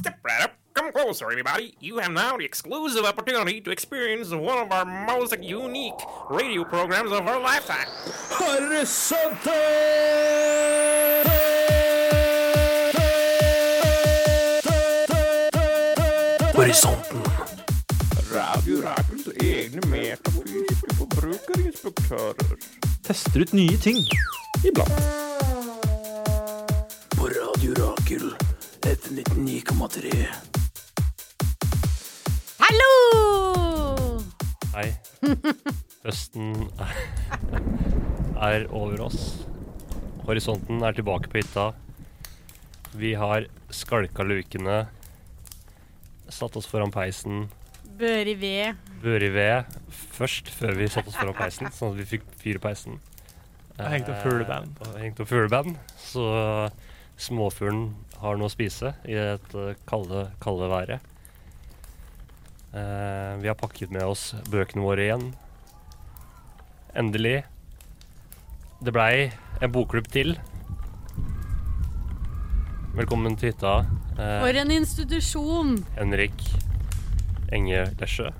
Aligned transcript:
Step 0.00 0.16
right 0.24 0.44
up. 0.44 0.52
Come 0.72 0.92
closer, 0.92 1.30
everybody. 1.30 1.74
You 1.78 1.98
have 1.98 2.10
now 2.10 2.38
the 2.38 2.44
exclusive 2.46 3.04
opportunity 3.04 3.60
to 3.60 3.70
experience 3.70 4.30
one 4.30 4.56
of 4.56 4.72
our 4.72 4.86
most 4.86 5.36
unique 5.42 6.00
radio 6.30 6.64
programs 6.64 7.12
of 7.12 7.26
our 7.26 7.38
lifetime. 7.38 7.86
Horisonten. 8.30 9.52
Radio 18.32 18.80
Rakels 18.80 19.28
egne 19.36 19.80
metafysiske 19.86 20.94
forbrukerinspektører. 20.96 22.56
Tester 23.04 23.40
ut 23.40 23.52
nye 23.52 23.76
ting. 23.76 24.00
Iblant. 24.64 24.88
På 27.16 27.28
Radio 27.28 27.74
Rakel. 27.76 28.49
F99,3. 28.90 30.26
Hallo! 32.58 32.88
Hei. 34.72 34.88
Høsten 36.02 36.64
er, 36.74 36.96
er 38.48 38.66
over 38.74 39.04
oss. 39.06 39.20
Horisonten 40.26 40.82
er 40.82 40.98
tilbake 40.98 41.30
på 41.30 41.38
hytta. 41.38 41.68
Vi 42.98 43.14
har 43.14 43.46
skalka 43.70 44.26
lukene. 44.26 44.82
Satt 46.26 46.58
oss 46.58 46.66
foran 46.66 46.90
peisen. 46.90 47.46
Bør 48.00 48.34
i 48.34 48.34
ved. 48.42 48.82
Bør 49.06 49.22
i 49.22 49.30
ved 49.38 49.80
først, 50.18 50.50
før 50.50 50.74
vi 50.82 50.90
satte 50.90 51.14
oss 51.14 51.22
foran 51.22 51.38
peisen, 51.38 51.70
sånn 51.70 51.94
at 51.94 52.00
vi 52.02 52.10
fikk 52.16 52.26
fyr 52.42 52.58
i 52.58 52.66
peisen. 52.66 52.98
Jeg 53.78 54.00
hengte 54.00 54.16
opp 54.16 54.26
fugleband. 54.26 54.74
Eh, 54.82 54.88
og 54.88 55.02
hengt 55.06 55.22
opp 55.22 55.30
fugleband. 55.30 55.78
Så 56.10 56.26
småfuglen 57.20 57.92
har 58.20 58.36
noe 58.36 58.50
å 58.50 58.52
spise 58.52 58.94
i 59.08 59.16
dette 59.16 59.74
kalde, 59.88 60.26
kalde 60.42 60.68
været. 60.70 61.00
Eh, 62.72 63.32
vi 63.40 63.48
har 63.48 63.56
pakket 63.58 63.90
med 63.90 64.04
oss 64.06 64.34
bøkene 64.50 64.84
våre 64.84 65.06
igjen. 65.08 65.30
Endelig. 66.94 67.40
Det 68.80 68.92
blei 68.94 69.30
en 69.60 69.72
bokklubb 69.74 70.08
til. 70.12 70.36
Velkommen 72.94 73.36
til 73.38 73.52
hytta, 73.52 73.86
eh, 74.18 74.40
For 74.42 74.56
en 74.60 74.70
institusjon! 74.74 75.76
Henrik 75.96 76.44
Enge 77.52 77.86
Lesjø. 78.00 78.30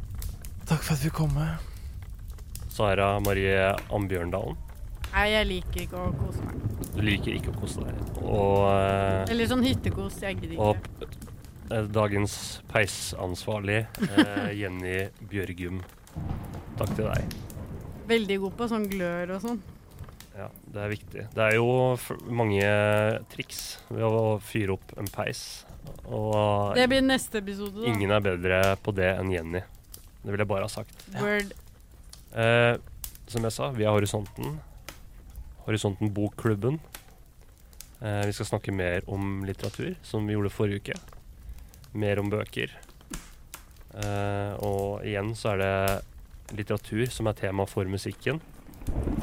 Takk 0.67 0.83
for 0.83 0.95
at 0.95 1.05
vi 1.05 1.11
kom. 1.11 1.35
med. 1.35 1.59
Sara 2.69 3.19
Marie 3.21 3.75
Ambjørndalen. 3.91 4.57
Nei, 5.13 5.27
jeg 5.31 5.47
liker 5.47 5.81
ikke 5.83 5.99
å 5.99 6.13
kose 6.15 6.45
meg. 6.47 6.70
Du 6.95 7.01
liker 7.07 7.37
ikke 7.39 7.53
å 7.53 7.59
kose 7.61 7.85
deg. 7.87 7.99
Og, 8.21 8.65
eh, 8.71 9.31
Eller 9.33 9.47
sånn 9.51 9.63
hyttekos. 9.65 10.17
Jeg 10.25 10.41
gidder 10.41 10.59
og 10.61 10.77
ikke. 11.01 11.29
eh, 11.71 11.87
dagens 11.95 12.35
peisansvarlig, 12.73 13.87
eh, 14.11 14.51
Jenny 14.61 14.97
Bjørgum. 15.31 15.83
Takk 16.81 16.95
til 16.97 17.07
deg. 17.07 17.37
Veldig 18.11 18.41
god 18.43 18.57
på 18.59 18.69
sånn 18.73 18.89
glør 18.91 19.37
og 19.37 19.45
sånn. 19.45 19.61
Ja, 20.35 20.47
det 20.73 20.81
er 20.83 20.89
viktig. 20.91 21.23
Det 21.35 21.43
er 21.45 21.57
jo 21.59 21.67
f 21.99 22.11
mange 22.27 22.63
triks 23.33 23.79
ved 23.91 24.03
å 24.07 24.39
fyre 24.43 24.75
opp 24.79 24.95
en 24.99 25.09
peis. 25.13 25.65
Og 26.07 26.75
Det 26.79 26.87
blir 26.91 27.03
neste 27.05 27.39
episode, 27.43 27.75
da. 27.83 27.87
ingen 27.91 28.11
er 28.15 28.23
bedre 28.25 28.61
på 28.83 28.95
det 28.97 29.11
enn 29.19 29.31
Jenny. 29.35 29.61
Det 30.25 30.33
vil 30.33 30.43
jeg 30.43 30.49
bare 30.51 30.67
ha 30.67 30.73
sagt. 30.73 31.05
Word. 31.21 31.53
Eh, 32.35 32.77
som 33.31 33.47
jeg 33.47 33.53
sa, 33.55 33.71
vi 33.75 33.85
er 33.87 33.95
Horisonten. 33.95 34.59
Horisonten 35.71 36.11
Bokklubben. 36.11 36.81
Eh, 38.01 38.27
vi 38.27 38.33
skal 38.33 38.47
snakke 38.47 38.73
mer 38.75 39.05
om 39.07 39.45
litteratur, 39.47 39.95
som 40.03 40.27
vi 40.27 40.35
gjorde 40.35 40.51
forrige 40.51 40.81
uke. 40.83 40.97
Mer 41.95 42.19
om 42.19 42.31
bøker. 42.33 42.73
Eh, 43.95 44.53
og 44.67 45.07
igjen 45.07 45.31
så 45.39 45.53
er 45.53 45.61
det 45.63 46.57
litteratur 46.59 47.07
som 47.15 47.31
er 47.31 47.39
tema 47.39 47.69
for 47.71 47.87
musikken. 47.87 48.41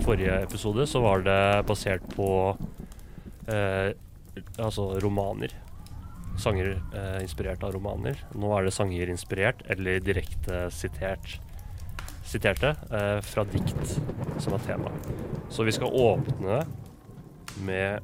Forrige 0.06 0.38
episode 0.46 0.88
så 0.88 1.02
var 1.04 1.26
det 1.28 1.68
basert 1.68 2.06
på 2.16 2.30
eh, 3.52 3.92
altså 4.56 4.94
romaner. 5.04 5.52
Sanger 6.40 6.78
eh, 6.78 7.20
inspirert 7.26 7.68
av 7.68 7.76
romaner. 7.76 8.24
Nå 8.40 8.56
er 8.56 8.70
det 8.70 8.76
sanger 8.78 9.12
inspirert 9.12 9.68
eller 9.68 10.00
direkte 10.00 10.70
sitert 10.72 11.42
siterte 12.28 12.74
eh, 12.92 13.20
fra 13.26 13.46
dikt 13.48 13.96
som 14.44 14.56
er 14.58 14.66
tema. 14.68 14.92
Så 15.50 15.66
vi 15.68 15.74
skal 15.76 15.94
åpne 15.94 16.62
med 17.66 18.04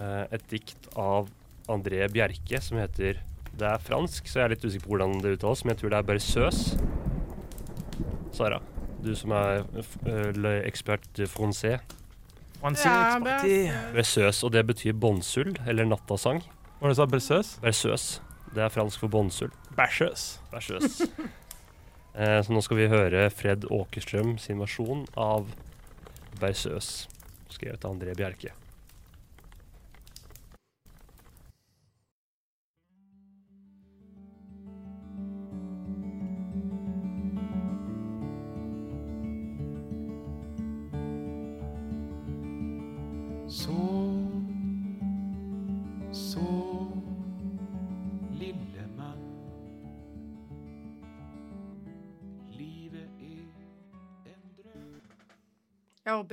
eh, 0.00 0.24
et 0.30 0.46
dikt 0.50 0.88
av 0.94 1.28
André 1.72 2.06
Bjerke 2.12 2.60
som 2.62 2.78
heter 2.78 3.20
Det 3.56 3.66
er 3.66 3.82
fransk, 3.82 4.28
så 4.28 4.40
jeg 4.40 4.44
er 4.44 4.54
litt 4.54 4.64
usikker 4.66 4.86
på 4.86 4.94
hvordan 4.94 5.18
det 5.24 5.36
uttales, 5.38 5.64
men 5.64 5.74
jeg 5.74 5.82
tror 5.82 5.94
det 5.94 5.98
er 5.98 6.08
Berceuse. 6.10 6.80
Sara, 8.36 8.60
du 9.00 9.14
som 9.16 9.32
er 9.32 9.62
uh, 9.64 10.28
l'expert 10.36 11.06
de 11.16 11.24
français. 11.24 11.80
Ja. 12.60 13.16
Berceuse, 13.94 14.44
og 14.44 14.52
det 14.52 14.66
betyr 14.68 14.92
bånnsull, 14.92 15.54
eller 15.64 15.88
nattasang. 15.88 16.42
Hva 16.82 16.92
sa 16.92 16.92
du 16.92 17.00
sa? 17.00 17.08
Berceuse? 17.16 17.56
Berceuse. 17.64 18.20
Det 18.52 18.64
er 18.64 18.72
fransk 18.72 19.00
for 19.00 19.12
bånnsull. 19.12 19.50
Bæsjøs. 19.76 20.28
Berceuse. 20.52 21.08
Eh, 22.16 22.40
så 22.42 22.52
nå 22.52 22.62
skal 22.64 22.80
vi 22.80 22.90
høre 22.92 23.28
Fred 23.30 23.68
Åkerstrøm 23.70 24.36
sin 24.42 24.60
versjon 24.62 25.06
av 25.14 25.50
Berceuse, 26.40 27.10
skrevet 27.52 27.84
av 27.84 27.96
André 27.96 28.16
Bjerke. 28.18 28.52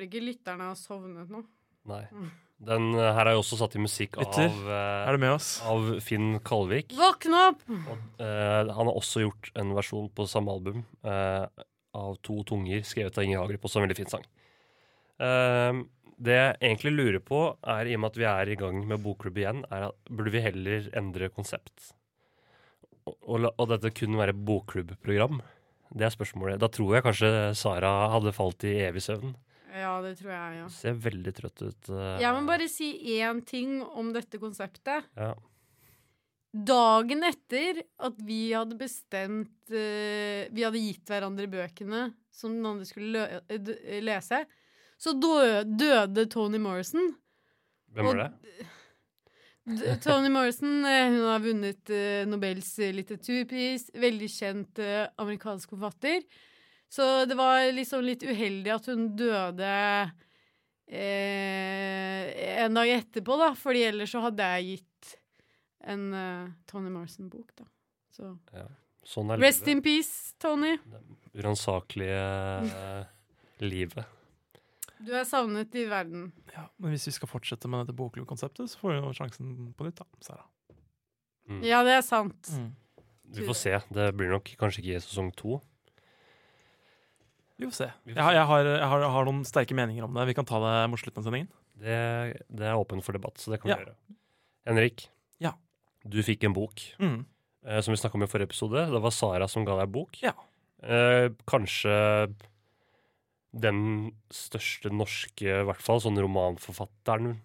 Håper 0.03 0.09
ikke 0.11 0.25
lytterne 0.27 0.69
har 0.71 0.75
sovnet 0.79 1.29
nå. 1.33 1.43
Nei. 1.89 2.03
Den 2.63 2.93
eh, 2.95 3.09
her 3.17 3.27
er 3.27 3.35
jo 3.35 3.41
også 3.41 3.57
satt 3.59 3.73
i 3.75 3.81
musikk 3.83 4.15
Lytter, 4.21 4.45
av, 4.47 4.59
eh, 4.71 5.07
Er 5.09 5.17
du 5.17 5.19
med 5.25 5.33
oss? 5.35 5.49
av 5.67 5.87
Finn 6.05 6.37
Kalvik. 6.45 6.93
Våkne 6.95 7.41
opp! 7.49 7.65
Og, 7.67 7.97
eh, 8.23 8.69
han 8.71 8.87
har 8.87 8.93
også 8.95 9.25
gjort 9.25 9.49
en 9.59 9.73
versjon 9.75 10.07
på 10.15 10.27
samme 10.31 10.53
album 10.53 10.85
eh, 11.03 11.47
av 11.93 12.15
To 12.23 12.37
tunger, 12.47 12.85
skrevet 12.87 13.17
av 13.19 13.25
Inger 13.27 13.41
Hagerup, 13.41 13.65
også 13.67 13.81
en 13.81 13.87
veldig 13.87 13.97
fin 13.99 14.11
sang. 14.13 14.23
Eh, 15.19 15.81
det 16.23 16.37
jeg 16.37 16.55
egentlig 16.61 16.93
lurer 16.95 17.19
på, 17.25 17.41
er 17.67 17.89
i 17.91 17.97
og 17.97 18.03
med 18.05 18.13
at 18.13 18.21
vi 18.21 18.27
er 18.29 18.53
i 18.53 18.55
gang 18.61 18.79
med 18.87 19.01
bokklubb 19.03 19.37
igjen, 19.41 19.65
er 19.73 19.89
at 19.89 20.09
burde 20.13 20.31
vi 20.31 20.41
heller 20.45 20.87
endre 20.95 21.27
konsept? 21.33 21.89
Og, 23.03 23.17
og, 23.27 23.39
la- 23.43 23.51
og 23.59 23.67
dette 23.73 23.91
kun 23.97 24.15
være 24.15 24.31
bokklubbprogram? 24.37 25.41
Det 25.93 26.07
er 26.07 26.13
spørsmålet. 26.15 26.61
Da 26.63 26.69
tror 26.71 26.95
jeg 26.95 27.03
kanskje 27.05 27.31
Sara 27.59 27.91
hadde 28.13 28.31
falt 28.33 28.63
i 28.65 28.77
evig 28.87 29.03
søvn. 29.03 29.35
Ja, 29.73 29.93
det 30.05 30.17
tror 30.19 30.29
jeg, 30.29 30.57
ja. 30.61 30.67
Ser 30.69 30.99
veldig 31.01 31.33
trøtt 31.33 31.63
ut. 31.65 31.89
eh, 31.89 32.19
Jeg 32.21 32.35
må 32.35 32.43
bare 32.45 32.67
si 32.69 32.91
én 33.17 33.41
ting 33.45 33.81
om 33.81 34.13
dette 34.13 34.39
konseptet. 34.41 35.09
ja. 35.17 35.33
Dagen 36.53 37.23
etter 37.25 37.79
at 37.97 38.19
vi 38.21 38.51
hadde 38.53 38.75
bestemt 38.77 39.71
uh, 39.73 40.43
Vi 40.53 40.61
hadde 40.61 40.77
gitt 40.83 41.09
hverandre 41.09 41.47
bøkene 41.49 42.03
som 42.29 42.53
den 42.53 42.67
andre 42.69 42.85
skulle 42.85 43.23
eh, 43.49 43.97
lese, 44.05 44.43
så 45.01 45.15
dø 45.17 45.63
døde 45.65 46.27
Toni 46.29 46.61
Morrison. 46.61 47.09
Hvem 47.89 48.05
var 48.05 48.21
det? 48.21 48.67
Tony 49.65 49.97
Toni 50.05 50.29
Morrison 50.29 50.85
hun 50.85 51.19
har 51.25 51.41
vunnet 51.41 51.91
Nobels 52.29 52.69
litteraturpris. 52.77 53.89
Veldig 53.97 54.29
kjent 54.29 54.81
amerikansk 55.21 55.73
forfatter. 55.73 56.21
Så 56.93 57.25
det 57.25 57.37
var 57.39 57.63
liksom 57.73 58.03
litt 58.05 58.21
uheldig 58.21 58.69
at 58.69 58.87
hun 58.91 59.07
døde 59.17 59.69
eh, 60.85 62.27
en 62.63 62.77
dag 62.77 62.91
etterpå, 62.99 63.37
da. 63.39 63.53
Fordi 63.57 63.81
ellers 63.87 64.13
så 64.13 64.21
hadde 64.27 64.49
jeg 64.55 64.67
gitt 64.75 65.15
en 65.89 66.03
eh, 66.13 66.51
Toni 66.69 66.93
Marson-bok, 66.93 67.55
da. 67.57 67.65
Så 68.13 68.35
Sånn 69.03 69.33
er 69.33 69.41
rest 69.41 69.65
livet. 69.65 69.73
in 69.73 69.81
peace, 69.83 70.35
Tony. 70.39 70.75
Det 70.85 71.41
uransakelige 71.41 72.21
eh, 72.69 73.09
livet. 73.65 74.05
Du 75.03 75.11
er 75.17 75.25
savnet 75.27 75.73
i 75.75 75.87
verden. 75.89 76.29
Ja, 76.53 76.69
men 76.77 76.93
hvis 76.93 77.09
vi 77.09 77.17
skal 77.17 77.27
fortsette 77.27 77.67
med 77.67 77.83
dette 77.83 77.97
bokklubbkonseptet, 77.97 78.69
så 78.71 78.79
får 78.79 79.01
vi 79.01 79.17
sjansen 79.17 79.49
på 79.75 79.89
nytt, 79.89 79.99
da. 79.99 80.07
Sara. 80.23 80.45
Mm. 81.49 81.65
Ja, 81.67 81.81
det 81.83 81.97
er 81.97 82.05
sant. 82.05 82.53
Mm. 82.53 82.69
Vi 83.33 83.49
får 83.49 83.57
se. 83.59 83.77
Det 83.91 84.11
blir 84.15 84.31
nok 84.31 84.53
kanskje 84.61 84.85
ikke 84.85 84.95
i 85.01 85.03
sesong 85.03 85.33
to. 85.35 85.57
Vi 87.63 87.69
får 87.71 87.77
se. 87.79 87.87
Jeg 88.11 88.19
har, 88.19 88.35
jeg, 88.35 88.45
har, 88.49 88.67
jeg, 88.67 88.87
har, 88.91 89.03
jeg 89.05 89.11
har 89.15 89.27
noen 89.29 89.43
sterke 89.47 89.75
meninger 89.77 90.03
om 90.05 90.13
det. 90.17 90.25
Vi 90.27 90.35
kan 90.35 90.47
ta 90.49 90.59
det 90.59 90.73
mot 90.91 90.99
slutten 90.99 91.21
av 91.23 91.27
sendingen. 91.29 91.47
Det, 91.79 91.97
det 92.51 92.65
er 92.67 92.75
åpent 92.79 93.03
for 93.05 93.15
debatt, 93.15 93.39
så 93.39 93.53
det 93.53 93.61
kan 93.63 93.71
Ja. 93.71 93.77
gjøre. 93.79 93.95
Henrik, 94.67 95.07
Ja. 95.43 95.53
Du 96.03 96.19
fikk 96.23 96.43
en 96.43 96.53
bok, 96.55 96.81
Mm. 96.99 97.25
eh, 97.65 97.79
som 97.81 97.93
vi 97.93 97.97
snakka 98.01 98.15
om 98.19 98.23
i 98.23 98.27
forrige 98.27 98.49
episode. 98.51 98.83
Det 98.91 99.01
var 99.01 99.11
Sara 99.15 99.47
som 99.47 99.63
ga 99.65 99.77
deg 99.79 99.91
bok. 99.95 100.19
Ja. 100.21 100.33
Eh, 100.83 101.29
kanskje 101.47 102.35
den 103.55 104.11
største 104.33 104.91
norske, 104.91 105.45
i 105.47 105.63
hvert 105.67 105.81
fall, 105.81 105.99
sånn 106.01 106.17
romanforfatteren 106.19 107.37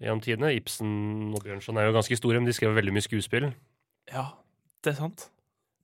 gjennom 0.00 0.22
tidene. 0.24 0.52
Ibsen 0.56 1.32
og 1.34 1.42
Bjørnson 1.44 1.76
er 1.78 1.88
jo 1.90 1.96
ganske 1.98 2.16
store, 2.16 2.40
men 2.40 2.46
de 2.48 2.52
skrev 2.56 2.74
veldig 2.76 2.94
mye 2.96 3.04
skuespill. 3.04 3.52
Ja, 4.12 4.30
det 4.82 4.94
er 4.94 4.98
sant. 5.00 5.28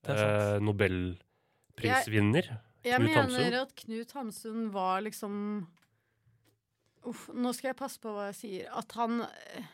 Det 0.05 0.15
er 0.15 0.23
sant. 0.23 0.43
Eh, 0.55 0.61
Nobelprisvinner. 0.65 2.47
Jeg 2.49 2.61
Knut 2.97 3.09
mener 3.09 3.21
Hamsun. 3.21 3.55
at 3.61 3.75
Knut 3.75 4.13
Hamsun 4.17 4.71
var 4.73 5.01
liksom 5.05 5.35
Uff, 7.09 7.29
nå 7.33 7.53
skal 7.55 7.71
jeg 7.71 7.79
passe 7.79 8.01
på 8.03 8.11
hva 8.13 8.27
jeg 8.31 8.37
sier. 8.41 8.71
At 8.77 8.93
han 8.99 9.21
eh, 9.23 9.69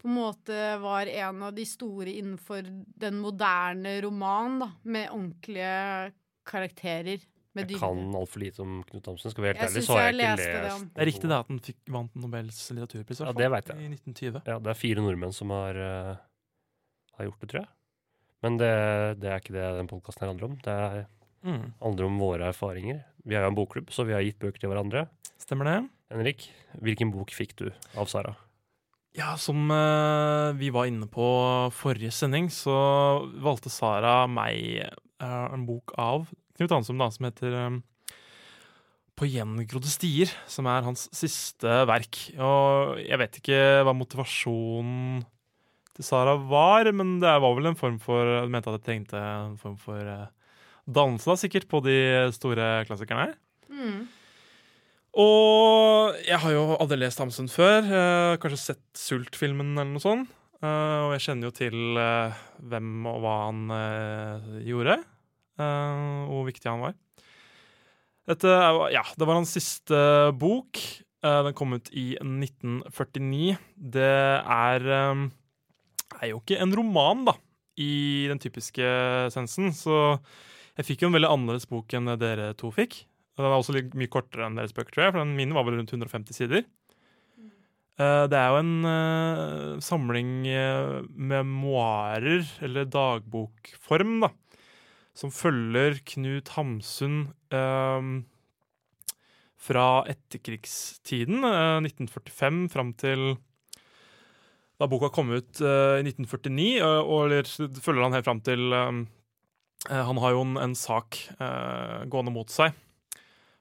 på 0.00 0.06
en 0.10 0.14
måte 0.18 0.58
var 0.82 1.08
en 1.10 1.40
av 1.48 1.54
de 1.56 1.64
store 1.66 2.12
innenfor 2.12 2.66
den 3.00 3.16
moderne 3.22 3.96
roman, 4.04 4.58
da. 4.60 4.68
Med 4.84 5.08
ordentlige 5.10 6.12
karakterer. 6.46 7.24
Med 7.56 7.64
Jeg 7.64 7.70
dybde. 7.72 7.80
kan 7.80 8.14
altfor 8.20 8.42
lite 8.44 8.60
om 8.62 8.82
Knut 8.84 9.06
Hamsun, 9.08 9.32
skal 9.32 9.42
vi 9.42 9.48
være 9.48 9.62
helt 9.64 9.70
ærlig. 9.72 9.84
Så 9.86 9.96
har 9.96 10.02
jeg 10.10 10.14
jeg 10.20 10.36
ikke 10.36 10.60
lest 10.68 10.84
Det 10.94 11.02
er 11.02 11.08
riktig 11.08 11.30
det 11.32 11.36
at 11.40 11.48
han 11.48 11.60
fikk, 11.70 11.78
vant 11.96 12.14
Nobels 12.20 12.58
litteraturpris 12.76 13.20
i 13.22 13.24
Ja, 13.24 13.32
det 13.40 13.50
vet 13.56 13.72
jeg. 13.72 13.78
i 13.80 13.88
1920. 13.96 14.42
Ja, 14.46 14.58
det 14.60 14.70
er 14.74 14.78
fire 14.84 15.00
nordmenn 15.06 15.32
som 15.34 15.50
har, 15.56 15.74
uh, 15.80 16.16
har 17.16 17.24
gjort 17.30 17.40
det, 17.40 17.48
tror 17.54 17.62
jeg. 17.64 17.70
Men 18.44 18.58
det, 18.60 18.72
det 19.24 19.30
er 19.32 19.40
ikke 19.40 19.56
det 19.56 19.64
den 19.80 19.88
podkasten 19.88 20.28
handler 20.28 20.50
om. 20.52 20.58
Det 20.62 20.68
er, 20.76 21.06
Mm. 21.44 21.74
handler 21.82 22.08
om 22.08 22.16
våre 22.18 22.48
erfaringer. 22.50 23.04
Vi 23.26 23.36
er 23.36 23.44
jo 23.44 23.52
en 23.52 23.58
bokklubb, 23.58 23.92
så 23.94 24.06
vi 24.06 24.14
har 24.16 24.24
gitt 24.24 24.40
bøker 24.42 24.62
til 24.62 24.72
hverandre. 24.72 25.06
Stemmer 25.42 25.68
det? 25.68 25.78
Henrik, 26.10 26.48
hvilken 26.82 27.12
bok 27.14 27.34
fikk 27.34 27.56
du 27.58 27.68
av 27.98 28.08
Sara? 28.10 28.34
Ja, 29.16 29.32
som 29.40 29.70
uh, 29.72 30.52
vi 30.58 30.68
var 30.74 30.88
inne 30.90 31.08
på 31.08 31.26
forrige 31.72 32.12
sending, 32.12 32.50
så 32.52 32.76
valgte 33.42 33.72
Sara 33.72 34.26
meg 34.28 34.82
uh, 35.22 35.46
en 35.54 35.64
bok 35.68 35.94
av 35.96 36.26
Knut 36.56 36.72
Hansum 36.72 37.00
da, 37.00 37.08
som 37.12 37.28
heter 37.28 37.54
um, 37.68 37.78
På 39.16 39.28
gjengrodde 39.28 39.88
stier, 39.88 40.32
som 40.48 40.68
er 40.68 40.84
hans 40.84 41.06
siste 41.16 41.80
verk. 41.88 42.20
Og 42.36 43.00
jeg 43.00 43.20
vet 43.22 43.40
ikke 43.40 43.62
hva 43.86 43.96
motivasjonen 43.96 45.24
til 45.96 46.04
Sara 46.04 46.36
var, 46.36 46.88
men 46.92 47.16
det 47.22 47.32
var 47.40 47.56
vel 47.56 47.70
en 47.70 47.78
form 47.78 47.96
for 48.02 48.42
Hun 48.42 48.52
mente 48.52 48.68
at 48.68 48.82
jeg 48.82 48.86
trengte 48.88 49.20
en 49.20 49.56
form 49.60 49.78
for 49.80 50.00
eh, 50.04 50.28
dannelse, 50.86 51.26
da, 51.28 51.36
sikkert, 51.40 51.66
på 51.70 51.80
de 51.84 51.96
store 52.34 52.84
klassikerne. 52.88 53.34
Mm. 53.72 54.06
Og 55.16 56.16
jeg 56.26 56.38
har 56.42 56.52
jo 56.52 56.64
aldri 56.76 56.98
lest 57.00 57.20
Hamsun 57.22 57.48
før. 57.48 57.86
eh, 57.88 58.36
kanskje 58.42 58.58
sett 58.60 58.84
Sult-filmen 59.00 59.72
eller 59.74 59.94
noe 59.94 60.02
sånt. 60.04 60.32
Eh, 60.60 61.00
og 61.06 61.14
jeg 61.16 61.24
kjenner 61.26 61.48
jo 61.48 61.54
til 61.56 61.98
eh, 62.00 62.36
hvem 62.68 63.06
og 63.08 63.18
hva 63.24 63.34
han 63.46 63.62
eh, 63.76 64.46
gjorde. 64.68 64.98
eh, 65.56 66.20
og 66.28 66.34
hvor 66.34 66.46
viktig 66.50 66.68
han 66.70 66.84
var. 66.84 66.94
Dette 68.26 68.50
er, 68.50 68.80
ja, 68.92 69.02
det 69.16 69.26
var 69.28 69.38
hans 69.38 69.54
siste 69.56 69.98
bok. 70.36 70.80
Eh, 71.24 71.40
den 71.46 71.54
kom 71.56 71.76
ut 71.78 71.88
i 71.96 72.16
1949. 72.20 73.56
Det 73.76 74.12
er, 74.42 74.88
er 76.20 76.28
jo 76.32 76.40
ikke 76.42 76.60
en 76.60 76.74
roman, 76.76 77.24
da, 77.30 77.36
i 77.80 78.26
den 78.28 78.40
typiske 78.42 78.84
sensen. 79.32 79.72
Så 79.72 80.18
jeg 80.76 80.88
fikk 80.90 81.04
jo 81.04 81.10
en 81.10 81.16
veldig 81.16 81.32
annerledes 81.32 81.68
bok 81.70 81.94
enn 81.96 82.12
dere 82.20 82.50
to 82.60 82.70
fikk. 82.74 83.04
Den 83.36 83.46
er 83.48 83.54
også 83.56 83.76
mye 83.96 84.12
kortere 84.12 84.46
enn 84.46 84.56
deres 84.56 84.74
bøker, 84.76 84.94
tror 84.94 85.06
jeg, 85.06 85.14
for 85.14 85.22
den 85.22 85.36
min 85.36 85.54
var 85.56 85.66
vel 85.66 85.78
rundt 85.80 85.92
150 85.92 86.36
sider. 86.36 86.64
Eh, 87.96 88.24
det 88.28 88.36
er 88.36 88.52
jo 88.52 88.60
en 88.60 88.88
eh, 88.90 89.80
samling 89.84 90.32
eh, 90.52 91.02
memoarer, 91.16 92.44
eller 92.64 92.88
dagbokform, 92.92 94.18
da, 94.24 94.32
som 95.16 95.32
følger 95.32 96.00
Knut 96.12 96.52
Hamsun 96.56 97.22
fra 99.66 99.86
etterkrigstiden, 100.12 101.40
eh, 101.44 101.80
1945, 101.88 102.62
fram 102.72 102.92
til 103.00 103.36
da 104.76 104.88
boka 104.92 105.08
kom 105.08 105.32
ut 105.32 105.62
i 105.64 106.04
1949, 106.04 106.76
eh, 106.84 107.00
og 107.00 107.30
eller, 107.30 107.48
følger 107.80 108.04
han 108.04 108.16
helt 108.18 108.28
fram 108.28 108.44
til 108.44 108.76
Han 109.86 110.18
har 110.18 110.32
jo 110.34 110.42
en, 110.42 110.56
en 110.58 110.74
sak 110.74 111.18
eh, 111.36 112.06
gående 112.10 112.32
mot 112.34 112.50
seg 112.50 112.74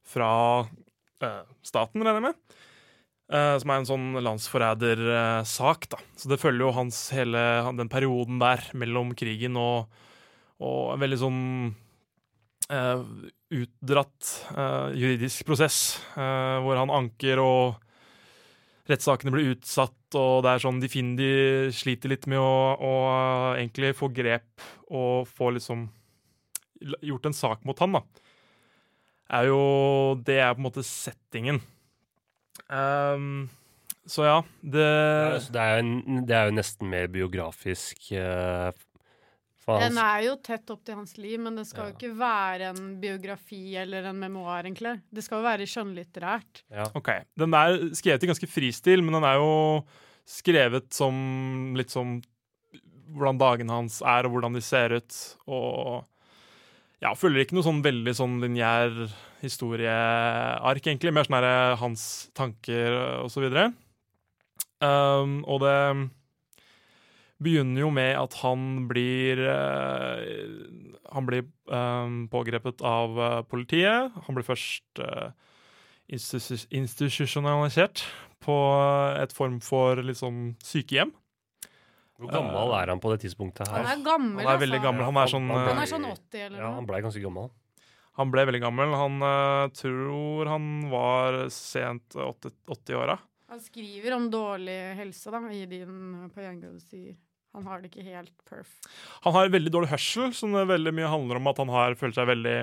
fra 0.05 0.29
eh, 1.21 1.43
staten, 1.65 2.01
regner 2.01 2.21
jeg 2.21 2.25
med. 2.27 2.57
Eh, 3.25 3.55
som 3.61 3.71
er 3.73 3.81
en 3.81 3.87
sånn 3.89 4.09
landsforrædersak, 4.21 5.87
da. 5.89 6.01
Så 6.17 6.29
det 6.29 6.41
følger 6.41 6.67
jo 6.67 6.75
hans 6.77 7.07
hele 7.15 7.41
den 7.77 7.89
perioden 7.91 8.37
der 8.41 8.61
mellom 8.77 9.15
krigen 9.17 9.57
og, 9.57 9.89
og 10.61 10.93
en 10.93 11.01
veldig 11.01 11.21
sånn 11.21 11.41
eh, 12.69 13.01
utdratt 13.55 14.35
eh, 14.53 14.93
juridisk 15.01 15.45
prosess, 15.49 15.97
eh, 16.13 16.59
hvor 16.61 16.77
han 16.81 16.93
anker 16.93 17.41
og 17.41 17.81
rettssakene 18.85 19.33
blir 19.33 19.55
utsatt, 19.55 19.97
og 20.13 20.43
det 20.45 20.51
er 20.51 20.61
sånn 20.61 20.79
de 20.83 20.89
finner 20.91 21.17
de 21.17 21.73
sliter 21.73 22.11
litt 22.13 22.27
med 22.29 22.37
å, 22.37 22.55
å 22.77 22.93
egentlig 23.55 23.95
få 23.97 24.11
grep 24.13 24.61
og 24.93 25.25
få 25.25 25.49
liksom 25.55 25.87
gjort 27.01 27.25
en 27.29 27.35
sak 27.37 27.65
mot 27.67 27.79
han, 27.83 27.97
da. 27.99 28.01
Er 29.39 29.47
jo 29.49 29.59
Det 30.25 30.37
er 30.39 30.53
på 30.53 30.61
en 30.61 30.67
måte 30.67 30.83
settingen. 30.85 31.61
Um, 32.69 33.47
så 34.07 34.23
ja, 34.27 34.35
det 34.61 34.83
Ja, 34.85 35.31
altså, 35.35 35.51
det, 35.55 35.61
er 35.61 35.79
jo 35.81 36.19
det 36.29 36.35
er 36.37 36.45
jo 36.51 36.55
nesten 36.59 36.89
mer 36.91 37.07
biografisk 37.11 38.11
uh, 38.13 38.69
Den 39.65 39.97
er 39.97 40.21
jo 40.27 40.35
tett 40.45 40.69
opp 40.69 40.83
til 40.85 40.95
hans 40.99 41.15
liv, 41.17 41.39
men 41.41 41.57
det 41.57 41.65
skal 41.67 41.87
Ja. 41.87 41.89
jo 41.89 41.95
ikke 41.97 42.17
være 42.19 42.69
en 42.69 42.99
biografi 43.01 43.75
eller 43.81 44.05
en 44.11 44.19
memoar, 44.21 44.63
egentlig. 44.63 45.01
Det 45.11 45.23
skal 45.25 45.41
jo 45.41 45.47
være 45.47 45.65
skjønnlitterært. 45.67 46.63
ja. 46.69 46.85
OK. 46.95 47.09
Den 47.35 47.53
er 47.57 47.79
skrevet 47.97 48.23
i 48.23 48.29
ganske 48.29 48.47
fristil, 48.47 49.01
men 49.03 49.17
den 49.17 49.23
er 49.25 49.39
jo 49.41 49.83
skrevet 50.25 50.93
som 50.93 51.73
litt 51.75 51.89
som 51.89 52.19
hvordan 53.15 53.37
dagene 53.41 53.73
hans 53.73 54.01
er, 54.01 54.25
og 54.25 54.31
hvordan 54.37 54.53
de 54.53 54.61
ser 54.61 54.95
ut. 54.97 55.17
Og 55.47 56.05
ja, 57.05 57.13
følger 57.17 57.45
ikke 57.45 57.57
noe 57.57 57.65
sånn 57.65 57.83
veldig 57.85 58.13
sånn 58.17 58.39
lineær 58.41 58.93
historieark, 59.43 60.83
egentlig. 60.85 61.13
Mer 61.13 61.27
sånn 61.27 61.37
her 61.37 61.79
hans 61.81 62.05
tanker 62.37 62.95
og 63.21 63.31
så 63.33 63.43
videre. 63.43 63.69
Um, 64.83 65.39
og 65.47 65.61
det 65.63 65.77
begynner 67.45 67.85
jo 67.85 67.91
med 67.93 68.13
at 68.17 68.35
han 68.41 68.85
blir 68.89 69.39
uh, 69.43 70.19
Han 71.15 71.27
blir 71.27 71.45
um, 71.71 72.25
pågrepet 72.31 72.81
av 72.83 73.19
uh, 73.19 73.41
politiet. 73.47 74.11
Han 74.27 74.35
blir 74.35 74.47
først 74.47 75.03
uh, 75.03 75.31
institu- 76.11 76.67
institusjonalisert 76.75 78.03
på 78.43 78.55
et 79.21 79.33
form 79.33 79.61
for 79.63 80.01
sånn 80.13 80.55
sykehjem. 80.63 81.13
Hvor 82.15 82.31
gammel 82.31 82.73
er 82.77 82.93
han 82.93 83.01
på 83.03 83.11
det 83.11 83.25
tidspunktet 83.25 83.67
Han 83.67 83.89
er 83.91 84.01
gammel, 84.05 84.45
Han 84.45 84.53
er 84.53 84.61
veldig 84.61 84.79
altså. 84.79 84.87
gammel. 84.87 85.05
Han 85.09 85.17
er 85.19 85.31
sånn, 85.33 85.49
Han 85.51 85.81
er 85.83 85.89
sånn 85.91 86.05
80 86.07 86.43
eller 86.45 86.59
Ja, 86.61 86.69
noe. 86.69 86.75
han 86.79 86.87
blei 86.87 87.01
ganske 87.03 87.23
gammel. 87.23 87.49
Han 88.15 88.31
ble 88.31 88.45
veldig 88.47 88.61
gammel. 88.63 88.93
Han 88.95 89.17
uh, 89.19 89.67
tror 89.75 90.47
han 90.47 90.69
var 90.91 91.41
sent 91.51 92.15
80 92.15 92.53
80-åra. 92.71 93.17
Han 93.51 93.61
skriver 93.61 94.15
om 94.15 94.29
dårlig 94.31 94.77
helse 94.97 95.31
da, 95.33 95.41
i 95.51 95.65
din 95.69 96.29
på 96.33 96.45
sier. 96.81 97.17
Han 97.55 97.67
har 97.69 97.79
det 97.79 97.91
ikke 97.91 98.03
helt 98.03 98.33
perf. 98.47 98.71
Han 99.23 99.35
har 99.35 99.51
veldig 99.53 99.71
dårlig 99.71 99.91
hørsel, 99.93 100.33
som 100.35 100.55
det 100.55 100.65
veldig 100.67 100.91
mye 100.95 101.11
handler 101.11 101.39
om 101.39 101.51
at 101.51 101.61
han 101.61 101.71
har 101.71 101.95
følt 101.99 102.17
seg 102.17 102.27
veldig 102.27 102.55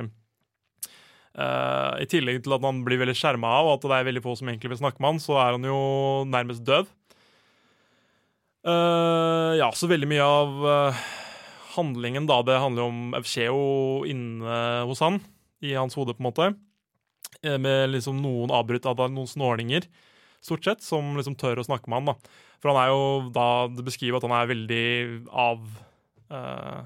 uh, 1.41 1.95
I 2.03 2.09
tillegg 2.13 2.43
til 2.45 2.57
at 2.57 2.67
han 2.67 2.83
blir 2.85 3.01
veldig 3.01 3.17
skjerma 3.17 3.55
av, 3.61 3.71
og 3.71 3.79
at 3.79 3.87
det 3.89 4.01
er 4.01 4.11
veldig 4.11 4.25
få 4.25 4.35
som 4.41 4.51
egentlig 4.53 4.75
vil 4.75 4.83
snakke 4.83 5.01
med 5.01 5.15
han, 5.15 5.23
så 5.23 5.39
er 5.41 5.57
han 5.57 5.65
jo 5.69 5.79
nærmest 6.29 6.65
døv. 6.69 6.91
Eh, 8.63 9.53
ja, 9.59 9.69
så 9.75 9.89
veldig 9.91 10.07
mye 10.07 10.23
av 10.27 10.61
uh, 10.63 11.01
handlingen 11.75 12.29
da, 12.31 12.39
det 12.47 12.61
handler 12.63 12.85
jo 12.85 12.91
om 12.93 13.17
skjer 13.27 13.57
inne 14.13 14.59
hos 14.87 15.03
han, 15.03 15.19
i 15.63 15.75
hans 15.75 15.99
hode, 15.99 16.15
på 16.15 16.23
en 16.23 16.29
måte. 16.29 16.49
Eh, 17.43 17.59
Med 17.59 17.91
liksom 17.91 18.21
noen 18.23 18.55
avbrutt 18.55 18.87
av 18.87 19.03
noen 19.11 19.31
snålinger, 19.31 19.89
stort 20.43 20.67
sett, 20.67 20.87
som 20.87 21.17
liksom 21.19 21.35
tør 21.39 21.63
å 21.63 21.67
snakke 21.67 21.91
med 21.91 22.03
han. 22.03 22.13
da. 22.13 22.39
For 22.63 22.71
han 22.71 22.79
er 22.79 22.93
jo 22.93 23.31
da 23.35 23.47
Det 23.75 23.83
beskriver 23.83 24.21
at 24.21 24.27
han 24.29 24.37
er 24.37 24.51
veldig 24.53 24.87
av 25.31 25.65
uh, 26.31 26.83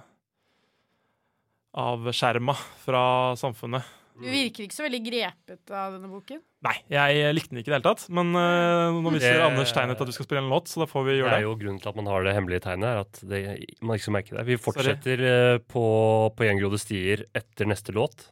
Avskjerma 1.76 2.54
fra 2.86 3.04
samfunnet. 3.36 3.84
Du 4.16 4.28
virker 4.32 4.64
ikke 4.64 4.76
så 4.76 4.84
veldig 4.86 5.00
grepet 5.04 5.72
av 5.76 5.96
denne 5.96 6.08
boken. 6.08 6.38
Nei, 6.64 6.74
jeg 6.88 7.34
likte 7.36 7.52
den 7.52 7.60
ikke 7.60 7.68
i 7.68 7.72
det 7.74 7.76
hele 7.76 7.86
tatt. 7.86 8.06
Men 8.16 8.30
uh, 8.32 8.96
nå 9.04 9.12
viser 9.12 9.36
Det- 9.36 9.44
Anders 9.44 9.74
tegnet 9.76 10.00
at 10.00 10.08
du 10.08 10.14
skal 10.16 10.28
spille 10.28 10.40
en 10.40 10.48
låt, 10.52 10.70
så 10.72 10.80
da 10.82 10.86
får 10.88 11.04
vi 11.04 11.16
gjøre 11.18 11.34
Det 11.34 11.36
Det 11.36 11.42
er 11.42 11.46
jo 11.46 11.58
grunnen 11.60 11.82
til 11.82 11.90
at 11.92 11.98
man 12.00 12.08
har 12.10 12.24
det 12.24 12.34
hemmelige 12.36 12.64
tegnet, 12.64 12.88
er 12.88 13.02
at 13.04 13.20
det, 13.20 13.42
man 13.82 13.98
ikke 13.98 14.06
skal 14.06 14.16
merke 14.16 14.38
det. 14.38 14.46
Vi 14.48 14.56
fortsetter 14.56 15.24
eh, 15.30 15.58
på, 15.60 15.84
på 16.32 16.48
gjengrodde 16.48 16.80
stier 16.80 17.26
etter 17.36 17.68
neste 17.68 17.92
låt. 17.96 18.30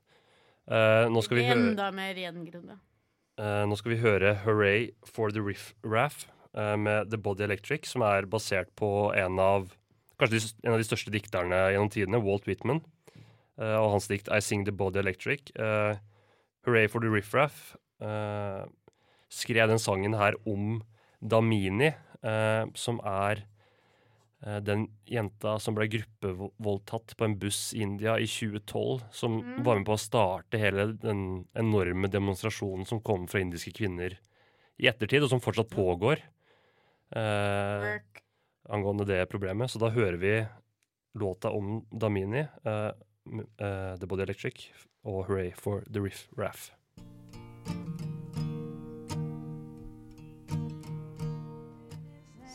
Uh, 0.65 1.13
nå, 1.13 1.21
skal 1.21 1.43
vi 1.43 1.47
høre, 1.51 1.61
Enda 1.61 1.91
mer 1.93 2.17
gjengrodde. 2.17 2.79
Uh, 3.37 3.65
nå 3.69 3.77
skal 3.77 3.93
vi 3.93 4.01
høre 4.01 4.37
'Hooray 4.41 4.91
for 5.05 5.35
the 5.35 5.45
Riff 5.45 5.75
Raff' 5.85 6.25
med 6.55 7.11
The 7.11 7.19
Body 7.19 7.43
Electric, 7.43 7.89
som 7.91 8.05
er 8.07 8.29
basert 8.31 8.69
på 8.79 9.11
en 9.19 9.41
av 9.43 9.73
kanskje 10.21 10.39
de, 10.39 10.51
en 10.63 10.77
av 10.77 10.79
de 10.79 10.87
største 10.87 11.11
dikterne 11.11 11.59
gjennom 11.75 11.91
tidene, 11.91 12.21
Walt 12.23 12.47
Whitman, 12.47 12.79
og 13.59 13.91
hans 13.95 14.09
dikt 14.11 14.29
I 14.29 14.41
Sing 14.43 14.65
The 14.67 14.73
Body 14.75 14.99
Electric. 14.99 15.53
Uh, 15.59 15.95
Hooray 16.67 16.89
for 16.89 17.01
the 17.05 17.11
Riff 17.13 17.35
Raff 17.35 17.77
eh, 18.01 18.65
skrev 19.29 19.69
den 19.69 19.79
sangen 19.79 20.15
her 20.17 20.35
om 20.49 20.83
Damini, 21.21 21.91
uh, 22.25 22.65
som 22.75 22.99
er 23.05 23.45
eh, 24.45 24.61
den 24.65 24.87
jenta 25.05 25.59
som 25.61 25.77
ble 25.77 25.87
gruppevoldtatt 25.93 27.15
på 27.17 27.25
en 27.29 27.37
buss 27.39 27.75
i 27.77 27.83
India 27.85 28.17
i 28.19 28.27
2012, 28.27 29.05
som 29.13 29.39
Mm. 29.43 29.63
var 29.63 29.77
med 29.77 29.87
på 29.87 29.93
å 29.95 30.01
starte 30.01 30.59
hele 30.59 30.93
den 30.97 31.47
enorme 31.55 32.09
demonstrasjonen 32.09 32.87
som 32.89 33.01
kom 33.01 33.29
fra 33.29 33.41
indiske 33.41 33.73
kvinner 33.77 34.17
i 34.81 34.89
ettertid, 34.89 35.23
og 35.23 35.31
som 35.31 35.41
fortsatt 35.45 35.69
pågår 35.71 36.19
eh, 37.15 38.01
angående 38.69 39.05
det 39.07 39.27
problemet. 39.31 39.71
Så 39.71 39.79
da 39.79 39.91
hører 39.93 40.17
vi 40.17 40.47
låta 41.21 41.51
om 41.51 41.85
Damini, 41.93 42.41
eh, 42.65 42.91
eh, 43.59 43.97
The 43.99 44.07
Body 44.07 44.23
Electric, 44.23 44.73
og 45.05 45.25
Hooray 45.27 45.53
for 45.53 45.83
the 45.93 46.01
Riff 46.01 46.29
Raff. 46.37 46.71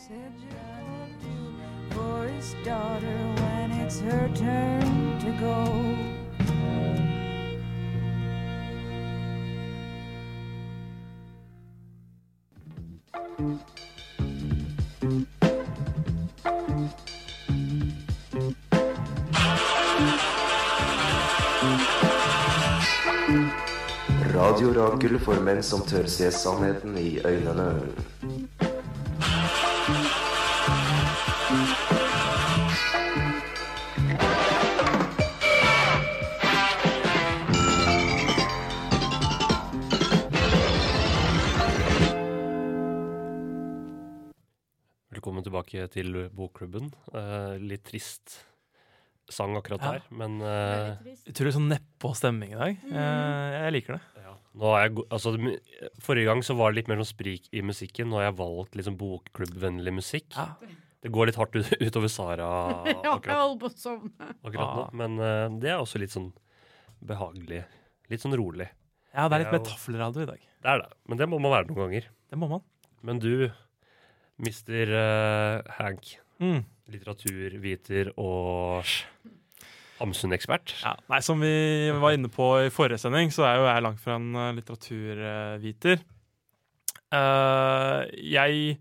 Said 0.08 0.34
your 0.42 0.80
for 1.92 2.28
his 2.28 2.56
daughter 2.66 3.18
when 3.42 3.72
it's 3.72 4.00
her 4.00 4.30
turn 4.36 5.20
to 5.20 5.32
go. 5.40 6.00
Radio 24.60 24.74
Rakel 24.75 25.13
for 25.24 25.39
menn 25.39 25.62
som 25.63 25.86
tør 25.88 26.04
se 26.12 26.28
sannheten 26.36 26.98
i 27.00 27.13
øynene. 27.24 27.70
Velkommen 45.10 45.44
tilbake 45.44 45.88
til 45.94 46.16
bokklubben. 46.36 46.92
Eh, 47.13 47.56
litt 47.62 47.84
trist 47.89 48.38
sang 49.30 49.56
akkurat 49.58 49.82
Ja. 49.82 49.92
her, 49.94 50.01
men 50.10 50.42
eh, 50.42 50.98
Utrolig 51.30 51.54
sånn 51.54 51.70
nedpå 51.70 52.16
stemning 52.18 52.54
i 52.54 52.58
dag. 52.60 52.78
Eh, 52.89 53.63
jeg 53.66 53.74
liker 53.74 53.94
det. 53.98 54.01
Er 54.75 54.88
jeg, 54.88 55.03
altså, 55.13 55.34
forrige 56.01 56.25
gang 56.32 56.41
så 56.44 56.56
var 56.58 56.72
det 56.72 56.79
litt 56.82 56.88
mer 56.89 56.98
sånn 57.03 57.12
sprik 57.13 57.46
i 57.53 57.62
musikken. 57.62 58.10
Nå 58.10 58.18
har 58.20 58.29
jeg 58.32 58.38
valgt 58.39 58.75
sånn 58.88 58.98
bokklubbvennlig 59.00 59.94
musikk. 59.94 60.34
Ja. 60.36 60.56
Det 61.00 61.12
går 61.15 61.29
litt 61.29 61.38
hardt 61.39 61.56
ut, 61.56 61.70
utover 61.86 62.10
Sara 62.12 62.48
Ja, 62.89 62.96
jeg 62.98 63.12
akkurat, 63.13 63.53
på 63.62 63.70
å 63.70 63.75
sovne. 63.77 64.32
akkurat 64.44 64.75
nå, 64.75 64.84
Ah. 64.88 64.89
men 65.00 65.20
uh, 65.22 65.60
det 65.62 65.70
er 65.72 65.77
også 65.79 66.01
litt 66.01 66.12
sånn 66.12 66.32
behagelig. 67.00 67.62
Litt 68.12 68.20
sånn 68.25 68.36
rolig. 68.36 68.68
Ja, 69.13 69.27
det 69.29 69.38
er 69.38 69.44
litt 69.46 69.53
mer 69.53 69.63
taffelradio 69.65 70.25
i 70.25 70.29
dag. 70.34 70.41
Det 70.60 70.70
er 70.74 70.82
det, 70.84 70.89
men 71.08 71.18
det 71.22 71.27
må 71.32 71.39
man 71.39 71.53
være 71.53 71.70
noen 71.70 71.79
ganger. 71.86 72.10
Det 72.29 72.38
må 72.41 72.50
man. 72.51 72.65
Men 73.06 73.22
du, 73.24 73.48
mister 74.44 74.91
uh, 74.96 75.62
Hank, 75.79 76.18
Mm. 76.39 76.62
litteraturviter 76.88 78.13
og 78.15 78.88
Hamsun-ekspert. 80.00 80.74
Ja, 80.84 80.96
nei, 81.12 81.20
Som 81.25 81.41
vi 81.44 81.51
var 82.00 82.15
inne 82.15 82.29
på 82.32 82.48
i 82.65 82.70
forrige 82.74 83.00
sending, 83.01 83.32
så 83.36 83.46
er 83.48 83.60
jo 83.60 83.68
jeg 83.70 83.84
langt 83.86 84.00
fra 84.03 84.15
en 84.20 84.29
eh, 84.36 84.53
litteraturviter. 84.60 86.01
Uh, 87.10 88.06
jeg 88.22 88.77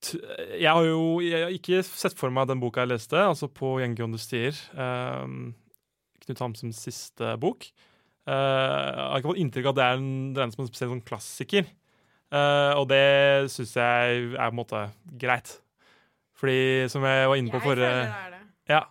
t- 0.00 0.20
Jeg 0.60 0.70
har 0.70 0.84
jo 0.86 1.18
jeg 1.24 1.42
har 1.42 1.50
ikke 1.56 1.80
sett 1.84 2.14
for 2.18 2.30
meg 2.30 2.46
den 2.50 2.60
boka 2.62 2.84
jeg 2.84 2.92
leste, 2.92 3.18
altså 3.18 3.48
på 3.50 3.76
Gjengående 3.82 4.20
stier. 4.22 4.54
Uh, 4.78 5.50
Knut 6.24 6.42
Hamsuns 6.44 6.78
siste 6.84 7.32
bok. 7.40 7.64
Eh, 8.28 8.36
jeg 8.36 9.00
har 9.00 9.16
ikke 9.18 9.30
fått 9.32 9.38
inntrykk 9.42 9.66
av 9.66 9.72
at 9.72 9.78
det 9.80 9.84
er 9.86 9.96
en, 9.96 10.10
regnes 10.36 10.54
som 10.54 10.62
en 10.62 10.68
spesiell 10.68 10.90
sånn 10.92 11.00
klassiker. 11.08 11.64
Eh, 12.30 12.72
og 12.78 12.84
det 12.92 13.48
syns 13.50 13.72
jeg 13.80 14.18
er 14.36 14.36
på 14.36 14.52
en 14.52 14.58
måte 14.60 14.82
greit. 15.18 15.54
Fordi, 16.38 16.86
som 16.92 17.02
jeg 17.08 17.26
var 17.32 17.40
inne 17.40 17.50
på 17.50 17.58
Jeg 17.58 17.64
forrige 17.64 17.88
føler 17.88 18.04
det 18.04 18.20
er 18.20 18.34
det. 18.36 18.42
Ja. 18.70 18.82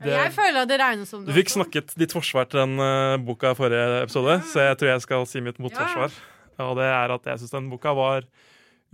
Det- 0.00 0.12
Jeg 0.14 0.32
føler 0.32 0.62
at 0.62 0.68
det 0.70 0.78
regnes 0.80 1.08
som 1.10 1.24
Du 1.26 1.32
fikk 1.32 1.48
også. 1.50 1.58
snakket 1.64 1.94
ditt 1.98 2.12
forsvar 2.14 2.46
til 2.48 2.60
den 2.60 2.78
uh, 2.78 3.16
boka 3.18 3.50
i 3.50 3.54
forrige 3.58 4.02
episode, 4.04 4.36
så 4.46 4.60
jeg 4.68 4.78
tror 4.78 4.88
jeg 4.92 5.00
skal 5.02 5.26
si 5.26 5.40
mitt 5.40 5.58
motforsvar. 5.58 6.12
Og 6.60 6.76
det 6.78 6.86
er 6.86 7.10
at 7.14 7.24
jeg 7.24 7.38
syns 7.40 7.50
den 7.54 7.68
boka 7.70 7.92
var 7.94 8.22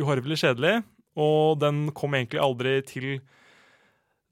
uhorvelig 0.01 0.39
kjedelig, 0.41 0.83
og 1.17 1.59
den 1.61 1.91
kom 1.93 2.15
egentlig 2.17 2.41
aldri 2.41 2.83
til 2.89 3.21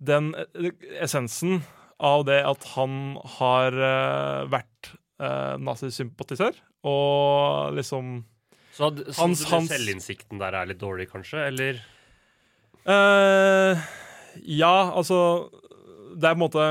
den 0.03 0.35
eh, 0.35 0.73
essensen 1.05 1.63
av 2.01 2.25
det 2.27 2.41
at 2.45 2.65
han 2.75 3.17
har 3.39 3.73
uh, 3.77 4.49
vært 4.51 4.95
uh, 5.23 5.55
nazisympatisør, 5.63 6.57
og 6.85 7.75
liksom 7.77 8.25
Så, 8.73 8.89
had- 8.89 9.05
så 9.13 9.21
Hans- 9.23 9.45
hans- 9.53 9.69
selvinnsikten 9.71 10.39
der 10.41 10.57
er 10.57 10.67
litt 10.73 10.81
dårlig, 10.81 11.11
kanskje? 11.13 11.47
Eller 11.53 11.81
Uh, 12.83 13.79
Ja, 14.43 14.91
altså 14.97 15.51
Det 16.15 16.29
er 16.29 16.37
på 16.37 16.39
en 16.39 16.45
måte 16.45 16.67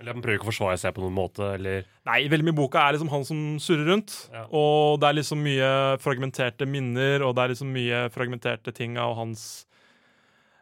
Eller 0.00 0.12
han 0.12 0.22
prøver 0.24 0.38
ikke 0.38 0.48
å 0.48 0.52
forsvare 0.52 0.80
seg 0.80 0.94
på 0.96 1.04
noen 1.04 1.16
måte, 1.16 1.52
eller 1.56 1.86
Nei, 2.08 2.18
veldig 2.30 2.46
mye 2.48 2.54
i 2.56 2.58
boka 2.58 2.82
er 2.82 2.96
liksom 2.96 3.12
han 3.12 3.24
som 3.26 3.38
surrer 3.62 3.88
rundt. 3.90 4.14
Ja. 4.32 4.44
Og 4.54 5.00
det 5.02 5.08
er 5.08 5.16
liksom 5.18 5.40
mye 5.42 5.70
fragmenterte 6.02 6.68
minner, 6.68 7.24
og 7.26 7.34
det 7.36 7.44
er 7.44 7.54
liksom 7.54 7.72
mye 7.74 8.02
fragmenterte 8.14 8.74
ting 8.76 8.98
av 9.00 9.16
hans 9.18 9.66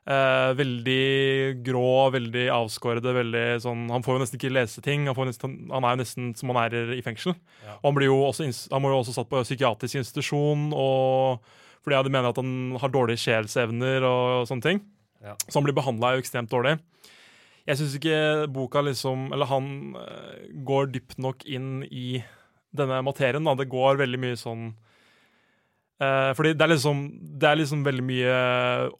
eh, 0.09 0.53
veldig 0.57 1.64
grå, 1.67 1.91
veldig 2.14 2.47
avskårede, 2.55 3.14
veldig 3.19 3.45
sånn 3.64 3.85
Han 3.93 4.07
får 4.07 4.17
jo 4.17 4.23
nesten 4.25 4.41
ikke 4.41 4.55
lese 4.55 4.85
ting. 4.85 5.09
Han, 5.09 5.19
får 5.19 5.31
nesten, 5.33 5.59
han 5.73 5.85
er 5.88 5.97
jo 5.97 6.03
nesten 6.05 6.33
som 6.38 6.53
han 6.53 6.62
er 6.64 6.95
i 6.97 7.03
fengsel. 7.05 7.37
Ja. 7.64 7.76
Og 7.81 7.91
han, 7.91 7.99
blir 7.99 8.11
jo 8.12 8.23
også, 8.31 8.49
han 8.73 8.85
må 8.85 8.93
jo 8.93 9.03
også 9.03 9.17
satt 9.19 9.31
på 9.31 9.45
psykiatrisk 9.45 10.00
institusjon, 10.00 10.71
og 10.73 11.45
fordi 11.85 12.00
de 12.07 12.12
mener 12.12 12.31
at 12.31 12.41
han 12.41 12.79
har 12.81 12.93
dårlige 12.93 13.26
sjelsevner 13.26 14.07
og 14.09 14.49
sånne 14.49 14.64
ting. 14.71 14.85
Ja. 15.25 15.37
Så 15.49 15.59
han 15.59 15.67
blir 15.67 15.76
behandla 15.76 16.14
ekstremt 16.21 16.53
dårlig. 16.53 16.79
Jeg 17.64 17.80
syns 17.80 17.94
ikke 17.97 18.49
boka 18.52 18.83
liksom 18.85 19.30
Eller 19.33 19.49
han 19.49 19.68
eh, 19.97 20.49
går 20.68 20.90
dypt 20.92 21.21
nok 21.23 21.47
inn 21.49 21.85
i 21.88 22.23
denne 22.75 23.00
materien. 23.06 23.44
Da. 23.47 23.54
Det 23.56 23.71
går 23.73 24.00
veldig 24.00 24.21
mye 24.21 24.40
sånn 24.40 24.66
eh, 26.02 26.33
Fordi 26.37 26.52
det 26.52 26.66
er 26.66 26.75
liksom 26.75 27.06
Det 27.40 27.49
er 27.49 27.61
liksom 27.61 27.87
veldig 27.87 28.04
mye 28.11 28.35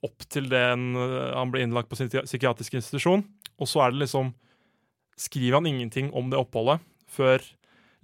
opp 0.07 0.29
til 0.33 0.49
den 0.53 0.95
eh, 0.97 1.35
han 1.35 1.53
blir 1.53 1.67
innlagt 1.67 1.91
på 1.91 1.99
sin 1.99 2.09
psykiatriske 2.09 2.31
psykiatrisk 2.31 2.81
institusjon, 2.81 3.27
og 3.61 3.71
så 3.71 3.85
er 3.85 3.95
det 3.95 4.05
liksom 4.07 4.33
Skriver 5.21 5.61
han 5.61 5.69
ingenting 5.71 6.09
om 6.17 6.33
det 6.33 6.41
oppholdet 6.41 6.83
før 7.15 7.45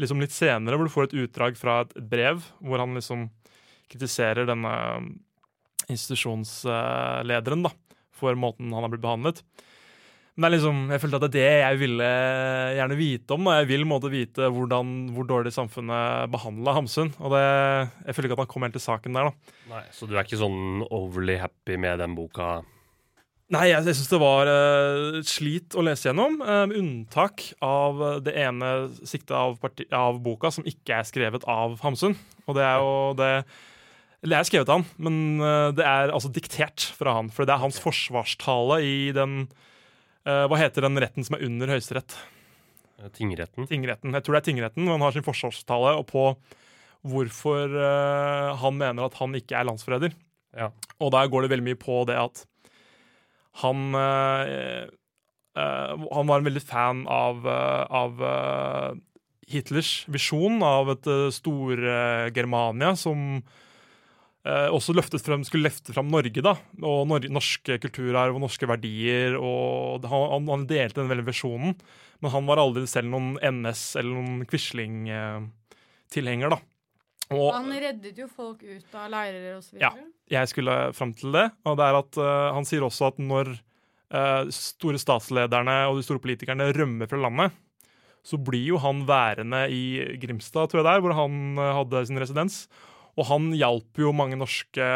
liksom 0.00 0.20
litt 0.22 0.32
senere, 0.32 0.76
hvor 0.78 0.86
du 0.86 0.92
får 0.92 1.08
et 1.08 1.16
utdrag 1.24 1.56
fra 1.58 1.80
et 1.82 1.96
brev 2.12 2.44
hvor 2.62 2.78
han 2.80 2.94
liksom 2.94 3.26
kritiserer 3.90 4.46
denne 4.46 4.70
institusjonslederen 5.90 7.64
da, 7.66 7.72
for 8.14 8.38
måten 8.38 8.70
han 8.70 8.86
har 8.86 8.92
blitt 8.92 9.02
behandlet. 9.02 9.42
Men 10.34 10.44
det 10.44 10.48
er 10.48 10.54
liksom, 10.54 10.82
jeg 10.94 11.02
følte 11.02 11.18
at 11.18 11.24
det 11.24 11.30
er 11.30 11.36
det 11.36 11.60
jeg 11.60 11.78
ville 11.82 12.10
gjerne 12.78 12.98
vite 12.98 13.36
om. 13.36 13.48
Og 13.50 13.56
Jeg 13.58 13.68
vil 13.70 13.86
måtte 13.88 14.10
vite 14.12 14.50
hvordan, 14.54 14.92
hvor 15.14 15.26
dårlig 15.28 15.52
samfunnet 15.52 16.30
behandla 16.32 16.76
Hamsun. 16.78 17.10
Og 17.18 17.34
det, 17.34 17.46
jeg 18.06 18.16
føler 18.16 18.30
ikke 18.30 18.38
at 18.38 18.44
han 18.44 18.52
kom 18.54 18.66
helt 18.66 18.76
til 18.78 18.84
saken 18.86 19.18
der. 19.18 19.30
da. 19.30 19.56
Nei, 19.74 19.82
Så 19.96 20.08
du 20.08 20.14
er 20.14 20.22
ikke 20.24 20.40
sånn 20.40 20.84
overly 20.88 21.36
happy 21.42 21.76
med 21.80 22.00
den 22.00 22.14
boka? 22.16 22.60
Nei, 23.50 23.64
jeg, 23.72 23.82
jeg 23.88 23.98
syns 23.98 24.12
det 24.12 24.20
var 24.22 24.48
et 24.52 25.26
slit 25.26 25.74
å 25.74 25.82
lese 25.82 26.06
gjennom, 26.06 26.38
Uh, 26.38 26.62
med 26.70 26.76
unntak 26.78 27.48
av 27.66 27.98
det 28.22 28.36
ene 28.38 28.68
siktet 29.02 29.34
av, 29.34 29.56
parti, 29.58 29.88
av 29.90 30.20
boka 30.22 30.52
som 30.54 30.66
ikke 30.68 31.00
er 31.00 31.08
skrevet 31.08 31.44
av 31.50 31.74
Hamsun. 31.82 32.14
Og 32.46 32.54
det 32.56 32.62
er 32.62 32.78
jo 32.78 32.92
det 33.18 33.32
Eller 34.20 34.36
jeg 34.36 34.38
har 34.38 34.48
skrevet 34.50 34.70
av 34.70 34.78
han, 34.78 34.86
men 35.02 35.18
uh, 35.42 35.72
det 35.74 35.82
er 35.82 36.14
altså 36.14 36.30
diktert 36.30 36.84
fra 36.94 37.16
han. 37.18 37.32
For 37.34 37.48
det 37.48 37.56
er 37.56 37.64
hans 37.64 37.80
forsvarstale 37.82 38.78
i 38.86 39.10
den 39.16 39.48
Hva 40.24 40.58
heter 40.60 40.84
den 40.84 41.00
retten 41.00 41.24
som 41.24 41.36
er 41.38 41.46
under 41.46 41.70
Høyesterett? 41.72 42.14
Eh, 43.00 43.10
Tingretten? 43.16 43.68
Tingretten. 43.68 44.14
Jeg 44.16 44.24
tror 44.24 44.36
det 44.36 44.42
er 44.42 44.48
tingretten. 44.50 44.88
Han 44.90 45.04
har 45.04 45.14
sin 45.16 45.26
forsvarstale 45.26 45.96
og 45.98 46.06
på 46.10 46.24
hvorfor 47.10 47.72
eh, 47.80 48.48
han 48.60 48.76
mener 48.76 49.06
at 49.06 49.16
han 49.20 49.36
ikke 49.38 49.56
er 49.56 49.68
landsforræder. 49.68 50.16
Ja. 50.56 50.70
Og 51.00 51.12
der 51.14 51.30
går 51.30 51.44
det 51.46 51.52
veldig 51.54 51.68
mye 51.70 51.80
på 51.80 52.02
det 52.08 52.18
at 52.20 52.42
han 53.62 53.94
eh, 53.98 54.88
eh, 55.58 55.94
Han 56.14 56.28
var 56.28 56.40
en 56.40 56.46
veldig 56.46 56.62
fan 56.62 57.04
av, 57.10 57.46
eh, 57.46 57.84
av 58.02 58.20
eh, 58.26 59.00
Hitlers 59.50 60.04
visjon 60.10 60.60
av 60.62 60.92
et 60.92 61.08
Stor-Germania 61.34 62.92
som 62.98 63.40
eh, 63.40 63.56
også 64.44 64.94
løftet 64.96 65.20
frem, 65.20 65.42
skulle 65.44 65.66
løfte 65.68 65.92
fram 65.92 66.08
Norge, 66.08 66.40
da, 66.40 66.54
og 66.80 67.02
nor 67.10 67.26
norske 67.28 67.76
kulturarv 67.82 68.38
og 68.38 68.40
norske 68.46 68.64
verdier. 68.70 69.34
og 69.36 70.06
han, 70.08 70.46
han 70.48 70.62
delte 70.70 71.02
den 71.02 71.10
veldig 71.10 71.26
visjonen, 71.26 71.74
men 72.22 72.32
han 72.32 72.46
var 72.48 72.62
aldri 72.62 72.86
selv 72.88 73.10
noen 73.12 73.34
NS- 73.36 73.98
eller 74.00 74.16
noen 74.16 74.46
Quisling-tilhenger, 74.48 76.54
da. 76.54 76.60
Og 77.30 77.52
Han 77.54 77.68
reddet 77.70 78.16
jo 78.18 78.26
folk 78.26 78.62
ut 78.66 78.94
av 78.98 79.06
leirer 79.12 79.52
og 79.58 79.62
så 79.62 79.76
Ja. 79.78 79.92
jeg 80.28 80.48
skulle 80.50 80.92
fram 80.96 81.12
til 81.14 81.30
det, 81.32 81.44
og 81.64 81.76
det 81.78 81.84
er 81.86 81.98
at 82.00 82.16
eh, 82.18 82.52
han 82.56 82.64
sier 82.66 82.82
også 82.82 83.06
at 83.12 83.18
når 83.22 83.52
eh, 84.10 84.48
store 84.50 84.98
statslederne 84.98 85.84
og 85.90 86.00
de 86.00 86.02
store 86.02 86.18
politikerne 86.18 86.72
rømmer 86.74 87.06
fra 87.06 87.20
landet, 87.22 87.52
så 88.26 88.36
blir 88.36 88.66
jo 88.74 88.78
han 88.82 89.04
værende 89.06 89.62
i 89.70 90.16
Grimstad, 90.20 90.68
tror 90.68 90.82
jeg 90.82 90.88
det 90.88 90.94
er, 90.96 91.00
hvor 91.06 91.14
han 91.14 91.54
eh, 91.56 91.70
hadde 91.78 92.02
sin 92.10 92.18
residens. 92.18 92.64
Og 93.20 93.28
han 93.28 93.50
hjalp 93.56 94.00
jo 94.00 94.12
mange 94.16 94.38
norske 94.40 94.86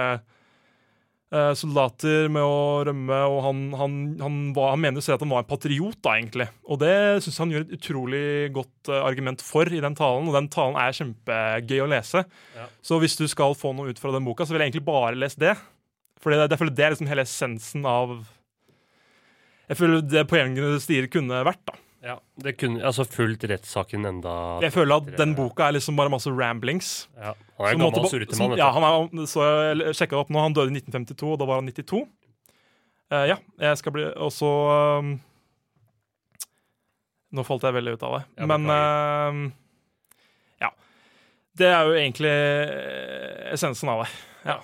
eh, 1.34 1.52
soldater 1.58 2.30
med 2.32 2.44
å 2.44 2.84
rømme, 2.88 3.18
og 3.28 3.38
han, 3.44 3.62
han, 3.76 3.98
han, 4.22 4.38
var, 4.56 4.72
han 4.72 4.82
mener 4.82 5.00
jo 5.00 5.04
selv 5.04 5.18
at 5.18 5.26
han 5.26 5.34
var 5.34 5.44
en 5.44 5.50
patriot, 5.50 5.98
da, 6.00 6.16
egentlig. 6.16 6.48
Og 6.64 6.80
det 6.80 6.94
syns 7.24 7.42
han 7.42 7.52
gjør 7.52 7.66
et 7.66 7.76
utrolig 7.76 8.24
godt 8.56 8.92
eh, 8.92 9.04
argument 9.04 9.44
for 9.44 9.68
i 9.68 9.82
den 9.84 9.98
talen, 9.98 10.30
og 10.30 10.38
den 10.38 10.48
talen 10.52 10.80
er 10.80 10.96
kjempegøy 10.96 11.84
å 11.84 11.90
lese. 11.92 12.24
Ja. 12.56 12.68
Så 12.84 13.00
hvis 13.02 13.18
du 13.20 13.26
skal 13.30 13.56
få 13.58 13.74
noe 13.76 13.92
ut 13.92 14.00
fra 14.00 14.14
den 14.14 14.26
boka, 14.26 14.46
så 14.46 14.56
vil 14.56 14.64
jeg 14.64 14.72
egentlig 14.72 14.88
bare 14.88 15.18
lese 15.18 15.42
det. 15.42 15.56
For 16.24 16.32
det, 16.32 16.48
det, 16.48 16.72
det 16.72 16.86
er 16.86 16.94
liksom 16.94 17.10
hele 17.10 17.26
essensen 17.26 17.84
av 17.84 18.14
Jeg 19.68 19.76
føler 19.76 20.04
det 20.08 20.22
poenget 20.30 20.80
Stier 20.80 21.08
kunne 21.12 21.42
vært, 21.44 21.60
da. 21.68 21.76
Ja, 22.04 22.18
det 22.44 22.52
kunne, 22.60 22.82
altså 22.84 23.06
fulgt 23.08 23.46
rettssaken 23.48 24.04
enda 24.04 24.32
Jeg 24.60 24.74
føler 24.74 24.98
at 25.00 25.06
den 25.16 25.30
boka 25.38 25.70
er 25.70 25.78
liksom 25.78 25.96
bare 25.96 26.12
masse 26.12 26.28
ramblings. 26.28 26.90
Ja, 27.16 27.32
han 27.56 27.66
er 27.66 27.70
en 27.72 27.80
gammel, 27.80 28.02
ba- 28.04 28.10
surrete 28.12 28.36
som- 28.36 28.50
mann. 28.52 28.58
Ja, 28.60 28.66
han 28.76 28.84
er, 28.84 29.24
så 29.30 29.46
jeg 29.72 29.94
sjekka 29.96 30.18
opp 30.20 30.28
nå. 30.28 30.42
Han 30.44 30.52
døde 30.52 30.68
i 30.68 30.76
1952, 30.76 31.32
og 31.32 31.38
da 31.40 31.46
var 31.48 31.62
han 31.62 31.70
92. 31.72 32.02
Uh, 33.12 33.24
ja, 33.28 33.36
jeg 33.60 33.78
skal 33.78 33.92
bli 33.92 34.04
Og 34.16 34.30
så 34.32 34.48
um, 34.98 35.10
Nå 37.34 37.42
falt 37.44 37.62
jeg 37.66 37.74
veldig 37.76 37.92
ut 37.96 38.04
av 38.06 38.14
det. 38.18 38.22
Ja, 38.38 38.46
Men 38.52 38.68
uh, 38.70 39.50
ja. 40.62 40.70
Det 41.58 41.66
er 41.70 41.88
jo 41.88 41.96
egentlig 41.98 42.30
eh, 42.30 43.52
essensen 43.54 43.90
av 43.90 44.04
det. 44.04 44.10
Ja. 44.44 44.58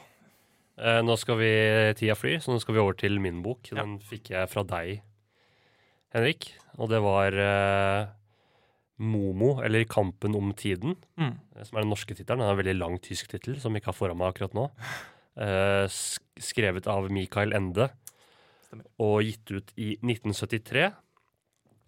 Uh, 0.80 1.00
nå 1.06 1.16
skal 1.20 1.38
vi 1.40 1.50
Tida 1.98 2.14
flyr, 2.18 2.38
så 2.44 2.52
nå 2.54 2.60
skal 2.62 2.76
vi 2.76 2.82
over 2.84 2.96
til 3.00 3.18
min 3.22 3.40
bok. 3.44 3.72
Ja. 3.72 3.80
Den 3.82 3.98
fikk 4.04 4.30
jeg 4.32 4.48
fra 4.52 4.62
deg, 4.66 5.00
Henrik. 6.14 6.52
Og 6.78 6.88
det 6.92 7.00
var 7.02 7.32
eh, 7.34 8.06
Momo, 9.00 9.54
eller 9.64 9.84
Kampen 9.88 10.34
om 10.36 10.52
tiden, 10.52 10.96
Mm. 11.18 11.38
eh, 11.56 11.64
som 11.64 11.78
er 11.78 11.82
den 11.82 11.90
norske 11.90 12.14
tittelen. 12.14 12.38
Den 12.40 12.48
er 12.48 12.52
en 12.52 12.60
veldig 12.64 12.78
lang 12.78 12.98
tysk 13.00 13.28
tittel, 13.32 13.58
som 13.60 13.72
vi 13.72 13.80
ikke 13.80 13.92
har 13.94 13.98
foran 13.98 14.18
meg 14.18 14.34
akkurat 14.34 14.54
nå. 14.54 14.70
Eh, 15.40 15.86
sk 15.88 16.20
skrevet 16.42 16.86
av 16.90 17.06
Mikael 17.08 17.52
Ende 17.54 17.86
Stemmer. 18.66 18.84
og 18.98 19.22
gitt 19.22 19.50
ut 19.54 19.70
i 19.78 19.92
1973. 20.02 20.90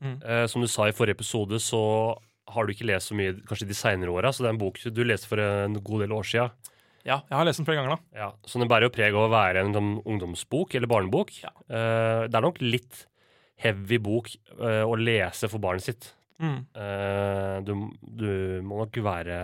Mm. 0.00 0.22
Eh, 0.22 0.46
som 0.46 0.62
du 0.62 0.68
sa 0.70 0.86
i 0.88 0.92
forrige 0.94 1.16
episode, 1.18 1.58
så 1.60 2.16
har 2.48 2.64
du 2.64 2.72
ikke 2.72 2.86
lest 2.86 3.10
så 3.10 3.16
mye 3.18 3.34
kanskje 3.44 3.66
de 3.68 3.74
seinere 3.76 4.14
åra, 4.14 4.30
så 4.32 4.44
det 4.44 4.48
er 4.52 4.54
en 4.54 4.62
bok 4.62 4.78
du 4.94 5.02
leste 5.04 5.26
for 5.28 5.42
en 5.42 5.74
god 5.74 6.00
del 6.04 6.12
år 6.16 6.24
sia. 6.24 6.46
ja, 7.04 7.18
jeg 7.28 7.36
har 7.36 7.44
lest 7.44 7.58
den 7.60 7.66
flere 7.66 7.82
ganger, 7.82 7.96
da. 7.98 8.18
Ja, 8.22 8.30
så 8.46 8.58
den 8.62 8.68
bærer 8.70 8.86
jo 8.86 8.94
preg 8.94 9.12
av 9.12 9.26
å 9.26 9.32
være 9.34 9.66
en 9.66 9.74
sånn 9.74 9.92
ungdomsbok 10.06 10.74
eller 10.78 10.86
barnebok. 10.88 11.34
Ja. 11.42 11.50
Eh, 11.68 12.28
det 12.28 12.34
er 12.38 12.46
nok 12.46 12.62
litt 12.62 13.06
heavy 13.60 13.98
bok 14.02 14.30
uh, 14.58 14.84
å 14.86 14.96
lese 14.98 15.50
for 15.50 15.62
barnet 15.62 15.86
sitt. 15.86 16.10
Mm. 16.42 16.60
Uh, 16.74 17.56
du, 17.66 17.74
du 18.02 18.30
må 18.66 18.80
nok 18.82 18.98
være 19.04 19.42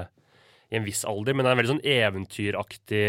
i 0.69 0.79
en 0.79 0.87
viss 0.87 1.05
alder, 1.09 1.37
men 1.37 1.47
det 1.47 1.53
er 1.53 1.61
veldig 1.61 1.75
sånn 1.75 1.87
eventyraktig 1.89 3.05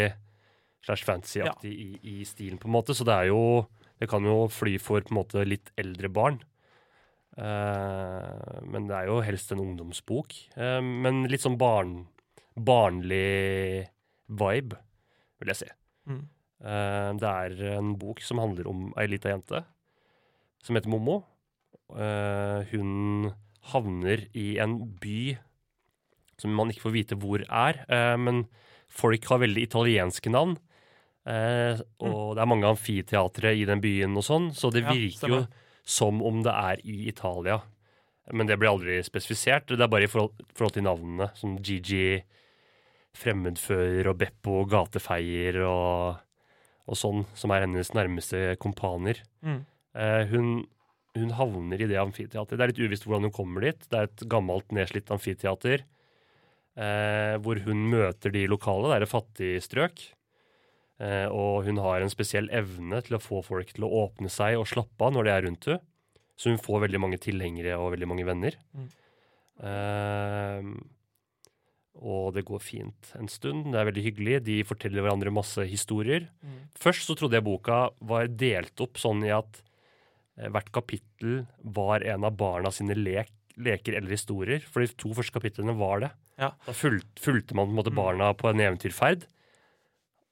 slash 0.86 1.04
fantasyaktig 1.08 1.72
i, 1.74 1.90
i 2.08 2.28
stilen, 2.28 2.60
på 2.62 2.70
en 2.70 2.78
måte. 2.78 2.96
Så 2.96 3.08
det 3.08 3.16
er 3.16 3.34
jo 3.34 3.68
Det 4.00 4.08
kan 4.08 4.24
jo 4.24 4.46
fly 4.48 4.78
for 4.80 5.04
på 5.04 5.12
en 5.12 5.18
måte 5.18 5.42
litt 5.44 5.74
eldre 5.76 6.08
barn. 6.08 6.38
Uh, 7.36 8.64
men 8.64 8.88
det 8.88 8.96
er 8.96 9.10
jo 9.10 9.18
helst 9.24 9.52
en 9.52 9.60
ungdomsbok. 9.60 10.36
Men 10.56 11.26
litt 11.28 11.44
sånn 11.44 11.58
barn, 11.60 12.06
barnlig 12.56 13.90
vibe, 14.32 14.80
vil 15.42 15.52
jeg 15.52 15.60
si. 15.60 15.68
Mm. 16.08 16.24
Det 17.20 17.28
er 17.28 17.60
en 17.74 17.92
bok 18.00 18.24
som 18.24 18.40
handler 18.40 18.72
om 18.72 18.88
ei 19.00 19.06
lita 19.12 19.32
jente 19.32 19.62
som 20.64 20.78
heter 20.78 20.92
Momo. 20.92 21.22
Uh, 21.90 22.66
hun 22.72 23.32
havner 23.72 24.28
i 24.38 24.58
en 24.62 24.80
by 25.02 25.38
som 26.40 26.54
man 26.56 26.72
ikke 26.72 26.86
får 26.88 26.96
vite 26.96 27.20
hvor 27.20 27.44
er, 27.44 27.84
Uh, 27.90 28.16
men 28.18 28.46
folk 28.90 29.26
har 29.30 29.42
veldig 29.44 29.66
italienske 29.68 30.32
navn. 30.32 30.58
Uh, 31.28 31.78
og 32.02 32.38
det 32.38 32.42
er 32.42 32.50
mange 32.50 32.70
amfiteatre 32.70 33.54
i 33.58 33.66
den 33.70 33.82
byen 33.84 34.16
og 34.18 34.26
sånn, 34.26 34.48
så 34.56 34.72
det 34.74 34.86
Ja, 34.86 34.94
virker 34.96 35.30
jo 35.30 35.42
som 35.90 36.22
om 36.26 36.42
det 36.46 36.54
er 36.54 36.82
i 36.86 37.10
Italia. 37.10 37.60
Men 38.32 38.46
det 38.46 38.60
blir 38.62 38.70
aldri 38.70 39.00
spesifisert. 39.02 39.68
Det 39.68 39.82
er 39.82 39.90
bare 39.90 40.06
i 40.06 40.12
forhold, 40.12 40.38
forhold 40.54 40.76
til 40.76 40.86
navnene, 40.86 41.32
som 41.38 41.58
Gigi, 41.58 42.22
fremmedfører 43.18 44.10
og 44.12 44.20
Beppo, 44.22 44.62
gatefeier 44.70 45.58
og, 45.66 46.20
og 46.86 46.98
sånn, 46.98 47.26
som 47.34 47.54
er 47.54 47.66
hennes 47.66 47.90
nærmeste 47.98 48.54
kompaner. 48.62 49.24
Mm. 49.42 49.64
Eh, 50.00 50.26
hun, 50.32 50.52
hun 51.18 51.34
havner 51.36 51.82
i 51.82 51.90
det 51.90 52.00
amfiteateret. 52.02 52.58
Det 52.58 52.66
er 52.66 52.74
litt 52.74 52.84
uvisst 52.88 53.08
hvordan 53.08 53.28
hun 53.28 53.36
kommer 53.36 53.68
dit. 53.68 53.82
Det 53.90 54.00
er 54.00 54.10
et 54.10 54.28
gammelt, 54.32 54.72
nedslitt 54.76 55.12
amfiteater. 55.14 55.84
Eh, 56.80 57.36
hvor 57.44 57.60
hun 57.66 57.84
møter 57.92 58.34
de 58.34 58.46
lokale. 58.48 58.88
Det 58.90 58.98
er 58.98 59.08
et 59.08 59.14
fattig 59.14 59.52
strøk. 59.66 60.06
Eh, 61.00 61.28
og 61.32 61.66
hun 61.68 61.80
har 61.84 62.04
en 62.04 62.12
spesiell 62.12 62.50
evne 62.56 63.02
til 63.06 63.18
å 63.18 63.24
få 63.24 63.42
folk 63.46 63.72
til 63.76 63.88
å 63.88 63.92
åpne 64.06 64.32
seg 64.32 64.60
og 64.60 64.68
slappe 64.68 65.06
av 65.06 65.16
når 65.16 65.28
de 65.28 65.34
er 65.34 65.46
rundt 65.48 65.70
henne. 65.72 65.86
Så 66.40 66.54
hun 66.54 66.62
får 66.64 66.86
veldig 66.86 67.02
mange 67.04 67.18
tilhengere 67.20 67.76
og 67.76 67.92
veldig 67.98 68.08
mange 68.08 68.24
venner. 68.24 68.56
Mm. 68.72 68.88
Eh, 69.68 70.70
og 72.00 72.30
det 72.36 72.46
går 72.48 72.62
fint 72.64 73.10
en 73.20 73.28
stund. 73.28 73.74
Det 73.74 73.80
er 73.80 73.90
veldig 73.90 74.04
hyggelig. 74.06 74.38
De 74.48 74.56
forteller 74.68 75.04
hverandre 75.04 75.34
masse 75.36 75.66
historier. 75.68 76.30
Mm. 76.40 76.62
Først 76.80 77.10
så 77.10 77.16
trodde 77.20 77.36
jeg 77.36 77.48
boka 77.48 77.90
var 78.00 78.32
delt 78.32 78.80
opp 78.86 79.02
sånn 79.02 79.26
i 79.28 79.34
at 79.36 79.60
hvert 80.48 80.72
kapittel 80.72 81.42
var 81.64 82.02
en 82.08 82.24
av 82.24 82.38
barna 82.40 82.72
sine 82.72 82.96
lek, 82.96 83.30
leker 83.60 83.98
eller 83.98 84.14
historier. 84.16 84.60
For 84.64 84.80
de 84.86 84.88
to 84.96 85.12
første 85.18 85.36
kapitlene 85.36 85.76
var 85.78 86.00
det. 86.06 86.12
Ja. 86.40 86.54
Da 86.66 86.72
fulgte, 86.72 87.20
fulgte 87.20 87.56
man 87.58 87.68
på 87.68 87.74
en 87.74 87.80
måte 87.82 87.92
Mm. 87.92 88.00
barna 88.00 88.34
på 88.34 88.48
en 88.50 88.60
eventyrferd. 88.64 89.26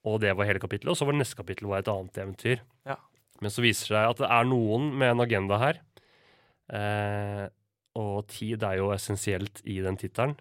Og 0.08 0.22
det 0.22 0.32
var 0.38 0.46
hele 0.48 0.60
kapittelet. 0.64 0.92
Og 0.94 0.96
så 0.98 1.06
var 1.06 1.12
det 1.12 1.20
neste 1.26 1.36
kapittel 1.36 1.68
var 1.68 1.80
et 1.80 1.88
annet 1.92 2.14
eventyr. 2.24 2.62
Ja. 2.88 2.96
Men 3.42 3.52
så 3.52 3.62
viser 3.62 3.90
det 3.92 3.98
seg 3.98 4.10
at 4.10 4.18
det 4.24 4.30
er 4.32 4.46
noen 4.48 4.98
med 4.98 5.12
en 5.12 5.20
agenda 5.26 5.58
her. 5.60 5.82
Eh, 6.70 7.48
og 7.98 8.28
tid 8.32 8.64
er 8.64 8.78
jo 8.80 8.92
essensielt 8.96 9.62
i 9.66 9.80
den 9.84 9.98
tittelen. 10.00 10.38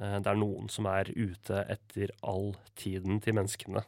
Eh, 0.00 0.18
det 0.20 0.26
er 0.32 0.38
noen 0.40 0.68
som 0.72 0.86
er 0.86 1.10
ute 1.12 1.64
etter 1.72 2.10
all 2.22 2.54
tiden 2.76 3.20
til 3.20 3.34
menneskene. 3.36 3.84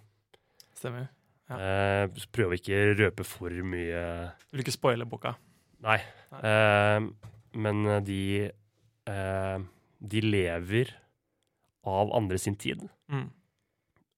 Stemmer. 0.75 1.09
Ja. 1.49 1.57
Eh, 1.57 2.09
prøver 2.35 2.59
ikke 2.59 2.77
å 2.77 2.95
røpe 2.99 3.25
for 3.25 3.51
mye 3.65 4.01
Vil 4.53 4.61
ikke 4.65 4.75
spoile 4.75 5.07
boka. 5.09 5.35
Nei. 5.81 5.99
Nei. 6.33 6.41
Eh, 6.45 7.07
men 7.57 7.85
de 8.05 8.21
eh, 9.09 9.59
De 9.99 10.21
lever 10.21 10.93
av 11.89 12.11
andre 12.13 12.37
sin 12.39 12.55
tid. 12.61 12.83
Mm. 13.09 13.31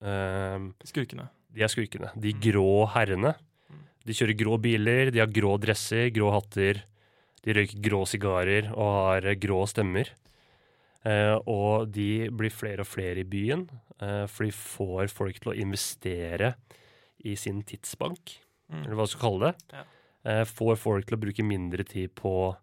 Eh, 0.03 0.65
Skurkene. 0.89 1.29
de 1.55 1.63
er 1.63 1.69
skurkene. 1.71 2.11
De 2.19 2.33
Mm. 2.35 2.41
grå 2.41 2.89
herrene. 2.95 3.35
Mm. 3.71 3.79
De 4.07 4.13
kjører 4.13 4.37
grå 4.39 4.59
biler, 4.61 5.11
de 5.13 5.19
har 5.21 5.29
grå 5.29 5.59
dresser, 5.61 6.11
grå 6.11 6.33
hatter. 6.33 6.83
De 7.43 7.53
røyker 7.55 7.81
grå 7.81 8.03
sigarer 8.07 8.71
og 8.73 8.91
har 9.07 9.27
eh, 9.31 9.35
grå 9.37 9.63
stemmer. 9.69 10.09
Eh, 11.05 11.39
og 11.47 11.91
de 11.93 12.29
blir 12.29 12.51
flere 12.53 12.81
og 12.81 12.87
flere 12.91 13.21
i 13.23 13.25
byen, 13.25 13.69
eh, 14.01 14.27
for 14.27 14.45
de 14.45 14.51
får 14.53 15.09
folk 15.11 15.39
til 15.41 15.53
å 15.53 15.57
investere 15.57 16.55
i 17.25 17.35
sin 17.37 17.63
tidsbank, 17.63 18.39
Mm. 18.71 18.85
eller 18.85 18.95
hva 18.95 19.05
du 19.05 19.11
skal 19.11 19.21
kalle 19.31 19.49
det. 19.51 19.63
Ja. 19.73 19.83
Eh, 20.25 20.45
får 20.45 20.77
folk 20.79 21.07
til 21.07 21.17
å 21.17 21.21
bruke 21.21 21.43
mindre 21.43 21.83
tid 21.85 22.15
på 22.15 22.57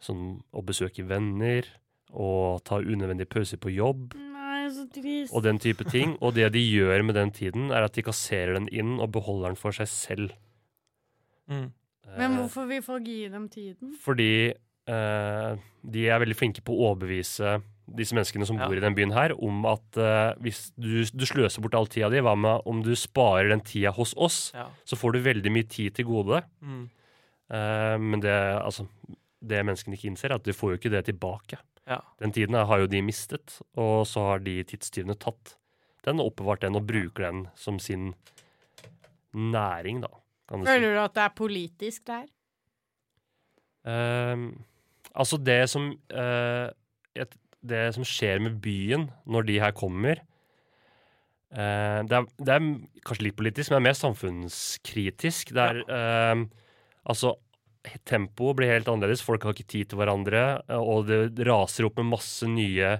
sånn, 0.00 0.42
å 0.54 0.62
besøke 0.64 1.02
venner 1.06 1.66
og 2.12 2.62
ta 2.64 2.78
unødvendige 2.80 3.28
pauser 3.28 3.58
på 3.58 3.72
jobb 3.74 4.14
Nei, 4.14 4.68
så 4.70 4.86
trist. 4.92 5.34
og 5.34 5.42
den 5.42 5.58
type 5.58 5.84
ting. 5.90 6.16
Og 6.20 6.34
det 6.34 6.52
de 6.52 6.60
gjør 6.62 7.04
med 7.04 7.14
den 7.18 7.30
tiden, 7.30 7.70
er 7.70 7.82
at 7.84 7.92
de 7.94 8.02
kasserer 8.02 8.54
den 8.54 8.68
inn 8.68 9.00
og 9.00 9.10
beholder 9.12 9.48
den 9.50 9.56
for 9.56 9.72
seg 9.72 9.86
selv. 9.88 10.32
Mm. 11.50 11.72
Men 12.16 12.32
Eh, 12.32 12.38
hvorfor 12.38 12.66
vil 12.68 12.82
folk 12.82 13.04
gi 13.06 13.28
dem 13.28 13.48
tiden? 13.48 13.96
Fordi 14.02 14.50
eh, 14.86 15.56
de 15.90 16.06
er 16.08 16.18
veldig 16.22 16.36
flinke 16.38 16.62
på 16.62 16.74
å 16.74 16.90
overbevise 16.94 17.60
disse 17.96 18.14
menneskene 18.16 18.46
som 18.46 18.58
Ja. 18.58 18.66
bor 18.68 18.76
i 18.76 18.80
den 18.84 18.94
byen 18.94 19.12
her, 19.12 19.32
om 19.42 19.64
at 19.66 19.96
uh, 19.98 20.34
hvis 20.42 20.70
du, 20.78 21.02
du 21.04 21.24
sløser 21.26 21.62
bort 21.64 21.74
all 21.74 21.86
tida 21.90 22.10
di, 22.12 22.20
hva 22.22 22.36
med 22.38 22.62
om 22.66 22.82
du 22.86 22.92
sparer 22.98 23.48
den 23.50 23.60
tida 23.66 23.92
hos 23.96 24.14
oss, 24.16 24.52
Ja. 24.54 24.68
så 24.84 24.96
får 24.96 25.12
du 25.16 25.20
veldig 25.24 25.52
mye 25.52 25.68
tid 25.68 25.94
til 25.98 26.06
gode. 26.10 26.42
Mm. 26.62 26.84
Uh, 27.50 27.96
men 27.98 28.20
det, 28.22 28.30
altså, 28.62 28.86
det 29.42 29.64
menneskene 29.66 29.96
ikke 29.98 30.10
innser, 30.12 30.30
er 30.30 30.38
at 30.38 30.44
de 30.46 30.52
får 30.54 30.74
jo 30.74 30.78
ikke 30.78 30.92
det 30.94 31.04
tilbake. 31.10 31.58
Ja. 31.88 31.98
Den 32.20 32.30
tiden 32.32 32.54
har 32.54 32.78
jo 32.78 32.86
de 32.86 33.00
mistet, 33.02 33.56
og 33.74 34.06
så 34.06 34.20
har 34.28 34.38
de 34.44 34.60
tidstyvene 34.62 35.16
tatt 35.18 35.56
den 36.06 36.20
og 36.22 36.30
oppbevart 36.32 36.62
den 36.62 36.76
og 36.78 36.86
bruker 36.86 37.26
den 37.26 37.48
som 37.58 37.78
sin 37.82 38.12
næring, 39.34 40.00
da. 40.04 40.08
Kan 40.48 40.60
du 40.60 40.66
si. 40.66 40.72
Føler 40.72 40.94
du 40.94 41.00
at 41.02 41.14
det 41.14 41.22
er 41.24 41.34
politisk 41.38 42.06
der? 42.06 42.26
Uh, 43.86 44.52
altså 45.16 45.38
det 45.40 45.60
som 45.72 45.90
uh, 46.12 46.68
et, 47.16 47.34
Det 47.60 47.90
som 47.96 48.06
skjer 48.06 48.40
med 48.40 48.56
byen 48.64 49.08
når 49.28 49.46
de 49.48 49.58
her 49.60 49.74
kommer 49.76 50.16
eh, 51.52 52.00
det, 52.08 52.16
er, 52.16 52.26
det 52.40 52.54
er 52.54 52.68
kanskje 53.04 53.26
litt 53.26 53.36
politisk, 53.36 53.70
men 53.70 53.76
det 53.76 53.82
er 53.82 53.88
mer 53.90 54.00
samfunnskritisk. 54.00 55.54
Det 55.56 55.66
er 55.68 55.84
ehm, 55.84 56.48
Altså, 57.10 57.32
tempoet 58.04 58.58
blir 58.58 58.68
helt 58.74 58.88
annerledes. 58.92 59.22
Folk 59.24 59.42
har 59.46 59.54
ikke 59.56 59.70
tid 59.72 59.90
til 59.90 60.00
hverandre, 60.00 60.44
eh, 60.68 60.80
og 60.80 61.08
det 61.08 61.48
raser 61.48 61.88
opp 61.88 62.00
med 62.00 62.12
masse 62.12 62.48
nye 62.48 62.98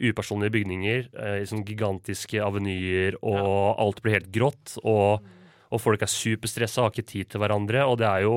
upersonlige 0.00 0.54
bygninger 0.54 1.08
eh, 1.12 1.38
i 1.42 1.48
sånne 1.48 1.66
gigantiske 1.68 2.40
avenyer, 2.40 3.18
og 3.20 3.80
alt 3.80 4.00
blir 4.04 4.18
helt 4.18 4.32
grått. 4.32 4.76
Og, 4.84 5.24
og 5.70 5.82
folk 5.82 6.04
er 6.04 6.12
superstressa, 6.12 6.84
har 6.84 6.94
ikke 6.94 7.08
tid 7.10 7.32
til 7.32 7.42
hverandre. 7.42 7.84
Og 7.88 7.98
det 8.00 8.08
er 8.08 8.26
jo 8.28 8.36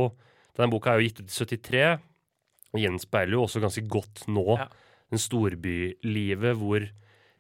denne 0.58 0.70
boka 0.70 0.94
er 0.94 1.02
jo 1.02 1.10
gitt 1.10 1.24
ut 1.24 1.30
i 1.30 1.58
73, 1.58 1.86
og 2.74 2.82
gjenspeiler 2.82 3.38
jo 3.38 3.46
også 3.46 3.62
ganske 3.64 3.86
godt 3.90 4.26
nå 4.30 4.48
Ja. 4.58 4.70
Den 5.14 5.22
storbylivet 5.22 6.58
hvor 6.60 6.88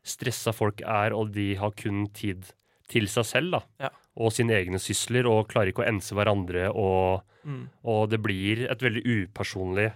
stressa 0.04 0.54
folk 0.56 0.82
er, 0.84 1.16
og 1.16 1.32
de 1.36 1.54
har 1.60 1.74
kun 1.80 2.06
tid 2.14 2.46
til 2.92 3.08
seg 3.10 3.26
selv, 3.26 3.56
da. 3.58 3.62
Ja. 3.88 3.92
Og 4.20 4.34
sine 4.36 4.54
egne 4.60 4.78
sysler, 4.82 5.26
og 5.26 5.48
klarer 5.50 5.72
ikke 5.72 5.82
å 5.86 5.90
ense 5.90 6.14
hverandre, 6.16 6.70
og, 6.70 7.24
Mm. 7.44 7.66
og 7.84 8.10
det 8.10 8.22
blir 8.24 8.62
et 8.72 8.80
veldig 8.80 9.02
upersonlig 9.04 9.90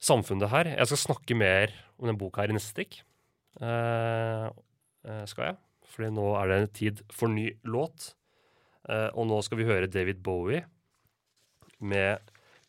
samfunn, 0.00 0.40
det 0.40 0.48
her. 0.52 0.70
Jeg 0.76 0.88
skal 0.88 1.00
snakke 1.02 1.36
mer 1.36 1.72
om 1.98 2.08
den 2.08 2.16
boka 2.20 2.42
her 2.42 2.52
i 2.52 2.56
neste 2.56 2.72
stikk. 2.72 3.00
Eh, 3.60 4.46
eh, 5.04 5.24
skal 5.28 5.50
jeg? 5.50 5.56
Fordi 5.92 6.10
nå 6.16 6.26
er 6.40 6.48
det 6.48 6.72
tid 6.78 7.02
for 7.12 7.28
ny 7.28 7.50
låt. 7.68 8.14
Eh, 8.88 9.10
og 9.14 9.28
nå 9.28 9.42
skal 9.44 9.58
vi 9.60 9.68
høre 9.68 9.90
David 9.90 10.22
Bowie 10.24 10.64
med 11.80 12.18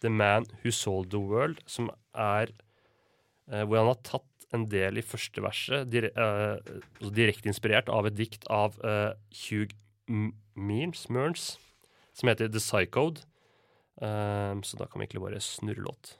The 0.01 0.09
Man 0.09 0.45
Who 0.61 0.71
Sold 0.75 1.09
The 1.11 1.21
World, 1.21 1.61
som 1.65 1.89
er 2.13 2.51
hvor 3.47 3.75
han 3.75 3.89
har 3.89 3.99
tatt 4.07 4.29
en 4.53 4.67
del 4.69 4.99
i 5.01 5.05
første 5.05 5.43
verset, 5.43 5.95
uh, 6.13 6.57
altså 6.99 7.13
direkte 7.15 7.49
inspirert 7.49 7.89
av 7.91 8.07
et 8.09 8.17
dikt 8.17 8.45
av 8.53 8.77
uh, 8.85 9.13
Hugh 9.45 9.73
Mearns, 10.53 11.07
Mearns, 11.09 11.53
som 12.13 12.29
heter 12.29 12.51
The 12.53 12.61
Psychode. 12.61 13.25
Uh, 14.01 14.59
så 14.65 14.79
da 14.79 14.89
kan 14.89 14.99
vi 14.99 15.07
egentlig 15.07 15.25
bare 15.25 15.43
snurre 15.43 15.87
låt. 15.89 16.17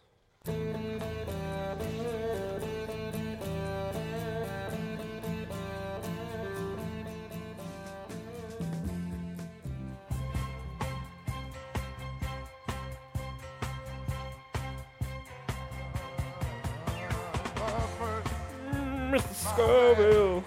Scoville. 19.54 20.44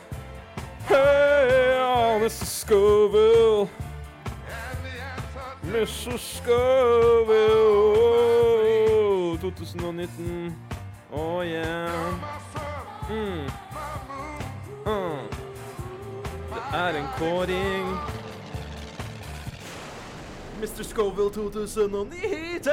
Hey, 0.89 1.79
oh, 1.79 2.19
Mr. 2.21 2.45
Scoville. 2.45 3.69
Mr. 5.63 6.19
Scoville. 6.19 7.37
Oh, 8.91 9.37
2019. 9.41 10.57
Oh 11.13 11.41
yeah. 11.43 12.15
Mm. 13.09 13.47
Uh. 14.87 15.19
Det 16.51 16.63
er 16.75 16.89
en 16.89 17.07
kåring. 17.19 17.87
Mr. 20.61 20.83
Scoville 20.83 21.31
2019. 21.31 22.73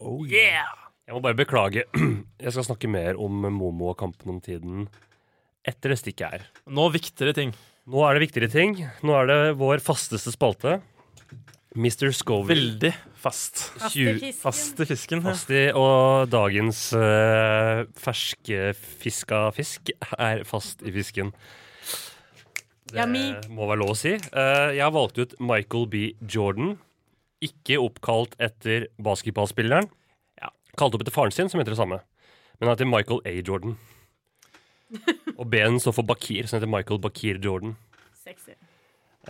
Oh 0.00 0.26
yeah! 0.26 0.66
Jeg 1.06 1.14
må 1.14 1.20
bare 1.20 1.34
beklage. 1.34 1.82
Jeg 2.40 2.54
skal 2.54 2.66
snakke 2.70 2.88
mer 2.88 3.18
om 3.20 3.42
Momo 3.52 3.90
og 3.92 3.98
kampen 4.00 4.32
om 4.32 4.40
tiden 4.44 4.86
etter 5.68 5.92
det 5.92 5.98
stikket 6.00 6.32
her. 6.32 6.46
Nå 6.72 6.86
viktigere 6.94 7.36
ting. 7.36 7.52
Nå 7.90 8.04
er 8.06 8.16
det 8.16 8.24
viktigere 8.24 8.52
ting. 8.52 8.78
Nå 9.04 9.16
er 9.18 9.28
det 9.28 9.38
vår 9.60 9.82
fasteste 9.84 10.32
spalte. 10.32 10.78
Mr. 11.76 12.10
Scoville. 12.16 12.50
Veldig 12.50 12.90
fast. 13.20 13.62
Fast 13.78 13.96
i 13.96 14.06
fisken. 14.08 14.38
Fast 14.40 14.80
i 14.80 14.86
fisken. 14.88 15.20
ja. 15.20 15.26
Fast 15.28 15.52
i, 15.54 15.62
og 15.76 16.30
dagens 16.32 16.80
uh, 16.96 17.84
ferske 18.00 18.72
fiska 18.74 19.44
fisk 19.54 19.92
er 20.18 20.42
fast 20.48 20.82
i 20.82 20.94
fisken. 20.94 21.30
Det 22.90 23.06
må 23.06 23.68
være 23.68 23.82
lov 23.84 23.94
å 23.94 23.98
si. 23.98 24.16
Uh, 24.32 24.72
jeg 24.74 24.82
har 24.82 24.94
valgt 24.96 25.20
ut 25.20 25.36
Michael 25.38 25.86
B. 25.92 26.04
Jordan. 26.26 26.74
Ikke 27.44 27.78
oppkalt 27.80 28.34
etter 28.42 28.88
basketballspilleren. 29.00 29.86
Ja, 30.42 30.50
Kalt 30.80 30.96
opp 30.96 31.04
etter 31.04 31.14
faren 31.14 31.32
sin, 31.36 31.48
som 31.52 31.62
heter 31.62 31.76
det 31.76 31.80
samme. 31.80 32.00
Men 32.60 32.68
han 32.68 32.74
heter 32.76 32.88
Michael 32.90 33.22
A. 33.24 33.32
Jordan. 33.40 33.76
Og 35.38 35.46
B-en 35.48 35.78
står 35.80 35.94
for 35.96 36.04
Bakir, 36.06 36.46
som 36.50 36.58
heter 36.58 36.68
Michael 36.70 37.00
Bakir 37.00 37.38
Jordan. 37.42 37.72
Sexy. 38.20 38.52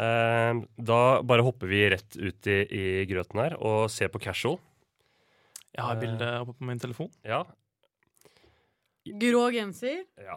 Eh, 0.00 0.60
da 0.90 0.98
bare 1.26 1.44
hopper 1.46 1.70
vi 1.70 1.84
rett 1.92 2.16
ut 2.18 2.50
i, 2.50 2.58
i 2.66 2.84
grøten 3.10 3.40
her 3.42 3.56
og 3.58 3.88
ser 3.92 4.10
på 4.12 4.20
casual. 4.22 4.58
Jeg 5.70 5.86
har 5.86 5.98
bildet 6.02 6.30
oppe 6.42 6.56
på 6.58 6.66
min 6.66 6.80
telefon. 6.82 7.10
Ja, 7.26 7.44
Grå 9.20 9.46
genser, 9.54 10.02
ja. 10.20 10.36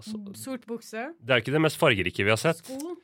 Altså, 0.00 0.16
sort 0.40 0.62
bukse, 0.66 1.02
det 1.20 1.34
er 1.34 1.40
jo 1.40 1.44
ikke 1.44 1.52
det 1.52 1.60
mest 1.66 1.76
fargerike 1.78 2.24
vi 2.24 2.32
har 2.32 2.38
sett. 2.40 2.62
sko. 2.64 2.94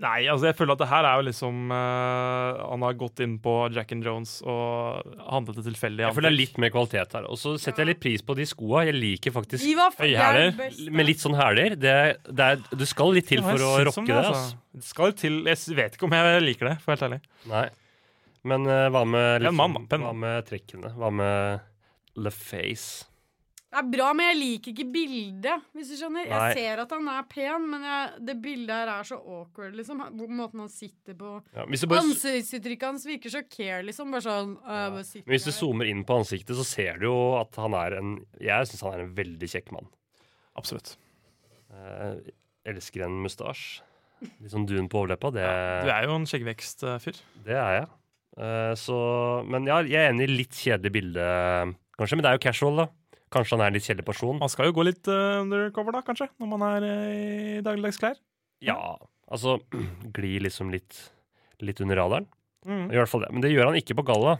Nei, 0.00 0.24
altså 0.30 0.48
jeg 0.48 0.56
føler 0.56 0.72
at 0.74 0.80
det 0.80 0.88
her 0.88 1.06
er 1.06 1.18
jo 1.20 1.24
liksom 1.26 1.72
uh, 1.72 2.62
Han 2.70 2.84
har 2.86 2.94
gått 2.98 3.20
inn 3.24 3.34
på 3.42 3.52
Jack 3.74 3.92
and 3.92 4.06
Jones 4.06 4.38
og 4.40 5.12
handlet 5.26 5.58
det 5.60 5.66
tilfeldig. 5.68 6.06
Jeg 6.06 6.16
føler 6.16 6.28
det 6.30 6.32
er 6.32 6.38
litt 6.38 6.56
mer 6.64 6.72
kvalitet 6.74 7.16
her. 7.18 7.28
Og 7.28 7.40
så 7.40 7.54
setter 7.60 7.84
jeg 7.84 7.92
litt 7.92 8.02
pris 8.02 8.24
på 8.24 8.36
de 8.38 8.46
skoa. 8.48 8.86
Jeg 8.88 8.96
liker 8.96 9.34
faktisk 9.34 9.66
De 9.66 9.76
Høyhæler, 10.00 10.56
med 10.88 11.08
litt 11.08 11.22
sånn 11.22 11.36
hæler. 11.38 11.76
Det, 11.76 11.94
det, 12.24 12.48
er, 12.48 12.64
det 12.72 12.88
skal 12.88 13.14
litt 13.18 13.28
til 13.30 13.42
Ja, 13.42 13.50
for 13.50 13.68
å 13.68 13.70
rocke 13.90 14.08
det. 14.08 14.18
altså. 14.22 14.58
Det 14.72 14.88
skal 14.88 15.14
til 15.20 15.38
Jeg 15.50 15.76
vet 15.76 15.98
ikke 15.98 16.08
om 16.08 16.16
jeg 16.16 16.42
liker 16.48 16.72
det, 16.72 16.76
for 16.82 16.96
helt 16.96 17.06
ærlig. 17.10 17.22
Nei. 17.52 17.66
Men 18.48 18.66
uh, 18.66 18.88
hva 18.90 19.04
med. 19.06 19.46
Pen 19.92 20.08
Hva 20.08 20.16
med 20.16 20.48
trekkene? 20.48 20.96
Hva 20.98 21.12
med 21.14 22.18
LaFace? 22.18 23.11
Det 23.72 23.80
er 23.80 23.86
bra, 23.88 24.10
men 24.12 24.26
jeg 24.28 24.36
liker 24.36 24.72
ikke 24.74 24.84
bildet, 24.92 25.62
hvis 25.72 25.88
du 25.88 25.96
skjønner. 25.96 26.26
Nei. 26.28 26.40
Jeg 26.52 26.56
ser 26.58 26.80
at 26.82 26.90
han 26.92 27.06
er 27.08 27.22
pen, 27.30 27.68
men 27.72 27.86
jeg, 27.88 28.10
det 28.28 28.34
bildet 28.44 28.72
her 28.76 28.90
er 28.92 29.06
så 29.08 29.16
awkward, 29.16 29.78
liksom. 29.78 30.02
Måten 30.12 30.60
han 30.60 30.68
sitter 30.68 31.16
på. 31.16 31.30
Ja, 31.56 31.64
bare, 31.64 32.02
Ansiktsuttrykket 32.02 32.84
hans 32.90 33.06
virker 33.08 33.32
så 33.32 33.40
care, 33.48 33.80
liksom. 33.88 34.12
Bare 34.12 34.26
sånn 34.26 34.52
ja. 34.58 34.90
bare 34.92 35.06
men 35.22 35.32
hvis 35.32 35.48
du 35.48 35.48
her. 35.48 35.56
zoomer 35.56 35.88
inn 35.88 36.04
på 36.04 36.20
ansiktet, 36.20 36.52
så 36.60 36.68
ser 36.68 37.00
du 37.00 37.08
jo 37.08 37.16
at 37.40 37.56
han 37.62 37.72
er 37.80 37.96
en 38.02 38.12
Jeg 38.44 38.68
syns 38.68 38.84
han 38.84 38.98
er 38.98 39.06
en 39.06 39.16
veldig 39.16 39.48
kjekk 39.54 39.72
mann. 39.72 39.88
Absolutt. 40.60 40.98
Eh, 41.72 42.20
elsker 42.68 43.06
en 43.08 43.22
mustasje. 43.24 43.80
Litt 44.22 44.52
sånn 44.52 44.68
dun 44.68 44.92
på 44.92 45.00
overleppa. 45.00 45.32
Det, 45.34 45.48
Du 45.88 45.90
er 45.96 46.04
jo 46.06 46.20
en 46.20 46.28
skjeggvekstfyr. 46.28 47.24
det 47.48 47.56
er 47.56 47.78
jeg. 47.80 47.92
Eh, 48.36 48.74
så 48.78 48.98
Men 49.48 49.64
ja, 49.64 49.80
jeg 49.80 49.96
er 49.96 50.12
enig 50.12 50.28
i 50.28 50.36
litt 50.44 50.60
kjedelig 50.60 50.92
bilde, 50.92 51.24
kanskje. 51.96 52.20
Men 52.20 52.26
det 52.26 52.30
er 52.30 52.36
jo 52.38 52.44
casual, 52.50 52.84
da. 52.84 52.92
Kanskje 53.32 53.56
han 53.56 53.64
er 53.64 53.72
en 53.72 53.78
litt 53.78 53.86
kjedelig 53.86 54.04
person. 54.06 54.36
Man 54.40 54.52
skal 54.52 54.68
jo 54.68 54.76
gå 54.76 54.84
litt 54.84 55.08
uh, 55.08 55.40
undercover, 55.40 55.96
da, 55.96 56.04
kanskje, 56.04 56.28
når 56.42 56.52
man 56.52 56.64
er 56.68 56.86
uh, 56.86 57.08
i 57.16 57.64
dagligdagsklær. 57.64 58.20
Ja, 58.62 58.78
altså 59.32 59.58
Gli 60.16 60.36
liksom 60.44 60.72
litt, 60.74 60.98
litt 61.64 61.80
under 61.84 62.02
radaren. 62.02 62.28
Mm. 62.68 62.88
I 62.92 62.98
hvert 63.00 63.10
fall 63.10 63.24
det. 63.24 63.32
Men 63.34 63.44
det 63.44 63.52
gjør 63.54 63.70
han 63.72 63.78
ikke 63.80 63.96
på 63.98 64.04
galla. 64.06 64.36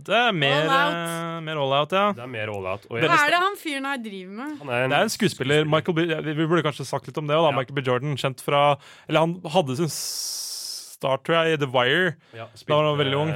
Det 0.00 0.16
er 0.16 0.32
mer 0.32 0.62
All 0.62 0.70
out. 0.70 0.94
eh, 0.96 1.40
mer 1.44 1.58
all 1.60 1.72
out, 1.76 1.92
ja. 1.92 2.04
Det 2.16 2.22
er 2.24 2.30
mer 2.30 2.52
all 2.52 2.68
out. 2.70 2.86
Hva 2.88 3.00
er 3.02 3.34
det 3.34 3.40
han 3.42 3.58
fyren 3.60 3.88
her 3.88 3.98
driver 4.00 4.36
med? 4.38 4.54
han 4.62 4.70
er 4.70 4.84
en, 4.84 4.92
Det 4.92 4.98
er 5.00 5.08
en 5.08 5.12
skuespiller. 5.12 5.66
Michael 5.68 5.96
B, 5.98 6.04
vi 6.30 6.46
burde 6.46 6.62
kanskje 6.64 6.86
sagt 6.88 7.10
litt 7.10 7.18
om 7.20 7.28
det. 7.28 7.36
Da. 7.36 7.50
Ja. 7.50 7.56
Michael 7.56 7.76
B. 7.76 7.84
Jordan, 7.84 8.16
kjent 8.20 8.40
fra 8.44 8.62
Eller 9.08 9.26
han 9.26 9.34
hadde 9.56 9.76
sin 9.80 9.90
start, 9.92 11.26
tror 11.26 11.40
jeg, 11.40 11.58
i 11.58 11.60
The 11.60 11.68
Wire. 11.74 12.14
ja, 12.36 12.48
Da 12.54 12.78
var 12.78 12.92
han 12.92 13.00
veldig 13.02 13.20
ung. 13.20 13.34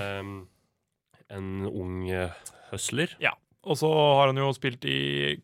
En 1.35 1.53
ung 1.69 2.01
høsler 2.09 2.71
hustler. 2.71 3.19
Og 3.64 3.79
så 3.81 3.88
har 3.90 4.31
han 4.33 4.37
jo 4.40 4.50
spilt 4.57 4.85
i 4.88 5.40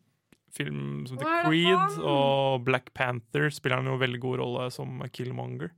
film 0.53 1.07
som 1.09 1.17
heter 1.17 1.31
er 1.31 1.47
Creed 1.47 2.01
og 2.03 2.65
Black 2.67 2.93
Panther. 2.97 3.49
Spiller 3.55 3.81
han 3.81 3.87
jo 3.93 4.01
veldig 4.01 4.21
god 4.21 4.41
rolle 4.43 4.71
som 4.75 5.01
Killmonger. 5.15 5.71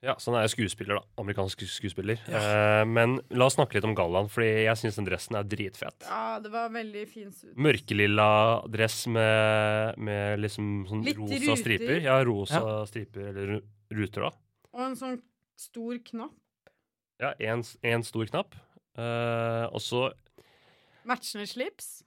Ja, 0.00 0.14
Så 0.16 0.32
han 0.32 0.40
er 0.40 0.48
skuespiller, 0.48 0.96
da. 0.96 1.02
Amerikansk 1.20 1.60
skuespiller. 1.60 2.16
skuespiller. 2.16 2.80
Eh, 2.80 2.84
men 2.88 3.18
la 3.36 3.44
oss 3.50 3.58
snakke 3.58 3.76
litt 3.76 3.84
om 3.84 3.92
gallaen, 3.94 4.30
Fordi 4.32 4.64
jeg 4.64 4.78
syns 4.80 4.96
den 4.96 5.04
dressen 5.04 5.36
er 5.36 5.44
dritfett. 5.44 6.06
Ja, 6.08 6.38
det 6.40 6.50
var 6.54 6.70
veldig 6.72 7.02
fin 7.10 7.28
suit. 7.32 7.52
Mørkelilla 7.60 8.28
dress 8.72 9.02
med, 9.12 9.98
med 10.00 10.40
liksom 10.40 10.86
sånn 10.88 11.04
Litt 11.04 11.20
rosa 11.20 11.36
ruter. 11.36 11.60
striper. 11.60 12.00
Ja, 12.00 12.16
rosa 12.24 12.62
striper, 12.88 13.28
eller 13.28 13.60
ruter, 13.92 14.24
da. 14.24 14.32
Og 14.72 14.86
en 14.86 14.96
sånn 14.96 15.20
stor 15.60 16.00
knapp. 16.08 16.32
Ja, 17.20 17.34
én 17.36 18.04
stor 18.06 18.24
knapp. 18.32 18.56
Eh, 18.96 19.66
og 19.68 19.84
så 19.84 20.06
Matchende 21.08 21.46
slips. 21.48 22.02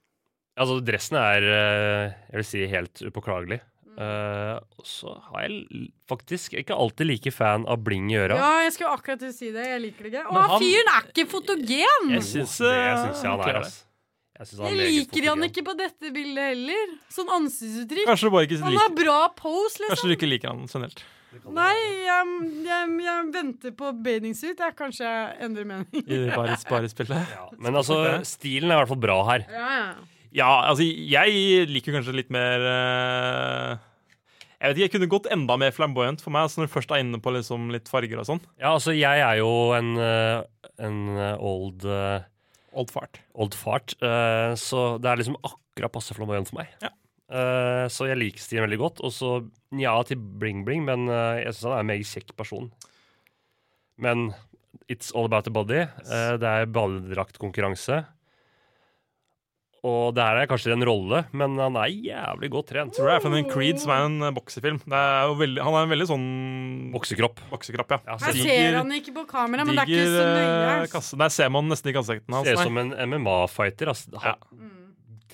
Altså, 0.54 0.78
dressen 0.86 1.16
er 1.18 1.42
eh, 1.50 2.12
jeg 2.30 2.40
vil 2.40 2.46
si 2.46 2.66
helt 2.70 3.02
upåklagelig. 3.08 3.60
Eh, 3.94 4.56
og 4.78 4.86
så 4.86 5.12
har 5.30 5.44
jeg 5.46 5.88
faktisk 6.10 6.56
ikke 6.58 6.74
alltid 6.74 7.06
like 7.06 7.30
fan 7.34 7.66
av 7.70 7.78
bling 7.86 8.08
i 8.10 8.18
øra. 8.18 8.38
Ja, 8.40 8.52
jeg 8.66 8.74
skulle 8.74 8.90
akkurat 8.96 9.20
til 9.22 9.30
å 9.30 9.34
si 9.36 9.50
det. 9.54 9.66
Jeg 9.70 9.82
liker 9.84 10.08
det 10.08 10.12
ikke. 10.14 10.24
Å, 10.30 10.44
han- 10.50 10.62
fyren 10.62 10.92
er 10.94 11.08
ikke 11.10 11.26
fotogen! 11.30 12.14
Jeg 12.16 12.26
syns 12.26 12.56
det 12.62 12.74
syns 12.74 13.22
han 13.26 13.44
er, 13.46 13.60
altså. 13.62 13.82
Jeg, 14.34 14.48
Jeg 14.58 14.78
liker 14.90 15.28
han 15.30 15.44
ikke 15.46 15.62
på 15.62 15.76
dette 15.78 16.10
bildet 16.10 16.48
heller. 16.50 16.94
Sånn 17.14 17.28
ansiktsuttrykk. 17.36 18.08
Kanskje 18.10 18.62
Han 18.64 18.78
har 18.80 18.90
bra 18.90 19.18
pose, 19.38 19.78
Kanskje 19.78 19.92
liksom. 19.94 20.10
du 20.10 20.14
ikke 20.16 20.30
liker 20.32 20.50
han 20.50 20.64
generelt. 20.66 21.04
Nei, 21.54 21.74
jeg, 22.06 22.34
jeg, 22.66 22.90
jeg 23.04 23.28
venter 23.34 23.72
på 23.78 23.92
bathing 24.04 24.34
suit. 24.38 24.58
Jeg 24.60 24.76
kanskje 24.78 25.08
endrer 25.44 25.66
mening. 25.68 26.04
I 26.06 26.20
bare 26.30 26.56
Baris-spillet. 26.70 27.32
Ja, 27.34 27.46
men 27.58 27.78
altså, 27.80 27.98
stilen 28.28 28.70
er 28.70 28.78
i 28.78 28.82
hvert 28.82 28.92
fall 28.92 29.02
bra 29.02 29.16
her. 29.32 29.46
Ja, 29.52 29.70
ja. 29.78 29.88
Ja, 30.34 30.48
altså, 30.66 30.82
jeg 30.82 31.68
liker 31.70 31.94
kanskje 31.94 32.16
litt 32.16 32.30
mer 32.34 32.64
uh 32.66 33.76
Jeg 34.58 34.70
vet 34.72 34.78
ikke, 34.78 34.84
jeg 34.86 34.92
kunne 34.94 35.10
gått 35.12 35.26
enda 35.34 35.56
mer 35.60 35.74
flamboyant 35.76 36.22
for 36.24 36.32
meg. 36.34 36.46
Altså 36.48 36.62
når 36.62 36.70
du 36.70 36.72
først 36.72 36.92
er 36.94 37.02
inne 37.04 37.20
på 37.22 37.32
liksom 37.34 37.68
litt 37.74 37.90
farger 37.92 38.22
og 38.22 38.26
sånn. 38.30 38.40
Ja, 38.58 38.72
altså, 38.72 38.94
jeg 38.96 39.20
er 39.20 39.36
jo 39.42 39.50
en, 39.76 39.90
eh, 40.00 40.40
en 40.86 41.00
eh, 41.18 41.34
old 41.38 41.84
Old 42.74 42.90
fart. 42.90 43.20
old 43.38 43.54
fart, 43.54 43.92
eh, 44.02 44.54
så 44.58 44.96
det 44.98 45.06
er 45.10 45.20
liksom 45.20 45.36
akkurat 45.46 45.92
passe 45.94 46.16
flamboyant 46.16 46.48
for 46.50 46.62
meg. 46.62 46.72
Ja. 46.82 46.90
Eh, 47.32 47.84
så 47.88 48.08
jeg 48.10 48.20
liker 48.20 48.42
Stian 48.42 48.66
veldig 48.66 48.80
godt. 48.82 49.04
Og 49.06 49.14
så 49.14 49.34
ja 49.80 49.94
til 50.06 50.20
bling 50.20 50.64
bling, 50.66 50.84
men 50.86 51.08
eh, 51.08 51.44
jeg 51.44 51.54
syns 51.54 51.68
han 51.70 51.78
er 51.78 51.84
en 51.86 51.92
meget 51.92 52.10
kjekk 52.10 52.34
person. 52.38 52.72
Men 54.00 54.32
it's 54.90 55.14
all 55.14 55.28
about 55.30 55.46
the 55.46 55.54
body. 55.54 55.84
Eh, 55.86 56.34
det 56.40 56.50
er 56.50 56.68
badedraktkonkurranse. 56.74 58.02
Og 59.84 60.14
det 60.16 60.24
her 60.24 60.38
er 60.40 60.48
kanskje 60.48 60.72
en 60.72 60.84
rolle, 60.88 61.18
men 61.36 61.58
han 61.60 61.74
er 61.76 61.90
jævlig 61.92 62.48
godt 62.54 62.70
trent. 62.70 62.94
Tror 62.96 63.10
det 63.10 63.16
er 63.18 63.20
fra 63.20 63.36
en 63.36 63.50
Creed, 63.50 63.82
som 63.82 63.90
er 63.92 64.06
en 64.06 64.30
boksefilm. 64.32 64.78
Det 64.80 64.96
er 64.96 65.26
jo 65.28 65.34
veldig, 65.42 65.60
han 65.60 65.76
er 65.76 65.84
en 65.84 65.92
veldig 65.92 66.06
sånn 66.08 66.24
Boksekropp. 66.94 67.42
boksekropp, 67.50 67.92
ja. 67.92 67.98
Ja, 68.08 68.16
Her 68.22 68.38
ser, 68.38 68.78
han 68.78 68.94
ikke 68.96 69.12
på 69.18 69.26
kamera, 69.28 69.66
men 69.68 69.76
det 69.76 69.84
er 69.84 69.92
ikke 69.92 70.06
så 70.08 70.22
Diger, 70.24 70.86
nøye. 70.88 71.20
Der 71.26 71.34
ser 71.36 71.52
man 71.52 71.68
nesten 71.68 71.92
ikke 71.92 72.00
ansikten 72.00 72.38
hans. 72.38 72.48
ser 72.48 72.56
ut 72.56 72.64
som 72.64 72.80
en 72.80 72.94
MMA-fighter. 73.12 73.92
Altså. 73.92 74.34
Mm. 74.56 74.72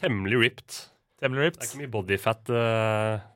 Temmelig 0.02 0.42
ripped. 0.42 0.80
Temmelig 1.20 1.52
Det 1.54 1.60
er 1.60 1.68
ikke 1.68 1.82
mye 1.82 1.92
bodyfat 1.92 2.50
uh, 2.56 3.28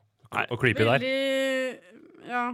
og 0.49 0.59
creepy 0.61 0.83
der. 0.83 0.99
Veldig 1.05 2.29
Ja. 2.31 2.45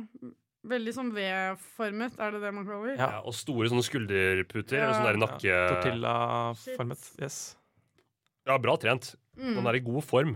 Veldig 0.62 0.92
sånn 0.94 1.08
V-formet, 1.16 2.20
er 2.22 2.36
det 2.36 2.40
det 2.44 2.52
man 2.54 2.68
kaller? 2.68 2.94
Ja. 2.94 3.08
Ja, 3.16 3.22
og 3.26 3.34
store 3.34 3.72
sånne 3.72 3.82
skulderputer. 3.82 4.78
Ja. 4.78 4.84
Eller 4.84 5.00
sånn 5.00 5.08
der 5.08 5.18
nakke... 5.24 5.56
Tortilla-formet. 5.72 7.08
Yes. 7.18 7.40
Ja, 8.46 8.60
bra 8.62 8.76
trent. 8.78 9.16
Mm. 9.40 9.56
Man 9.58 9.72
er 9.72 9.80
i 9.80 9.84
god 9.88 10.06
form. 10.06 10.36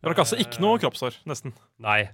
Fra 0.00 0.14
altså 0.16 0.38
Ikke 0.40 0.62
noe 0.64 0.80
kroppshår, 0.80 1.18
nesten. 1.28 1.52
Nei. 1.82 2.06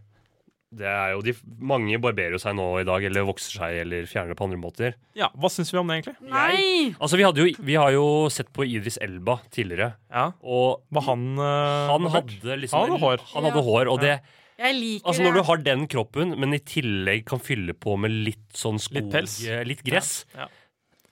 Det 0.77 0.87
er 0.87 1.13
jo 1.15 1.23
de 1.25 1.33
Mange 1.73 1.99
barberer 2.03 2.37
jo 2.37 2.41
seg 2.43 2.55
nå 2.59 2.67
i 2.83 2.85
dag, 2.89 3.05
eller 3.09 3.25
vokser 3.29 3.57
seg, 3.61 3.79
eller 3.85 4.05
fjerner 4.11 4.35
det 4.35 4.39
på 4.41 4.45
andre 4.49 4.59
måter. 4.61 4.97
Ja, 5.17 5.31
Hva 5.35 5.49
syns 5.53 5.73
vi 5.73 5.79
om 5.81 5.89
det, 5.89 5.99
egentlig? 6.03 6.17
Nei! 6.29 6.95
Altså, 7.01 7.17
vi, 7.17 7.25
hadde 7.25 7.41
jo, 7.45 7.53
vi 7.71 7.79
har 7.81 7.93
jo 7.97 8.07
sett 8.33 8.53
på 8.53 8.67
Idris 8.69 8.99
Elba 9.03 9.39
tidligere, 9.55 9.95
Ja, 10.13 10.27
og 10.45 10.83
Var 10.93 11.07
han 11.09 11.25
uh, 11.41 11.93
han 11.95 12.11
hadde 12.13 12.59
liksom 12.65 12.77
Han 12.83 12.91
hadde 12.97 13.03
hår. 13.07 13.25
Han 13.35 13.49
hadde 13.51 13.65
hår, 13.71 13.91
og 13.95 14.01
det 14.05 14.15
Jeg 14.61 14.77
liker 14.77 15.09
Altså, 15.11 15.25
når 15.27 15.35
du 15.39 15.43
har 15.49 15.65
den 15.71 15.87
kroppen, 15.93 16.37
men 16.41 16.55
i 16.57 16.61
tillegg 16.65 17.25
kan 17.29 17.41
fylle 17.45 17.75
på 17.77 17.97
med 18.01 18.13
litt 18.13 18.47
sånn 18.57 18.79
skog 18.81 19.01
Litt 19.03 19.13
pels. 19.13 19.41
eh, 19.49 19.65
Litt 19.69 19.83
gress, 19.85 20.25
Ja. 20.37 20.47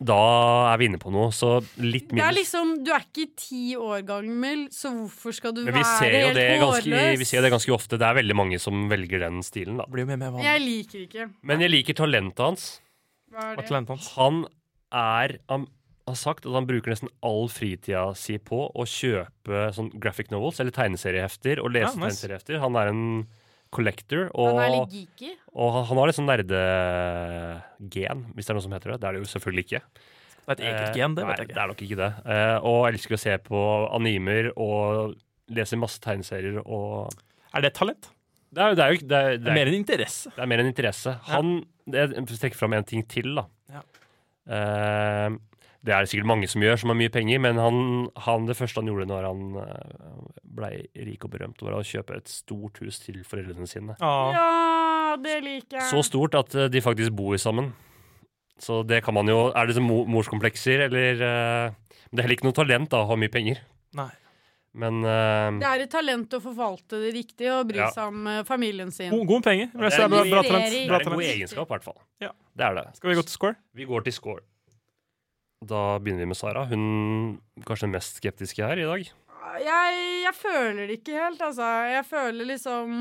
Da 0.03 0.73
er 0.73 0.79
vi 0.81 0.87
inne 0.89 0.99
på 0.99 1.13
noe. 1.15 1.29
Så 1.35 1.59
litt 1.79 2.09
Det 2.11 2.21
er 2.25 2.33
liksom, 2.35 2.85
Du 2.85 2.91
er 2.93 3.05
ikke 3.05 3.29
ti 3.37 3.77
år 3.77 4.03
gammel, 4.07 4.67
så 4.75 4.91
hvorfor 4.93 5.33
skal 5.37 5.53
du 5.55 5.65
Men 5.65 5.75
være 5.75 6.11
helt 6.11 6.35
det 6.35 6.61
ganske, 6.61 6.91
hårløs? 6.91 7.19
vi 7.19 7.25
ser 7.25 7.43
det 7.43 7.51
ganske 7.55 7.73
ofte. 7.73 7.99
Det 7.99 8.03
er 8.09 8.15
veldig 8.19 8.37
mange 8.37 8.59
som 8.61 8.89
velger 8.91 9.21
den 9.21 9.43
stilen, 9.43 9.77
da. 9.79 9.87
Blir 9.87 10.05
jo 10.07 10.17
med 10.17 10.43
Jeg 10.43 10.61
liker 10.65 10.99
ikke. 11.07 11.29
Men 11.43 11.61
jeg 11.61 11.71
liker 11.71 11.95
talentet 11.95 12.39
hans. 12.45 12.81
Hva 13.31 13.39
er 13.39 13.43
Hva 13.45 13.53
er 13.53 13.57
det? 13.63 13.69
talentet 13.71 13.89
hans? 13.97 14.11
Han 14.19 14.45
er 14.93 15.39
Han 15.49 15.67
har 16.07 16.15
sagt 16.21 16.45
at 16.45 16.53
han 16.53 16.67
bruker 16.67 16.93
nesten 16.93 17.09
all 17.25 17.49
fritida 17.49 18.15
si 18.15 18.37
på 18.37 18.67
å 18.77 18.85
kjøpe 18.85 19.73
sånn 19.73 19.89
graphic 19.99 20.31
novels, 20.31 20.61
eller 20.61 20.71
tegneseriehefter, 20.71 21.63
og 21.65 21.73
lese 21.73 21.95
Ja, 21.97 22.05
nice. 22.07 22.21
tegneseriehefter. 22.21 22.61
Han 22.61 22.77
er 22.77 22.89
en 22.89 23.27
collector, 23.75 24.29
Han 24.39 24.59
er 24.63 24.71
litt 24.77 24.95
geeky. 24.95 25.31
og 25.55 25.75
han, 25.89 25.99
har 25.99 26.07
litt 26.11 26.17
sånn 26.19 26.29
nerdegen, 26.31 28.25
hvis 28.35 28.47
det 28.47 28.53
er 28.55 28.59
noe 28.59 28.65
som 28.67 28.75
heter 28.77 28.95
det. 28.95 29.01
Det 29.03 29.09
er 29.09 29.17
det 29.19 29.23
jo 29.25 29.31
selvfølgelig 29.35 29.65
ikke. 29.67 29.83
Det 30.45 30.53
er 30.53 30.57
et 30.59 30.65
eget 30.69 30.89
Eh, 30.89 30.95
gen, 30.99 31.15
det 31.17 31.25
nei, 31.25 31.31
vet 31.33 31.39
jeg 31.41 31.49
Det 31.55 31.63
er 31.63 31.71
nok 31.71 31.83
ikke 31.87 32.01
det. 32.01 32.11
Og 32.61 32.75
og 32.75 32.89
elsker 32.91 33.17
å 33.17 33.21
se 33.23 33.37
på 33.47 33.61
animer 33.97 34.51
og 34.61 35.15
leser 35.55 35.81
masse 35.81 36.01
tegneserier 36.05 36.61
og 36.65 37.13
Er 37.55 37.61
det 37.65 37.71
et 37.73 37.79
talent? 37.79 38.11
Det 38.55 38.63
er, 38.63 38.75
det 38.77 38.85
er 38.85 38.93
jo 38.93 38.99
ikke 39.01 39.09
det 39.11 39.19
er, 39.19 39.31
Det 39.35 39.41
det 39.45 39.49
er 39.49 39.51
er, 39.51 39.59
mer 39.59 39.67
en 39.73 39.79
interesse. 39.81 40.31
det 40.37 40.43
er 40.45 40.47
mer 40.53 40.61
en 40.63 40.71
interesse. 40.71 41.15
Han 41.31 41.55
Jeg 41.91 42.27
trekker 42.39 42.57
fram 42.57 42.73
en 42.77 42.85
ting 42.85 43.03
til, 43.09 43.35
da. 43.35 43.45
Ja. 43.73 43.83
Eh, 44.55 45.31
det 45.85 45.93
er 45.93 46.05
det 46.05 46.11
sikkert 46.11 46.31
mange 46.31 46.49
som 46.49 46.63
gjør, 46.65 46.79
som 46.81 46.91
har 46.93 46.97
mye 46.97 47.13
penger, 47.13 47.41
men 47.45 47.59
han, 47.61 47.79
han, 48.25 48.47
det 48.49 48.57
første 48.57 48.81
han 48.81 48.89
gjorde 48.89 49.09
når 49.11 49.27
han 49.29 49.43
ble 49.53 49.67
blei 50.55 50.75
rik 51.05 51.25
og 51.27 51.33
berømt, 51.35 51.61
var 51.67 51.77
å 51.77 51.83
kjøpe 51.85 52.17
et 52.17 52.31
stort 52.31 52.79
hus 52.81 53.01
til 53.03 53.21
foreldrene 53.27 53.67
sine. 53.69 53.97
Ja. 54.01 54.15
Ja, 54.35 55.17
det 55.21 55.41
liker 55.45 55.81
jeg. 55.81 55.89
Så 55.91 56.05
stort 56.07 56.37
at 56.39 56.55
eh, 56.57 56.71
de 56.73 56.81
faktisk 56.85 57.13
bor 57.19 57.37
sammen. 57.43 57.73
Så 58.63 58.85
det 58.87 59.01
kan 59.03 59.17
man 59.17 59.27
jo 59.27 59.49
Er 59.51 59.67
det 59.67 59.75
som 59.75 59.83
morskomplekser, 59.89 60.85
eller 60.87 61.23
eh, 61.27 61.73
Men 62.07 62.13
det 62.15 62.21
er 62.21 62.23
heller 62.29 62.37
ikke 62.39 62.47
noe 62.47 62.55
talent 62.57 62.93
da, 62.93 63.01
å 63.03 63.09
ha 63.11 63.17
mye 63.19 63.33
penger. 63.35 63.61
Nei. 63.99 64.13
Men 64.75 65.05
uh, 65.07 65.55
Det 65.61 65.69
er 65.71 65.83
et 65.85 65.91
talent 65.93 66.33
å 66.35 66.41
forvalte 66.43 66.99
det 67.03 67.13
riktig 67.15 67.47
og 67.53 67.69
bry 67.69 67.79
Ja. 67.79 67.91
seg 67.95 68.11
om 68.11 68.25
eh, 68.27 68.41
familien 68.47 68.91
sin. 68.95 69.13
God, 69.13 69.27
god 69.31 69.43
med 69.43 69.47
penger. 69.47 69.69
Det 69.71 69.79
Det 69.85 69.91
er 69.93 70.03
er 70.07 70.09
bra, 70.11 70.23
bra 70.25 70.43
talent. 70.43 70.73
det 70.75 70.97
er 70.97 71.05
en 71.07 71.15
god 71.15 71.29
egenskap, 71.29 71.69
i 71.69 71.73
hvert 71.77 71.87
fall. 71.87 72.01
Ja. 72.25 72.31
Det 72.59 72.67
er 72.67 72.75
det. 72.81 72.85
Skal 72.99 73.11
vi 73.13 73.15
gå 73.21 73.23
til 73.29 73.37
score? 73.37 73.55
Vi 73.75 73.87
går 73.91 74.07
til 74.09 74.17
score. 74.17 74.43
Da 75.65 75.83
begynner 76.03 76.25
vi 76.25 76.31
med 76.33 76.39
Sara. 76.39 76.65
Hun 76.69 76.87
kanskje 77.65 77.89
den 77.89 77.95
mest 77.97 78.21
skeptiske 78.21 78.65
her 78.65 78.81
i 78.81 78.89
dag. 78.89 79.11
Jeg, 79.65 79.99
jeg 80.25 80.35
føler 80.37 80.89
det 80.89 80.99
ikke 81.01 81.19
helt, 81.19 81.43
altså. 81.45 81.67
Jeg 81.93 82.07
føler 82.09 82.49
liksom 82.49 82.95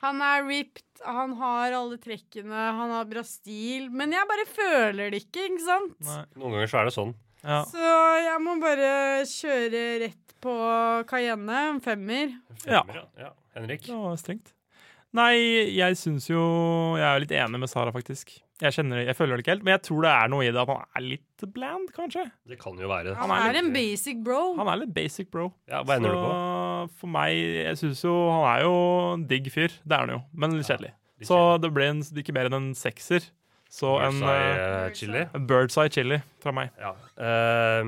Han 0.00 0.22
er 0.24 0.46
ripped, 0.46 0.86
han 1.04 1.34
har 1.36 1.74
alle 1.76 1.98
trekkene, 2.00 2.62
han 2.78 2.94
har 2.94 3.08
bra 3.10 3.24
stil. 3.26 3.90
Men 3.92 4.14
jeg 4.16 4.28
bare 4.30 4.46
føler 4.48 5.12
det 5.12 5.26
ikke, 5.26 5.44
ikke 5.50 5.66
sant? 5.66 5.98
Nei. 6.06 6.22
Noen 6.40 6.56
ganger 6.56 6.72
så 6.72 6.80
er 6.80 6.88
det 6.88 6.94
sånn. 6.96 7.12
Ja. 7.42 7.60
Så 7.68 7.90
jeg 8.20 8.40
må 8.44 8.56
bare 8.60 8.92
kjøre 9.28 9.84
rett 10.06 10.34
på 10.40 10.54
Cayenne, 11.10 11.60
en 11.74 11.82
femmer. 11.84 12.32
Ja. 12.64 12.80
Femmer, 12.80 13.02
ja. 13.02 13.26
ja. 13.26 13.30
Henrik? 13.56 13.84
Det 13.88 14.00
var 14.00 14.16
strengt. 14.20 14.54
Nei, 15.16 15.34
jeg 15.74 15.96
syns 15.98 16.28
jo 16.30 16.40
Jeg 16.94 17.02
er 17.02 17.22
litt 17.24 17.32
enig 17.34 17.58
med 17.58 17.70
Sara, 17.70 17.92
faktisk. 17.94 18.36
Jeg, 18.60 18.72
kjenner, 18.76 19.00
jeg 19.06 19.16
føler 19.16 19.36
det 19.38 19.44
ikke 19.44 19.52
helt, 19.54 19.62
men 19.64 19.72
jeg 19.72 19.82
tror 19.88 20.02
det 20.04 20.10
er 20.12 20.28
noe 20.28 20.44
i 20.44 20.50
det 20.52 20.60
at 20.60 20.68
han 20.68 20.82
er 21.00 21.04
litt 21.06 21.44
bland, 21.54 21.88
kanskje. 21.96 22.24
Det 22.46 22.58
kan 22.60 22.76
jo 22.78 22.88
være. 22.90 23.14
Han 23.16 23.30
er 23.32 23.46
er 23.48 23.52
litt- 23.54 23.64
en 23.64 23.72
basic 23.72 24.22
bro. 24.24 24.40
Han 24.58 24.68
er 24.68 24.76
litt 24.82 24.92
basic, 24.94 25.30
bro. 25.32 25.46
Ja, 25.70 25.82
Hva 25.82 25.96
ender 25.96 26.10
du 26.12 26.20
på? 26.20 26.90
For 27.00 27.06
meg 27.12 27.32
Jeg 27.36 27.76
syns 27.76 28.02
jo 28.04 28.12
Han 28.30 28.44
er 28.56 28.62
jo 28.64 28.74
en 29.14 29.26
digg 29.26 29.50
fyr. 29.52 29.68
Det 29.84 29.92
er 29.92 29.98
han 30.06 30.08
jo, 30.14 30.22
men 30.34 30.50
litt 30.56 30.68
Ja, 30.68 30.76
kjedelig. 30.76 30.92
litt 31.20 31.28
Så 31.28 31.60
det 31.60 31.72
ble 31.74 31.88
en, 31.88 32.00
ikke 32.02 32.32
mer 32.36 32.46
enn 32.50 32.54
en 32.60 32.70
sekser. 32.74 33.20
Så 33.70 34.00
en, 34.02 34.18
Birdseye, 34.18 34.54
eh, 34.56 34.86
eh, 34.86 34.92
chili. 34.98 35.24
Birdseye 35.46 35.88
chili 35.94 36.22
fra 36.42 36.52
meg. 36.52 36.70
Ja. 36.80 36.94
Eh, 37.16 37.84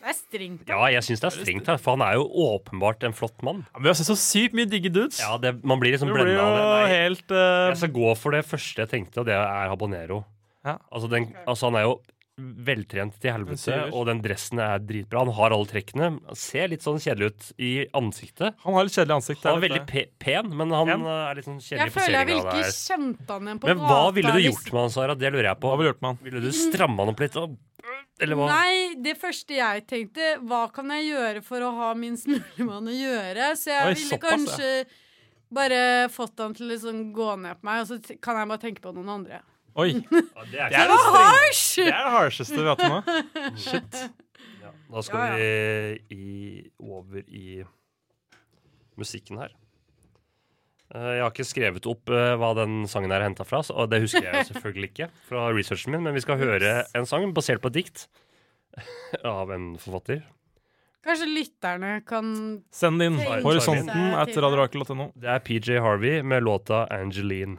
Det 0.00 0.08
er 0.08 0.16
strengt. 0.16 0.70
ja, 0.70 0.80
jeg 0.94 1.04
syns 1.04 1.20
det 1.20 1.28
er 1.28 1.34
strengt, 1.36 1.66
her, 1.68 1.80
for 1.80 1.96
han 1.98 2.04
er 2.06 2.16
jo 2.16 2.24
åpenbart 2.46 3.04
en 3.04 3.16
flott 3.16 3.42
mann. 3.44 3.64
Ja, 3.68 3.78
men 3.78 3.88
vi 3.88 3.92
har 3.92 3.98
sett 3.98 4.08
så 4.08 4.16
sykt 4.16 4.56
mye 4.56 4.68
digge 4.70 4.92
dudes. 4.92 5.20
Ja, 5.20 5.34
det, 5.42 5.58
Man 5.60 5.82
blir 5.82 5.92
liksom 5.92 6.12
blenda 6.14 6.40
av 6.40 6.54
det. 6.56 6.62
Nei, 6.70 6.94
helt 6.94 7.34
uh... 7.34 7.68
jeg 7.68 7.82
skal 7.82 7.92
gå 7.98 8.14
for 8.16 8.36
det 8.36 8.46
første 8.48 8.86
jeg 8.86 8.92
tenkte, 8.94 9.20
og 9.20 9.28
det 9.28 9.36
er 9.36 9.68
habanero. 9.68 10.22
Ja. 10.64 10.78
Altså, 10.92 11.08
den, 11.12 11.30
altså 11.48 11.68
Han 11.70 11.78
er 11.80 11.86
jo 11.88 12.00
veltrent 12.40 13.16
til 13.20 13.34
helvete, 13.34 13.76
og 13.92 14.06
den 14.08 14.20
dressen 14.24 14.60
er 14.62 14.80
dritbra. 14.80 15.24
Han 15.26 15.34
har 15.36 15.54
alle 15.54 15.68
trekkene. 15.68 16.10
Han 16.26 16.38
ser 16.38 16.70
litt 16.72 16.84
sånn 16.84 17.00
kjedelig 17.02 17.30
ut 17.30 17.48
i 17.60 17.72
ansiktet. 17.96 18.56
Han 18.64 18.76
har 18.76 18.86
litt 18.86 18.96
kjedelig 18.96 19.16
ansikt. 19.18 19.44
Han 19.44 19.58
er 19.58 19.64
veldig 19.66 19.82
pe 19.90 20.06
pen, 20.22 20.52
men 20.56 20.72
han 20.74 20.88
Pen? 20.88 21.04
eh, 21.04 21.22
er 21.28 21.40
litt 21.40 21.48
sånn 21.48 21.58
Jeg 21.60 21.74
kjedelig 21.74 21.96
føler 21.96 22.18
jeg 22.18 22.30
ville 22.30 22.44
posering 22.46 22.62
av 22.62 22.70
ikke 22.70 22.78
kjent 22.78 23.34
han 23.34 23.50
igjen 23.50 23.60
på 23.60 23.70
Men 23.70 23.82
hva 23.84 24.02
ville 24.16 24.32
du 24.36 24.40
gjort 24.46 24.70
med 24.72 24.80
han, 24.80 24.94
Sara? 24.96 25.18
Det 25.20 25.32
lurer 25.34 25.50
jeg 25.50 25.60
på. 25.60 25.72
Hva 25.72 25.80
ville 25.80 25.90
du 25.90 25.92
gjort 25.92 26.04
med 26.06 26.10
han? 26.12 26.22
Ville 26.28 26.44
du 26.46 26.50
stramma 26.56 27.04
han 27.04 27.12
opp 27.14 27.24
litt? 27.26 27.38
Og, 27.40 27.58
eller 28.22 28.38
hva? 28.38 28.46
Nei, 28.52 28.94
det 29.02 29.14
første 29.20 29.56
jeg 29.56 29.84
tenkte, 29.90 30.32
hva 30.46 30.64
kan 30.74 30.90
jeg 30.94 31.08
gjøre 31.10 31.42
for 31.46 31.64
å 31.66 31.70
ha 31.78 31.90
minst 31.98 32.28
mulig 32.30 32.64
med 32.64 32.74
han 32.74 32.90
å 32.92 32.96
gjøre? 32.96 33.50
Så 33.58 33.72
jeg 33.72 33.86
Oi, 33.86 33.94
ville 33.94 34.10
såpass, 34.16 34.30
kanskje 34.30 34.72
bare 35.50 35.80
fått 36.14 36.38
han 36.44 36.52
til 36.54 36.68
å 36.68 36.72
liksom 36.74 37.00
gå 37.16 37.30
ned 37.42 37.58
på 37.60 37.66
meg, 37.70 37.82
og 37.82 37.88
så 37.90 38.18
kan 38.22 38.38
jeg 38.38 38.50
bare 38.52 38.62
tenke 38.62 38.84
på 38.84 38.92
noen 38.96 39.14
andre. 39.18 39.40
Oi! 39.78 39.92
Ja, 40.00 40.44
det 40.50 40.60
er 40.60 40.72
Det 40.74 40.80
er 40.82 40.90
det, 40.90 40.98
Harsh! 41.14 41.64
det 41.78 41.86
er 41.88 42.04
det 42.06 42.14
harsheste 42.16 42.58
vi 42.58 42.66
har 42.66 42.76
hatt 42.76 42.90
nå. 42.90 43.20
Shit. 43.64 44.00
Ja, 44.60 44.70
da 44.90 45.02
skal 45.06 45.26
Ja, 45.26 45.36
vi 45.38 46.16
i, 46.16 46.70
over 46.82 47.22
i 47.26 47.62
musikken 49.00 49.38
her. 49.40 49.54
Eh, 50.90 51.10
jeg 51.16 51.22
har 51.22 51.30
ikke 51.30 51.46
skrevet 51.46 51.86
opp 51.90 52.10
eh, 52.10 52.32
hva 52.40 52.50
den 52.58 52.82
sangen 52.90 53.12
er 53.14 53.22
henta 53.22 53.46
fra, 53.46 53.62
og 53.70 53.92
det 53.92 54.02
husker 54.02 54.26
jeg 54.26 54.48
selvfølgelig 54.48 54.90
ikke 54.90 55.08
fra 55.28 55.46
researchen 55.54 55.94
min, 55.94 56.02
men 56.06 56.16
vi 56.16 56.22
skal 56.24 56.40
høre 56.40 56.80
en 56.98 57.06
sang 57.06 57.28
basert 57.36 57.62
på 57.62 57.70
et 57.70 57.78
dikt 57.78 58.06
av 59.38 59.52
en 59.54 59.72
forfatter. 59.78 60.24
Kanskje 61.06 61.30
lytterne 61.30 61.94
kan 62.04 62.32
Send 62.74 63.00
inn 63.00 63.16
Tenk 63.16 63.46
horisonten 63.46 64.10
etter 64.10 64.34
til 64.34 64.44
radiorakel.no. 64.44 65.06
Det 65.16 65.30
er 65.32 65.40
PJ 65.46 65.78
Harvey 65.80 66.20
med 66.20 66.44
låta 66.44 66.82
'Angeline'. 66.90 67.56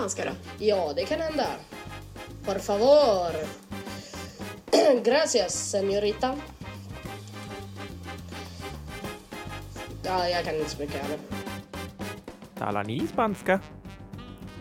Spanska 0.00 0.24
då? 0.24 0.30
Ja, 0.64 0.92
det 0.96 1.04
kan 1.04 1.20
hända. 1.20 1.46
Por 2.44 2.58
favor. 2.58 3.32
Gracias, 5.04 5.70
señorita. 5.70 6.36
Ja, 10.02 10.28
jag 10.28 10.44
kan 10.44 10.54
inte 10.54 10.70
så 10.70 10.82
mycket 10.82 11.02
heller. 11.02 11.18
Talar 12.58 12.84
ni 12.84 13.06
spanska? 13.06 13.60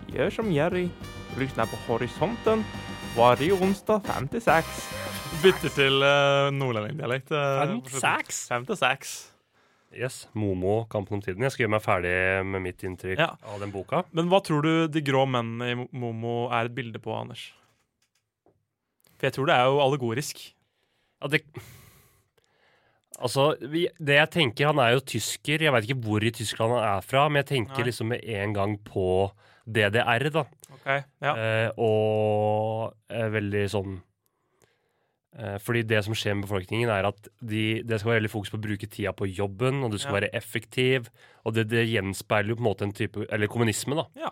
Gör 0.08 0.30
som 0.30 0.52
Jerry. 0.52 0.90
Lyssna 1.38 1.66
på 1.66 1.78
Horisonten 1.88 2.64
varje 3.18 3.52
onsdag 3.52 4.02
5 4.06 4.28
til 4.28 4.42
6. 4.42 4.68
Bytter 5.44 5.70
til 5.70 6.04
uh, 6.04 6.52
nordlendingdialekt. 6.52 7.32
Uh, 7.32 7.38
Fem 7.38 7.82
til 7.82 8.00
seks? 8.02 8.48
5 8.48 8.66
til 8.66 8.78
6. 8.78 9.39
Yes, 9.96 10.28
Momo, 10.38 10.86
'Kampen 10.86 11.14
om 11.18 11.22
tiden'. 11.22 11.42
Jeg 11.42 11.52
skal 11.52 11.64
gjøre 11.66 11.74
meg 11.74 11.82
ferdig 11.82 12.46
med 12.46 12.62
mitt 12.62 12.84
inntrykk 12.86 13.18
Ja. 13.18 13.36
av 13.44 13.60
den 13.60 13.72
boka. 13.72 14.04
Men 14.14 14.30
hva 14.30 14.40
tror 14.44 14.62
du 14.62 14.88
de 14.88 15.02
grå 15.02 15.26
mennene 15.28 15.72
i 15.72 15.88
Momo 15.98 16.50
er 16.52 16.66
et 16.66 16.76
bilde 16.76 17.00
på, 17.02 17.10
Anders? 17.20 17.52
For 19.18 19.28
jeg 19.28 19.34
tror 19.34 19.48
det 19.48 19.56
er 19.56 19.66
jo 19.66 19.80
allegorisk. 19.82 20.54
Ja, 21.22 21.28
det 21.28 21.42
Altså, 23.20 23.58
det 23.60 24.16
jeg 24.16 24.30
tenker 24.32 24.68
Han 24.68 24.80
er 24.80 24.94
jo 24.94 25.00
tysker. 25.02 25.60
Jeg 25.60 25.74
veit 25.74 25.84
ikke 25.90 26.02
hvor 26.06 26.24
i 26.24 26.32
Tyskland 26.32 26.72
han 26.72 26.98
er 26.98 27.02
fra, 27.02 27.28
men 27.28 27.44
jeg 27.44 27.48
tenker 27.66 27.80
Nei. 27.84 27.90
liksom 27.90 28.08
med 28.08 28.24
en 28.24 28.54
gang 28.54 28.78
på 28.78 29.32
DDR, 29.68 30.30
da. 30.32 30.46
Ok, 30.72 31.04
ja. 31.22 31.34
Eh, 31.36 31.72
og 31.78 32.94
veldig 33.10 33.66
sånn 33.70 34.02
Fordi 35.62 35.84
det 35.86 36.04
som 36.04 36.14
skjer 36.18 36.34
med 36.36 36.48
befolkningen, 36.48 36.90
er 36.90 37.06
at 37.06 37.28
de, 37.40 37.84
det 37.86 38.00
skal 38.00 38.12
være 38.12 38.22
veldig 38.22 38.32
fokus 38.34 38.50
på 38.50 38.58
å 38.58 38.64
bruke 38.64 38.88
tida 38.90 39.12
på 39.14 39.28
jobben, 39.30 39.84
og 39.86 39.92
du 39.92 39.98
skal 39.98 40.16
Ja. 40.16 40.20
være 40.22 40.32
effektiv. 40.34 41.10
Og 41.46 41.54
det, 41.54 41.68
det 41.70 41.86
gjenspeiler 41.88 42.50
jo 42.50 42.56
på 42.56 42.64
en 42.66 42.70
måte 42.74 42.82
en 42.88 42.92
type 42.92 43.26
Eller 43.32 43.48
kommunisme, 43.48 43.96
da. 43.96 44.06
Ja. 44.18 44.32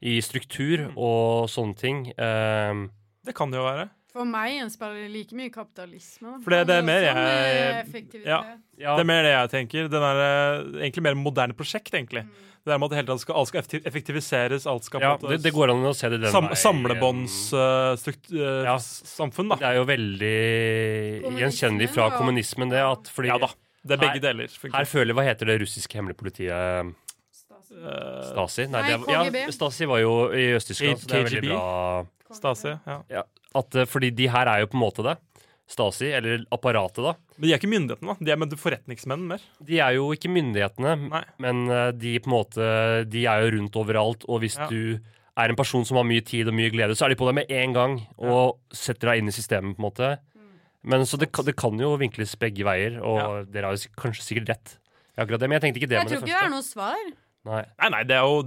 I 0.00 0.20
struktur 0.22 0.92
og 0.96 1.48
sånne 1.50 1.76
ting. 1.76 2.04
Um, 2.16 2.90
Det 3.26 3.34
kan 3.34 3.50
det 3.50 3.58
jo 3.58 3.64
være. 3.66 3.88
For 4.14 4.24
meg 4.24 4.54
gjenspeiler 4.60 5.02
det 5.04 5.10
like 5.12 5.34
mye 5.36 5.50
kapitalisme. 5.50 6.30
da. 6.30 6.38
For 6.44 6.50
det- 6.50 6.66
det 6.66 6.76
er 6.76 6.82
mer 6.82 7.02
jeg- 7.02 8.24
ja. 8.24 8.42
ja, 8.78 8.96
Det 8.96 9.00
er 9.00 9.04
mer 9.04 9.22
det 9.22 9.32
jeg 9.34 9.50
tenker. 9.50 9.88
Den 9.90 10.02
er 10.02 10.16
eh, 10.22 10.64
egentlig 10.88 11.02
mer 11.02 11.14
moderne 11.14 11.52
prosjekt, 11.52 11.92
egentlig. 11.92 12.24
Det 12.68 12.74
der 12.74 12.80
med 12.82 12.88
at 12.88 12.92
det 12.92 12.98
hele 13.00 13.08
tatt 13.08 13.22
skal, 13.24 13.34
alt 13.40 13.48
skal 13.48 13.60
effektiviseres, 13.88 14.66
alt 14.68 14.84
skal 14.84 15.00
ja 15.00 15.14
det, 15.22 15.38
det 15.40 15.52
går 15.56 15.70
an 15.72 15.86
å 15.88 15.94
se 15.96 16.10
det 16.12 16.18
den 16.20 16.28
sam, 16.34 16.50
veien. 16.50 16.58
Samlebåndssamfunn, 17.48 19.48
Ja. 19.48 19.48
da. 19.48 19.56
Det 19.56 19.64
er 19.70 19.74
jo 19.78 19.84
veldig 19.88 21.32
gjenkjennelig 21.40 21.88
fra 21.94 22.04
ja. 22.10 22.18
kommunismen, 22.18 22.68
det. 22.72 22.82
At 22.84 23.08
fordi 23.12 23.28
Ja 23.32 23.38
da. 23.40 23.48
Det 23.88 23.94
er 23.94 23.98
begge 24.02 24.18
Her- 24.20 24.34
deler. 24.34 24.48
Her 24.74 24.84
føler 24.90 25.14
Hva 25.16 25.22
heter 25.24 25.46
det 25.46 25.60
russiske 25.62 25.94
hemmelige 25.96 26.18
politiet? 26.20 26.50
Eh, 26.50 26.84
Stasi? 28.32 28.66
Nei, 28.68 28.82
det, 28.90 28.96
var- 29.06 29.30
Ja, 29.32 29.46
Stasi 29.54 29.84
var 29.86 29.98
jo 30.02 30.12
i 30.34 30.50
Øst-Tyskland, 30.56 30.98
så 30.98 31.06
det 31.06 31.14
er 31.14 31.22
veldig 31.24 31.40
KGB. 31.40 31.48
bra. 31.54 32.04
Stasi. 32.34 32.74
Ja. 33.08 33.22
At, 33.54 33.74
eh, 33.74 33.84
fordi 33.86 34.10
de 34.14 34.26
her 34.28 34.46
er 34.46 34.58
jo 34.60 34.66
på 34.66 34.74
en 34.76 34.80
måte 34.82 35.02
det. 35.06 35.16
Stasi, 35.68 36.06
eller 36.16 36.46
apparatet, 36.54 37.02
da. 37.04 37.12
Men 37.36 37.44
de 37.46 37.52
er 37.52 37.58
ikke 37.60 37.68
myndighetene, 37.68 38.14
da. 38.14 38.24
De 38.24 38.32
er 38.32 38.38
med 38.40 38.54
forretningsmenn 38.56 39.26
mer. 39.28 39.42
De 39.68 39.78
er 39.84 39.98
jo 39.98 40.06
ikke 40.16 40.30
myndighetene, 40.32 40.94
Nei. 41.10 41.20
men 41.44 41.68
eh, 41.70 41.90
de 41.92 42.14
på 42.24 42.30
en 42.30 42.36
måte 42.38 42.68
De 43.12 43.26
er 43.28 43.44
jo 43.44 43.50
rundt 43.58 43.76
overalt, 43.76 44.24
og 44.28 44.40
hvis 44.40 44.56
Ja. 44.56 44.66
du 44.72 44.98
er 45.38 45.50
en 45.52 45.56
person 45.60 45.84
som 45.84 45.98
har 46.00 46.04
mye 46.08 46.24
tid 46.24 46.48
og 46.48 46.54
mye 46.56 46.70
glede, 46.72 46.96
så 46.96 47.04
er 47.04 47.10
de 47.12 47.18
på 47.20 47.28
deg 47.28 47.34
med 47.42 47.50
en 47.52 47.72
gang 47.76 47.98
og 48.18 48.56
setter 48.72 49.12
deg 49.12 49.20
inn 49.20 49.28
i 49.28 49.36
systemet, 49.36 49.76
på 49.76 49.84
en 49.84 49.90
måte. 49.90 50.18
Men 50.82 51.04
så 51.04 51.18
det, 51.20 51.30
kan- 51.32 51.44
det 51.44 51.54
kan 51.56 51.76
jo 51.78 51.92
vinkles 52.00 52.32
begge 52.40 52.64
veier, 52.64 52.96
og 53.04 53.50
dere 53.52 53.66
har 53.68 53.76
jo 53.76 53.88
kanskje 53.98 54.24
sikkert 54.24 54.48
rett 54.48 54.78
akkurat 55.18 55.38
det, 55.40 55.48
men 55.50 55.60
jeg 55.60 55.62
tenkte 55.68 55.80
ikke 55.82 55.88
det 55.92 55.98
Jeg 55.98 56.04
med 56.04 56.12
tror 56.14 56.22
ikke 56.24 56.32
det 56.32 56.46
er 56.46 56.50
noe 56.50 56.62
svar. 56.64 57.04
Nei. 57.44 57.62
Nei, 57.78 57.88
nei, 57.90 58.02
det 58.08 58.16
er 58.16 58.24
jo 58.24 58.42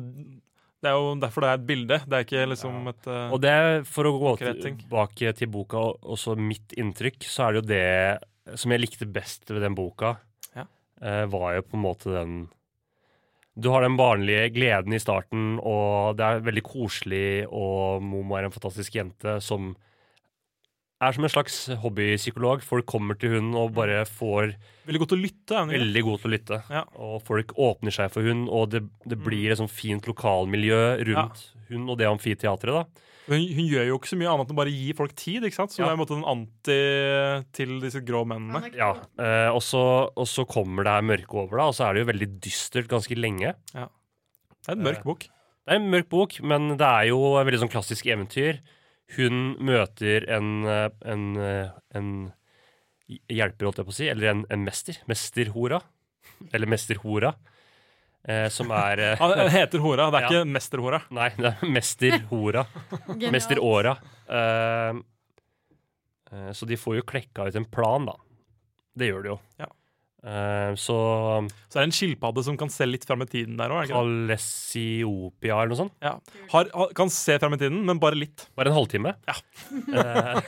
Det 0.81 0.89
er 0.89 0.97
jo 0.97 1.11
derfor 1.21 1.45
det 1.45 1.49
er 1.51 1.59
et 1.59 1.65
bilde. 1.69 1.97
Det 2.09 2.17
er 2.17 2.23
ikke 2.25 2.45
liksom 2.49 2.87
et 2.89 3.07
uh, 3.09 3.33
Og 3.35 3.41
det, 3.43 3.53
for 3.89 4.09
å 4.09 4.15
gå 4.17 4.31
tilbake 4.41 5.33
til 5.37 5.51
boka, 5.53 5.77
og 5.77 6.15
også 6.15 6.33
mitt 6.39 6.73
inntrykk, 6.73 7.19
så 7.29 7.45
er 7.47 7.53
det 7.53 7.61
jo 7.61 7.67
det 7.69 8.57
som 8.57 8.73
jeg 8.73 8.81
likte 8.81 9.05
best 9.05 9.51
ved 9.53 9.61
den 9.61 9.77
boka, 9.77 10.15
Ja. 10.57 10.65
uh, 11.05 11.25
var 11.29 11.53
jo 11.59 11.67
på 11.69 11.77
en 11.77 11.85
måte 11.85 12.09
den 12.15 12.33
Du 13.53 13.69
har 13.69 13.83
den 13.85 13.97
barnlige 13.99 14.49
gleden 14.55 14.93
i 14.95 14.99
starten, 15.03 15.59
og 15.59 16.17
det 16.17 16.25
er 16.25 16.45
veldig 16.49 16.63
koselig, 16.65 17.45
og 17.51 18.01
Momo 18.01 18.37
er 18.39 18.47
en 18.47 18.53
fantastisk 18.55 18.95
jente 18.95 19.37
som 19.43 19.75
er 21.01 21.15
som 21.15 21.25
en 21.25 21.31
slags 21.33 21.55
hobbypsykolog. 21.81 22.61
Folk 22.65 22.85
kommer 22.89 23.17
til 23.19 23.35
hun 23.37 23.51
og 23.57 23.73
bare 23.77 24.03
får 24.05 24.53
Veldig 24.87 24.99
godt 25.03 25.13
å 25.15 25.21
lytte. 25.21 25.61
Veldig 25.69 26.03
god 26.07 26.19
til 26.23 26.29
å 26.29 26.33
lytte. 26.35 26.57
Ja. 26.73 26.83
Og 27.01 27.21
folk 27.27 27.53
åpner 27.57 27.93
seg 27.95 28.11
for 28.13 28.25
hun, 28.25 28.47
og 28.49 28.69
det, 28.73 28.83
det 29.09 29.17
blir 29.21 29.51
et 29.53 29.59
sånt 29.61 29.71
fint 29.73 30.05
lokalmiljø 30.09 30.81
rundt 31.11 31.47
hun 31.71 31.87
og 31.89 31.97
det 32.01 32.07
amfiteatret. 32.09 32.73
da. 32.81 33.07
Hun, 33.29 33.37
hun 33.53 33.67
gjør 33.69 33.85
jo 33.87 33.97
ikke 33.99 34.09
så 34.09 34.17
mye 34.17 34.31
annet 34.33 34.49
enn 34.49 34.55
å 34.55 34.59
bare 34.59 34.73
gi 34.73 34.93
folk 34.97 35.13
tid, 35.15 35.45
ikke 35.47 35.55
sant? 35.59 35.71
Så 35.71 35.79
Ja. 35.83 35.85
det 35.85 35.91
er 35.91 35.97
en 35.99 36.01
måte 36.01 36.17
en 36.17 36.25
anti 36.31 36.79
til 37.55 37.75
disse 37.83 38.01
grå 38.03 38.23
mennene. 38.27 38.71
Ja, 38.75 38.89
eh, 39.21 39.49
og, 39.53 39.61
så, 39.63 39.83
og 40.17 40.27
så 40.27 40.43
kommer 40.49 40.83
det 40.87 40.95
her 40.97 41.05
mørke 41.05 41.37
over, 41.45 41.61
da, 41.61 41.67
og 41.69 41.77
så 41.77 41.85
er 41.87 41.93
det 41.95 42.03
jo 42.03 42.09
veldig 42.11 42.29
dystert 42.43 42.89
ganske 42.91 43.15
lenge. 43.15 43.53
Det 43.71 44.67
er 44.67 44.75
en 44.75 44.83
mørk 44.89 45.03
Eh, 45.05 45.07
bok. 45.07 45.27
Det 45.61 45.75
er 45.75 45.79
en 45.79 45.91
mørk 45.93 46.09
bok, 46.11 46.39
men 46.43 46.71
det 46.81 46.87
er 46.89 47.11
jo 47.13 47.21
en 47.37 47.45
veldig 47.47 47.61
sånn 47.63 47.71
klassisk 47.71 48.09
eventyr. 48.09 48.59
Hun 49.17 49.57
møter 49.59 50.23
en, 50.31 50.51
eh, 50.65 50.89
en, 51.11 51.23
eh, 51.37 51.71
en 51.99 52.11
hjelper, 53.27 53.67
holdt 53.67 53.81
jeg 53.81 53.87
på 53.89 53.91
å 53.93 53.97
si, 53.97 54.07
eller 54.11 54.29
en, 54.31 54.43
en 54.49 54.63
mester. 54.63 54.99
Mesterhora. 55.11 55.81
Eller 56.53 56.69
mesterhora. 56.71 57.33
Eh, 58.23 58.47
som 58.53 58.69
er 58.71 58.99
eh, 59.01 59.15
Han 59.17 59.49
heter 59.49 59.81
Hora, 59.81 60.11
det 60.13 60.19
er 60.19 60.27
Ja. 60.27 60.29
ikke 60.29 60.51
Mesterhora. 60.53 60.99
Nei, 61.09 61.29
det 61.41 61.55
er 61.55 61.67
mesterhora. 61.73 62.65
Mesteråra. 63.33 63.95
Eh, 64.29 64.99
eh, 66.31 66.51
så 66.53 66.67
de 66.69 66.77
får 66.77 66.99
jo 66.99 67.05
klekka 67.09 67.47
ut 67.49 67.57
en 67.57 67.65
plan, 67.65 68.05
da. 68.05 68.15
Det 68.95 69.09
gjør 69.09 69.23
de 69.25 69.31
jo. 69.33 69.39
Ja. 69.59 69.67
Eh, 70.21 70.75
så 70.77 70.95
Så 71.65 71.79
er 71.79 71.81
det 71.81 71.87
en 71.87 71.95
skilpadde 71.95 72.43
som 72.45 72.57
kan 72.59 72.69
se 72.69 72.85
litt 72.85 73.05
fram 73.09 73.23
i 73.23 73.27
tiden 73.29 73.55
der 73.57 73.73
òg. 73.73 73.89
Kalesiopia 73.89 75.55
eller 75.55 75.71
noe 75.73 75.79
sånt. 75.79 75.95
Ja. 76.03 76.13
Har, 76.51 76.69
har, 76.75 76.91
kan 76.97 77.09
se 77.09 77.37
fram 77.41 77.55
i 77.55 77.59
tiden, 77.61 77.79
men 77.87 78.01
bare 78.01 78.19
litt. 78.19 78.45
Bare 78.57 78.69
en 78.69 78.77
halvtime. 78.77 79.15
Ja. 79.29 79.37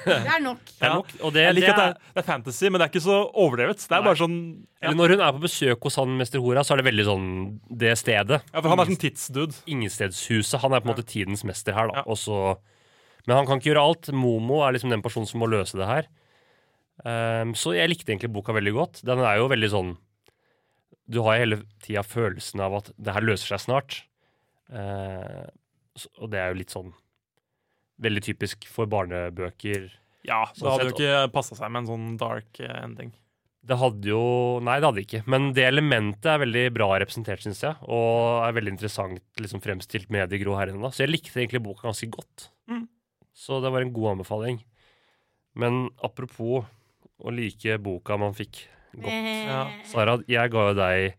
Det 0.03 0.19
er 0.35 0.43
nok. 0.43 0.61
det 0.79 0.87
er 0.87 0.93
nok. 0.93 1.15
Og 1.21 1.33
det, 1.33 1.47
Jeg 1.47 1.55
det 1.55 1.57
liker 1.57 1.73
at 1.73 1.79
det 1.79 1.87
er, 1.87 1.95
er, 1.95 2.13
det 2.13 2.21
er 2.23 2.27
fantasy, 2.27 2.67
men 2.67 2.77
det 2.77 2.85
er 2.85 2.93
ikke 2.93 3.05
så 3.07 3.17
overdrevet. 3.31 3.81
Det 3.81 3.89
er 3.89 4.03
Nei. 4.03 4.07
bare 4.11 4.21
sånn 4.21 4.37
ja. 4.43 4.89
eller 4.89 4.99
når 4.99 5.15
hun 5.15 5.23
er 5.25 5.35
på 5.37 5.43
besøk 5.47 5.87
hos 5.89 5.97
han 6.01 6.17
mester 6.19 6.43
Hora, 6.43 6.65
så 6.65 6.75
er 6.75 6.83
det 6.83 6.89
veldig 6.91 7.07
sånn 7.07 7.27
det 7.83 7.95
stedet. 8.01 8.43
ja, 8.43 8.59
for 8.59 8.69
han 8.73 8.83
er 8.83 8.91
sånn 8.91 9.01
tidsdude. 9.01 9.57
Ingenstedshuset. 9.73 10.59
Han 10.61 10.75
er 10.75 10.83
på 10.83 10.89
en 10.89 10.93
måte 10.93 11.07
tidens 11.07 11.45
mester 11.47 11.75
her, 11.77 11.89
da. 11.89 12.03
Ja. 12.03 12.07
Og 12.13 12.61
men 13.23 13.39
han 13.39 13.47
kan 13.47 13.59
ikke 13.59 13.71
gjøre 13.71 13.85
alt. 13.87 14.09
Momo 14.11 14.59
er 14.65 14.75
liksom 14.75 14.91
den 14.91 15.03
personen 15.03 15.29
som 15.29 15.39
må 15.39 15.47
løse 15.47 15.79
det 15.79 15.87
her. 15.87 16.09
Ehm, 17.03 17.51
så 17.59 17.73
jeg 17.75 17.91
likte 17.91 18.13
egentlig 18.13 18.31
boka 18.35 18.55
veldig 18.55 18.73
godt. 18.75 19.01
Den 19.07 19.23
er 19.23 19.41
jo 19.41 19.51
veldig 19.51 19.71
sånn 19.73 19.93
Du 21.03 21.19
har 21.25 21.41
hele 21.41 21.59
tida 21.83 21.99
følelsen 22.07 22.61
av 22.63 22.77
at 22.79 22.93
det 22.95 23.15
her 23.15 23.25
løser 23.25 23.53
seg 23.53 23.65
snart. 23.65 23.97
Uh, 24.71 25.43
og 26.23 26.29
det 26.31 26.39
er 26.39 26.53
jo 26.53 26.59
litt 26.61 26.71
sånn 26.73 26.93
Veldig 28.01 28.23
typisk 28.25 28.63
for 28.71 28.89
barnebøker. 28.89 29.91
Ja, 30.25 30.45
det 30.47 30.57
Sånn 30.57 30.71
hadde 30.71 30.87
jo 30.87 30.93
ikke 30.95 31.27
passa 31.35 31.57
seg 31.59 31.69
med 31.69 31.83
en 31.83 31.89
sånn 31.91 32.15
dark 32.17 32.57
eh, 32.63 32.71
ending. 32.79 33.11
Det 33.63 33.77
hadde 33.79 34.09
jo 34.09 34.23
Nei, 34.65 34.79
det 34.81 34.89
hadde 34.89 35.03
ikke. 35.03 35.21
Men 35.29 35.51
det 35.55 35.67
elementet 35.67 36.25
er 36.31 36.41
veldig 36.41 36.63
bra 36.75 36.87
representert, 37.03 37.43
syns 37.45 37.61
jeg. 37.63 37.77
Og 37.85 38.41
er 38.47 38.55
veldig 38.57 38.73
interessant 38.73 39.21
liksom, 39.39 39.61
fremstilt 39.63 40.09
med 40.11 40.31
de 40.31 40.39
grå 40.41 40.57
herrene. 40.57 40.89
Så 40.91 41.05
jeg 41.05 41.13
likte 41.13 41.37
egentlig 41.37 41.61
boka 41.67 41.85
ganske 41.85 42.09
godt. 42.11 42.47
Mm. 42.71 42.87
Så 43.35 43.61
det 43.63 43.71
var 43.75 43.85
en 43.85 43.93
god 43.93 44.15
anbefaling. 44.15 44.59
Men 45.59 45.85
apropos 46.03 46.65
å 47.23 47.31
like 47.33 47.77
boka 47.83 48.17
man 48.19 48.33
fikk 48.37 48.65
godt. 48.93 49.09
Ja. 49.47 49.67
Sara, 49.89 50.17
jeg 50.27 50.51
ga 50.53 50.69
jo 50.69 50.73
deg 50.77 51.13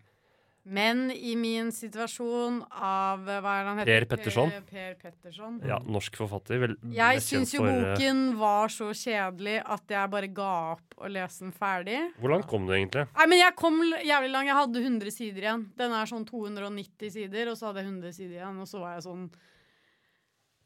Men 0.65 1.11
i 1.13 1.35
min 1.37 1.69
situasjon 1.75 2.63
av 2.73 3.25
Hva 3.27 3.35
er 3.59 3.65
det 3.65 3.69
han 3.69 3.81
Per 3.81 3.89
heter? 3.91 4.07
Petterson. 4.09 4.51
Per, 4.51 4.63
per 4.71 4.95
Petterson. 5.03 5.59
ja, 5.69 5.77
norsk 5.85 6.17
forfatter. 6.17 6.61
Vel, 6.63 6.77
Jeg 6.95 7.21
syns 7.21 7.53
jo 7.53 7.61
for, 7.61 7.69
eh, 7.69 7.91
boken 7.99 8.23
var 8.41 8.73
så 8.73 8.89
kjedelig 8.97 9.59
at 9.61 9.83
jeg 9.93 10.11
bare 10.15 10.29
ga 10.33 10.73
opp 10.73 10.97
å 11.05 11.11
lese 11.13 11.41
den 11.45 11.53
ferdig. 11.53 11.99
Hvor 12.21 12.33
langt 12.33 12.47
kom 12.49 12.65
du 12.67 12.73
egentlig? 12.73 13.05
Nei, 13.17 13.27
men 13.27 13.39
jeg 13.43 13.57
kom 13.61 13.77
jævlig 13.93 14.31
lang. 14.33 14.47
Jeg 14.49 14.57
hadde 14.63 14.85
100 14.87 15.11
sider 15.13 15.43
igjen. 15.43 15.67
Den 15.77 15.93
er 15.93 16.07
sånn 16.09 16.25
290 16.25 17.11
sider, 17.13 17.51
og 17.53 17.59
så 17.61 17.67
hadde 17.69 17.83
jeg 17.85 17.91
100 17.93 18.13
sider 18.17 18.39
igjen, 18.41 18.61
og 18.65 18.67
så 18.71 18.81
var 18.81 18.95
jeg 18.97 19.05
sånn 19.11 19.31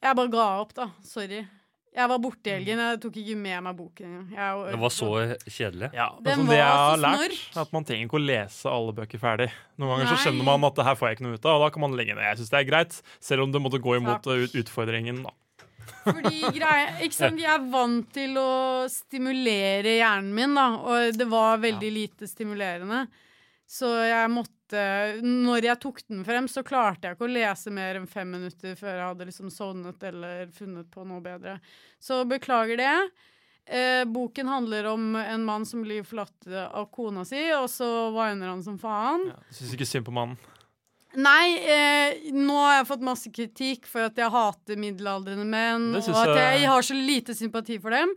Jeg 0.01 0.15
bare 0.15 0.31
ga 0.31 0.47
opp, 0.61 0.75
da. 0.79 0.91
Sorry. 1.03 1.43
Jeg 1.97 2.09
var 2.09 2.19
borte 2.23 2.47
i 2.47 2.53
helgen. 2.53 2.79
Jeg 2.79 3.01
tok 3.03 3.17
ikke 3.17 3.37
med 3.37 3.63
meg 3.65 3.77
boken. 3.77 4.31
Jeg- 4.31 4.71
Det 4.73 4.79
var 4.79 4.89
så 4.95 5.09
kjedelig. 5.49 5.89
Ja, 5.95 6.09
det, 6.21 6.35
sånn 6.37 6.47
det 6.47 6.57
jeg 6.59 6.67
har 6.69 6.97
lært, 6.99 7.57
at 7.57 7.73
man 7.73 7.85
trenger 7.85 8.07
ikke 8.07 8.21
å 8.21 8.27
lese 8.27 8.67
alle 8.71 8.93
bøker 8.93 9.19
ferdig. 9.19 9.51
Noen 9.79 9.97
ganger 9.99 10.07
så 10.13 10.19
skjønner 10.27 10.45
man 10.45 10.65
at 10.65 10.75
det 10.77 10.85
her 10.85 10.95
får 10.95 11.09
jeg 11.09 11.17
ikke 11.19 11.27
noe 11.27 11.35
ut 11.35 11.45
av, 11.47 11.61
og 11.61 11.67
da 11.67 11.71
kan 11.75 11.81
man 11.81 11.97
legge 11.99 12.15
ned. 12.15 12.23
Jeg 12.23 12.37
synes 12.39 12.51
det 12.51 12.59
er 12.61 12.71
greit, 12.71 13.03
selv 13.21 13.43
om 13.43 13.53
det 13.53 13.61
måtte 13.63 13.81
gå 13.83 13.97
imot 13.97 14.23
Takk. 14.23 14.55
utfordringen. 14.55 15.23
da. 15.25 15.31
Fordi 16.05 16.41
greia, 16.53 17.01
ikke 17.01 17.15
sant, 17.15 17.41
Jeg 17.41 17.49
er 17.51 17.71
vant 17.71 18.13
til 18.13 18.35
å 18.37 18.85
stimulere 18.89 19.97
hjernen 19.99 20.33
min, 20.35 20.55
da, 20.55 20.67
og 20.77 21.17
det 21.17 21.27
var 21.29 21.59
veldig 21.59 21.91
lite 21.93 22.29
stimulerende. 22.29 23.09
Så 23.67 23.89
jeg 24.07 24.31
måtte 24.31 24.53
Når 24.73 25.63
jeg 25.63 25.81
tok 25.81 26.03
den 26.09 26.25
frem, 26.25 26.49
så 26.49 26.63
klarte 26.63 27.09
jeg 27.09 27.17
ikke 27.17 27.29
å 27.29 27.33
lese 27.33 27.71
mer 27.73 27.97
enn 27.97 28.07
fem 28.07 28.31
minutter 28.31 28.75
før 28.77 28.95
jeg 28.97 29.07
hadde 29.09 29.27
liksom 29.27 29.51
sovnet 29.51 30.03
eller 30.03 30.47
funnet 30.53 30.91
på 30.91 31.07
noe 31.07 31.21
bedre. 31.21 31.61
Så 32.01 32.25
beklager 32.29 32.77
det. 32.77 33.11
Eh, 33.69 34.05
boken 34.09 34.49
handler 34.49 34.87
om 34.87 35.15
en 35.17 35.45
mann 35.45 35.67
som 35.69 35.83
blir 35.85 36.03
forlatt 36.03 36.47
av 36.73 36.91
kona 36.91 37.25
si, 37.29 37.51
og 37.53 37.69
så 37.69 38.11
viner 38.15 38.49
han 38.49 38.63
som 38.63 38.79
faen. 38.79 39.27
Ja. 39.29 39.37
Syns 39.53 39.75
ikke 39.77 39.87
synd 39.89 40.07
på 40.09 40.13
mannen. 40.17 40.39
Nei, 41.17 41.57
eh, 41.65 42.31
nå 42.33 42.55
har 42.57 42.79
jeg 42.79 42.87
fått 42.89 43.01
masse 43.05 43.31
kritikk 43.33 43.87
for 43.89 44.05
at 44.09 44.17
jeg 44.17 44.29
hater 44.31 44.77
middelaldrende 44.77 45.45
menn, 45.49 45.95
og 45.97 46.03
at 46.05 46.29
jeg- 46.37 46.61
jeg 46.61 46.69
har 46.69 46.83
så 46.83 46.95
lite 46.95 47.35
sympati 47.35 47.79
for 47.81 47.91
dem. 47.91 48.11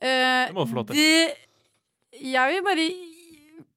Eh, 0.00 0.46
Det 0.46 0.54
må 0.54 0.64
du 0.66 0.72
få 0.72 0.74
lov 0.74 0.86
til. 0.88 1.34
Jeg 2.12 2.52
vil 2.52 2.62
bare 2.62 2.86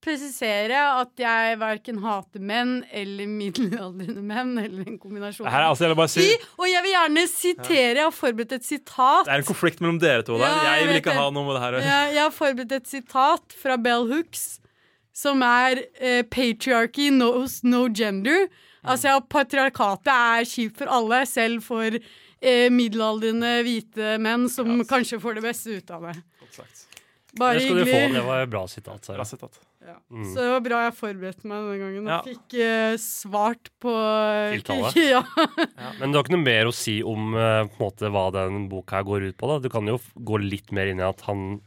presisere 0.04 0.80
at 1.02 1.20
jeg 1.20 1.58
verken 1.60 1.98
hater 2.04 2.40
menn 2.40 2.80
eller 2.96 3.28
middelaldrende 3.28 4.22
menn, 4.24 4.54
eller 4.62 4.88
en 4.88 4.98
kombinasjon. 5.02 5.48
Her, 5.50 5.66
er 5.66 5.68
altså, 5.74 5.86
jeg 5.86 5.92
vil 5.94 6.00
bare 6.00 6.12
si, 6.14 6.24
I, 6.24 6.38
og 6.58 6.70
jeg 6.72 6.86
vil 6.86 6.94
gjerne 6.96 7.26
sitere, 7.32 7.98
jeg 7.98 8.06
har 8.06 8.16
forberedt 8.16 8.56
et 8.60 8.66
sitat. 8.68 9.26
det 9.28 9.34
er 9.36 9.44
en 9.44 9.50
konflikt 9.50 9.84
mellom 9.84 10.00
dere 10.02 10.24
to 10.28 10.38
der. 10.40 10.46
Ja, 10.48 10.64
jeg 10.70 10.80
jeg 10.82 10.88
vil 10.92 11.02
ikke 11.02 11.12
det. 11.14 11.20
ha 11.20 11.28
noe 11.36 11.46
med 11.50 11.58
det 11.60 11.64
her. 11.66 11.78
Jeg, 11.84 12.16
jeg 12.16 12.24
har 12.24 12.34
forberedt 12.38 12.76
et 12.80 12.90
sitat 12.96 13.58
fra 13.62 13.78
Bell 13.90 14.08
Hooks, 14.14 14.48
som 15.20 15.44
er 15.44 15.84
eh, 16.00 16.24
'Patriarchy 16.24 17.10
knows 17.12 17.60
no 17.68 17.88
gender'. 17.92 18.48
Altså 18.88 19.12
ja, 19.12 19.20
patriarkatet 19.20 20.08
er 20.16 20.46
kjipt 20.48 20.78
for 20.80 20.88
alle, 20.88 21.26
selv 21.28 21.60
for 21.66 21.92
eh, 21.92 22.70
middelaldrende 22.72 23.58
hvite 23.68 24.14
menn 24.24 24.48
som 24.48 24.80
kanskje 24.88 25.20
får 25.20 25.36
det 25.42 25.44
beste 25.44 25.76
ut 25.82 25.92
av 25.92 26.08
det. 26.08 26.14
Godt 26.40 26.62
sagt. 26.62 26.86
Bare 27.38 27.60
Det 27.60 27.66
skal 27.68 27.76
du 27.76 27.84
få. 27.84 27.92
hyggelig. 27.92 28.16
Det 28.16 28.24
var 28.26 28.46
et 28.46 28.50
bra 28.50 28.64
sitat. 28.72 29.12
Bra 29.12 29.26
Sara. 29.28 29.50
Sitat. 29.80 30.02
Mm. 30.12 30.26
Så 30.34 30.36
det 30.44 30.50
var 30.54 30.64
bra 30.66 30.80
jeg 30.86 30.96
forberedte 31.00 31.48
meg 31.50 31.64
denne 31.64 31.80
gangen 31.84 32.08
og 32.08 32.12
Ja. 32.12 32.20
fikk 32.28 32.58
uh, 32.60 32.98
svart 33.00 33.72
på 33.82 33.94
Tiltale. 34.58 34.92
Ja. 35.16 35.24
Men 36.00 36.12
du 36.12 36.20
har 36.20 36.26
ikke 36.28 36.36
noe 36.36 36.44
mer 36.46 36.70
å 36.70 36.76
si 36.76 36.98
om 37.04 37.34
uh, 37.38 37.64
på 37.70 37.80
en 37.80 37.86
måte, 37.88 38.12
hva 38.14 38.26
den 38.36 38.68
boka 38.72 39.00
her 39.00 39.08
går 39.08 39.30
ut 39.32 39.38
på? 39.40 39.48
da? 39.54 39.60
Du 39.64 39.70
kan 39.74 39.88
jo 39.88 39.96
f- 40.02 40.12
gå 40.16 40.40
litt 40.44 40.72
mer 40.76 40.92
inn 40.92 41.00
i 41.02 41.08
at 41.08 41.24
han 41.30 41.62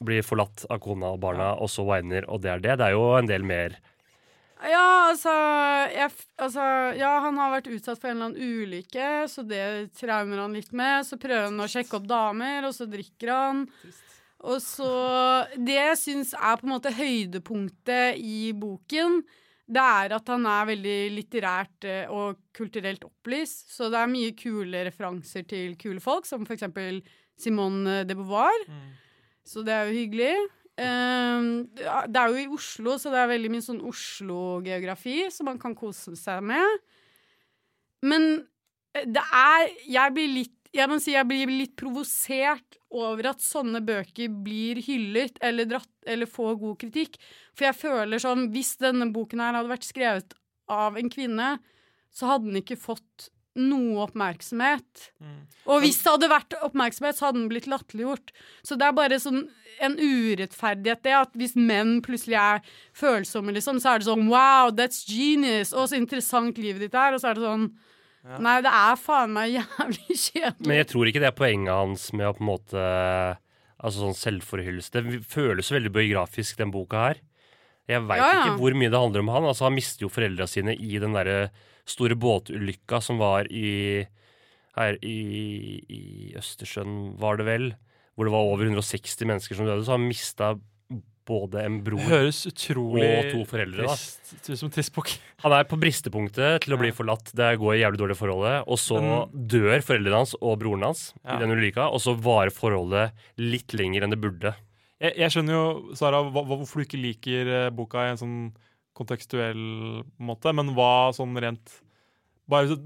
blir 0.00 0.24
forlatt 0.24 0.64
av 0.72 0.78
kona 0.80 1.10
og 1.12 1.20
barna, 1.20 1.50
og 1.60 1.68
så 1.68 1.84
whiner, 1.84 2.24
og 2.32 2.40
det 2.40 2.54
er 2.54 2.60
det. 2.64 2.76
Det 2.80 2.86
er 2.88 2.94
jo 2.96 3.02
en 3.18 3.28
del 3.28 3.42
mer. 3.44 3.74
Ja, 4.64 5.08
altså, 5.10 5.32
jeg, 5.92 6.10
altså 6.40 6.64
Ja, 6.96 7.14
han 7.24 7.36
har 7.40 7.52
vært 7.54 7.68
utsatt 7.72 8.00
for 8.00 8.08
en 8.10 8.16
eller 8.18 8.30
annen 8.30 8.64
ulykke, 8.64 9.10
så 9.28 9.44
det 9.48 9.62
traumer 9.96 10.40
han 10.42 10.56
litt 10.56 10.72
med. 10.76 11.04
Så 11.08 11.16
prøver 11.20 11.46
han 11.50 11.60
å 11.64 11.68
sjekke 11.68 11.96
opp 12.00 12.08
damer, 12.08 12.64
og 12.68 12.72
så 12.76 12.88
drikker 12.88 13.32
han. 13.32 13.62
Og 14.48 14.60
så 14.64 14.88
Det 15.56 15.74
jeg 15.76 15.96
syns 16.00 16.32
er 16.34 16.56
på 16.56 16.66
en 16.66 16.72
måte 16.74 16.92
høydepunktet 16.96 18.16
i 18.18 18.52
boken, 18.56 19.20
det 19.70 19.82
er 19.84 20.14
at 20.16 20.26
han 20.32 20.46
er 20.50 20.64
veldig 20.72 20.94
litterært 21.14 21.84
eh, 21.86 22.08
og 22.10 22.40
kulturelt 22.56 23.04
opplyst. 23.06 23.68
Så 23.76 23.90
det 23.92 24.00
er 24.00 24.10
mye 24.10 24.32
kule 24.34 24.80
referanser 24.88 25.44
til 25.46 25.76
kule 25.78 26.00
folk, 26.02 26.26
som 26.26 26.42
for 26.48 26.56
eksempel 26.56 27.02
Simone 27.38 28.00
de 28.08 28.16
Beauvoir. 28.18 28.64
Så 29.46 29.62
det 29.64 29.72
er 29.76 29.84
jo 29.90 29.94
hyggelig. 30.00 30.32
Um, 30.80 31.68
det 31.76 31.84
er- 31.86 32.08
er 32.16 32.28
jo 32.32 32.36
i 32.40 32.48
Oslo, 32.48 32.96
så 32.98 33.10
det 33.12 33.18
er 33.20 33.28
veldig 33.28 33.50
mye 33.52 33.60
sånn 33.62 33.82
Oslo-geografi 33.84 35.30
som 35.30 35.44
man 35.50 35.58
kan 35.58 35.74
kose 35.76 36.16
seg 36.16 36.42
med. 36.42 36.78
Men 38.02 38.46
eh, 38.94 39.04
det 39.04 39.22
er 39.22 39.68
Jeg 39.86 40.14
blir 40.16 40.28
litt 40.34 40.59
jeg 40.74 40.90
må 40.90 41.00
si 41.02 41.14
jeg 41.16 41.26
blir 41.26 41.50
litt 41.50 41.74
provosert 41.78 42.78
over 42.90 43.32
at 43.32 43.42
sånne 43.42 43.80
bøker 43.86 44.30
blir 44.44 44.80
hyllet 44.82 45.38
eller, 45.42 45.66
dratt, 45.70 45.90
eller 46.06 46.30
får 46.30 46.56
god 46.60 46.78
kritikk. 46.84 47.18
For 47.58 47.68
jeg 47.68 47.78
føler 47.78 48.22
sånn 48.22 48.48
Hvis 48.54 48.76
denne 48.82 49.10
boken 49.14 49.42
her 49.42 49.58
hadde 49.58 49.72
vært 49.72 49.88
skrevet 49.88 50.34
av 50.70 50.98
en 50.98 51.10
kvinne, 51.10 51.52
så 52.14 52.30
hadde 52.30 52.50
den 52.50 52.62
ikke 52.62 52.78
fått 52.78 53.30
noe 53.58 54.04
oppmerksomhet. 54.06 55.10
Og 55.66 55.82
hvis 55.82 55.98
det 56.04 56.12
hadde 56.12 56.30
vært 56.30 56.54
oppmerksomhet, 56.62 57.18
så 57.18 57.26
hadde 57.26 57.40
den 57.40 57.50
blitt 57.50 57.66
latterliggjort. 57.70 58.30
Så 58.62 58.78
det 58.78 58.86
er 58.86 58.94
bare 58.96 59.18
sånn 59.22 59.42
en 59.82 59.96
urettferdighet, 59.98 61.02
det 61.02 61.14
at 61.16 61.36
hvis 61.40 61.56
menn 61.56 61.98
plutselig 62.04 62.36
er 62.38 62.62
følsomme, 62.96 63.54
liksom, 63.56 63.80
så 63.82 63.94
er 63.94 64.02
det 64.02 64.08
sånn 64.10 64.28
Wow, 64.30 64.70
that's 64.76 65.02
genius! 65.08 65.74
Og 65.74 65.90
så 65.90 65.98
interessant 65.98 66.60
livet 66.60 66.86
ditt 66.86 66.94
er. 66.94 67.16
Og 67.16 67.22
så 67.22 67.32
er 67.32 67.38
det 67.40 67.46
sånn 67.48 67.70
Nei, 68.20 68.58
det 68.60 68.70
er 68.74 68.98
faen 69.00 69.32
meg 69.32 69.54
jævlig 69.58 70.16
kjedelig. 70.18 70.66
Men 70.68 70.76
jeg 70.82 70.88
tror 70.92 71.08
ikke 71.08 71.22
det 71.22 71.30
er 71.30 71.38
poenget 71.38 71.72
hans 71.72 72.10
med 72.12 72.28
å 72.28 72.34
på 72.36 72.44
en 72.44 72.50
måte 72.50 72.84
Altså 73.80 74.02
sånn 74.02 74.12
selvforhyllelse. 74.18 74.92
Det 74.92 75.22
føles 75.24 75.70
veldig 75.72 75.88
biografisk, 75.94 76.58
den 76.60 76.68
boka 76.74 77.00
her. 77.06 77.20
Jeg 77.88 78.02
veit 78.04 78.20
Ja, 78.20 78.26
ja. 78.28 78.40
ikke 78.44 78.58
hvor 78.60 78.74
mye 78.76 78.90
det 78.92 79.00
handler 79.00 79.24
om 79.24 79.30
han. 79.32 79.46
Altså 79.48 79.64
Han 79.70 79.76
mister 79.78 80.04
jo 80.04 80.10
foreldra 80.12 80.44
sine 80.50 80.74
i 80.76 80.98
den 81.00 81.16
derre 81.16 81.46
store 81.88 82.14
båtulykka 82.20 83.00
som 83.02 83.16
var 83.22 83.48
i 83.48 84.04
her 84.76 84.98
i, 85.02 85.16
i 85.88 86.02
Østersjøen, 86.38 87.16
var 87.18 87.40
det 87.40 87.48
vel. 87.48 87.70
Hvor 88.14 88.28
det 88.28 88.34
var 88.36 88.50
over 88.52 88.68
160 88.68 89.26
mennesker 89.32 89.56
som 89.56 89.64
døde. 89.66 89.82
Så 89.88 89.96
han 89.96 90.04
mista 90.04 90.52
både 91.30 91.64
en 91.64 91.78
bror 91.86 92.02
Høres 92.10 92.42
utrolig 92.50 93.06
og 93.06 93.28
to 93.30 93.42
foreldre. 93.52 93.86
trist 93.86 94.32
da. 94.46 94.56
som 94.58 94.68
en 94.68 94.74
trist 94.74 94.94
bok. 94.96 95.12
Han 95.44 95.54
er 95.56 95.68
på 95.70 95.78
bristepunktet 95.80 96.64
til 96.66 96.76
å 96.76 96.80
bli 96.80 96.90
forlatt. 96.94 97.32
Det 97.36 97.52
går 97.60 97.76
i 97.76 97.82
jævlig 97.84 98.02
dårlig 98.02 98.18
forholdet. 98.18 98.56
Og 98.66 98.80
så 98.82 99.00
mm. 99.00 99.36
dør 99.54 99.86
foreldrene 99.86 100.22
hans 100.22 100.34
og 100.40 100.58
broren 100.62 100.88
hans 100.88 101.10
Ja. 101.22 101.36
i 101.36 101.42
den 101.44 101.54
ulykka. 101.54 101.88
Og 101.90 102.02
så 102.04 102.16
varer 102.18 102.52
forholdet 102.54 103.14
litt 103.40 103.76
lenger 103.78 104.06
enn 104.06 104.14
det 104.14 104.20
burde. 104.22 104.54
Jeg, 105.00 105.16
jeg 105.16 105.32
skjønner 105.32 105.56
jo, 105.56 105.66
Sara, 105.96 106.20
hva, 106.28 106.42
hvorfor 106.44 106.82
du 106.82 106.88
ikke 106.88 107.00
liker 107.00 107.54
eh, 107.54 107.70
boka 107.72 108.04
i 108.04 108.12
en 108.12 108.20
sånn 108.20 108.40
kontekstuell 108.96 109.62
måte, 110.20 110.52
men 110.52 110.74
hva 110.76 111.10
sånn 111.16 111.38
rent 111.40 111.78
bare 112.50 112.76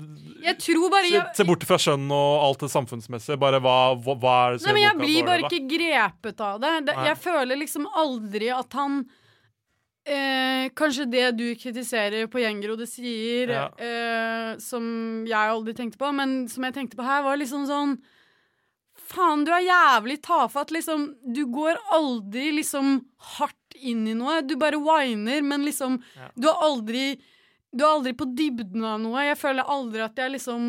Jeg 0.45 0.59
tror 0.61 0.91
bare 0.93 1.09
se, 1.09 1.15
jeg, 1.17 1.35
se 1.41 1.47
bort 1.49 1.65
fra 1.69 1.79
skjønn 1.81 2.07
og 2.13 2.45
alt 2.47 2.65
det 2.67 2.71
samfunnsmessige. 2.75 3.39
Bare 3.41 3.61
hva, 3.65 3.77
hva, 3.97 4.15
hva 4.21 4.35
er 4.47 4.57
det 4.57 4.63
som 4.63 4.71
Nei, 4.71 4.77
men 4.79 4.87
jeg 4.87 4.99
blir 5.03 5.29
bare 5.29 5.47
ikke 5.49 5.63
grepet 5.75 6.41
av 6.45 6.61
det. 6.63 6.73
det 6.91 6.97
jeg 7.11 7.21
føler 7.25 7.61
liksom 7.65 7.89
aldri 8.05 8.51
at 8.55 8.77
han 8.79 8.99
eh, 10.07 10.69
Kanskje 10.77 11.07
det 11.11 11.27
du 11.39 11.47
kritiserer 11.61 12.27
på 12.33 12.43
Gjengrode 12.43 12.87
sier, 12.91 13.49
Ja. 13.55 13.67
eh, 13.79 14.59
som 14.61 15.25
jeg 15.27 15.55
aldri 15.57 15.75
tenkte 15.77 15.99
på, 16.01 16.13
men 16.15 16.45
som 16.49 16.65
jeg 16.69 16.75
tenkte 16.77 16.97
på 17.01 17.07
her, 17.07 17.23
var 17.27 17.41
liksom 17.41 17.67
sånn 17.71 17.97
Faen, 19.05 19.43
du 19.45 19.51
er 19.53 19.67
jævlig 19.67 20.15
tafatt, 20.25 20.71
liksom. 20.73 21.11
Du 21.35 21.43
går 21.53 21.77
aldri 21.93 22.47
liksom 22.57 23.03
hardt 23.37 23.75
inn 23.77 24.07
i 24.09 24.15
noe. 24.17 24.39
Du 24.47 24.55
bare 24.57 24.79
whiner, 24.81 25.43
men 25.43 25.65
liksom 25.67 25.99
Ja. 26.17 26.31
Du 26.39 26.47
har 26.49 26.63
aldri 26.65 27.19
Du 27.75 27.83
er 27.83 27.91
aldri 27.91 28.13
på 28.15 28.29
dybden 28.39 28.85
av 28.87 29.01
noe. 29.03 29.25
Jeg 29.27 29.41
føler 29.41 29.67
aldri 29.75 30.05
at 30.05 30.21
jeg 30.21 30.37
liksom 30.37 30.69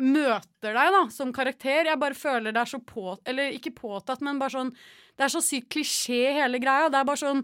møter 0.00 0.76
deg 0.76 0.94
da, 0.94 1.02
som 1.12 1.32
karakter. 1.34 1.88
Jeg 1.90 2.00
bare 2.00 2.16
føler 2.16 2.54
det 2.54 2.62
er 2.62 2.70
så 2.70 2.80
på... 2.86 3.16
Eller 3.28 3.56
ikke 3.56 3.74
påtatt, 3.74 4.22
men 4.24 4.38
bare 4.40 4.54
sånn 4.54 4.72
Det 5.18 5.26
er 5.26 5.32
så 5.34 5.42
sykt 5.44 5.70
klisjé, 5.74 6.22
hele 6.38 6.60
greia. 6.62 6.88
Det 6.92 7.00
er 7.00 7.08
bare 7.08 7.20
sånn 7.20 7.42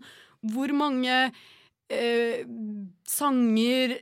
Hvor 0.53 0.73
mange 0.79 1.17
eh, 1.91 2.43
sanger, 3.11 3.97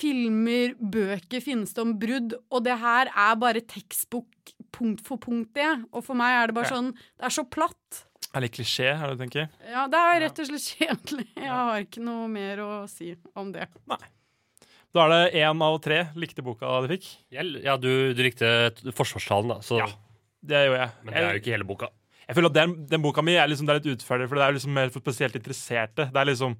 filmer, 0.00 0.76
bøker 0.80 1.44
finnes 1.44 1.76
det 1.76 1.84
om 1.84 1.96
brudd? 2.00 2.38
Og 2.50 2.64
det 2.66 2.78
her 2.80 3.12
er 3.12 3.40
bare 3.40 3.62
tekstbok 3.62 4.54
punkt 4.72 5.02
for 5.04 5.20
punkt, 5.20 5.52
det. 5.58 5.68
Og 5.92 6.04
for 6.06 6.18
meg 6.18 6.38
er 6.38 6.48
det 6.50 6.56
bare 6.56 6.72
sånn 6.72 6.94
Det 6.94 7.28
er 7.28 7.34
så 7.34 7.44
platt. 7.44 8.06
Er 8.30 8.44
litt 8.44 8.54
klisjé, 8.54 8.92
er 8.94 9.04
det 9.10 9.18
du 9.18 9.22
tenker? 9.24 9.50
Ja, 9.66 9.84
det 9.90 10.00
er 10.00 10.20
rett 10.24 10.40
og 10.40 10.48
slett 10.48 10.66
kjedelig. 10.78 11.26
Jeg 11.34 11.50
har 11.50 11.84
ikke 11.84 12.04
noe 12.06 12.30
mer 12.30 12.62
å 12.62 12.70
si 12.90 13.12
om 13.34 13.50
det. 13.52 13.66
Da 14.94 15.04
er 15.06 15.12
det 15.12 15.40
én 15.44 15.60
av 15.62 15.76
tre 15.84 16.00
likte 16.18 16.42
boka 16.42 16.66
de 16.82 16.90
fikk. 16.96 17.06
Ja, 17.30 17.76
du, 17.78 17.90
du 18.16 18.22
likte 18.26 18.48
forsvarstalen, 18.96 19.52
da. 19.54 19.60
Så, 19.62 19.78
Ja. 19.82 19.90
Det 20.40 20.56
gjør 20.64 20.76
jeg. 20.78 20.92
Men 21.04 21.12
det 21.12 21.20
er 21.20 21.34
jo 21.34 21.40
ikke 21.42 21.52
hele 21.52 21.66
boka. 21.68 21.90
Jeg 22.24 22.36
føler 22.38 22.48
at 22.48 22.56
den, 22.56 22.70
den 22.88 23.02
boka 23.04 23.20
mi 23.26 23.34
er, 23.36 23.48
liksom, 23.50 23.68
er 23.68 23.76
litt 23.80 23.90
utferdig, 24.00 24.28
for 24.30 24.38
det 24.40 24.44
er 24.46 24.54
liksom 24.56 24.72
mer 24.72 24.88
for 24.94 25.02
spesielt 25.04 25.34
interesserte. 25.36 26.06
Det 26.08 26.16
er 26.22 26.28
liksom 26.30 26.54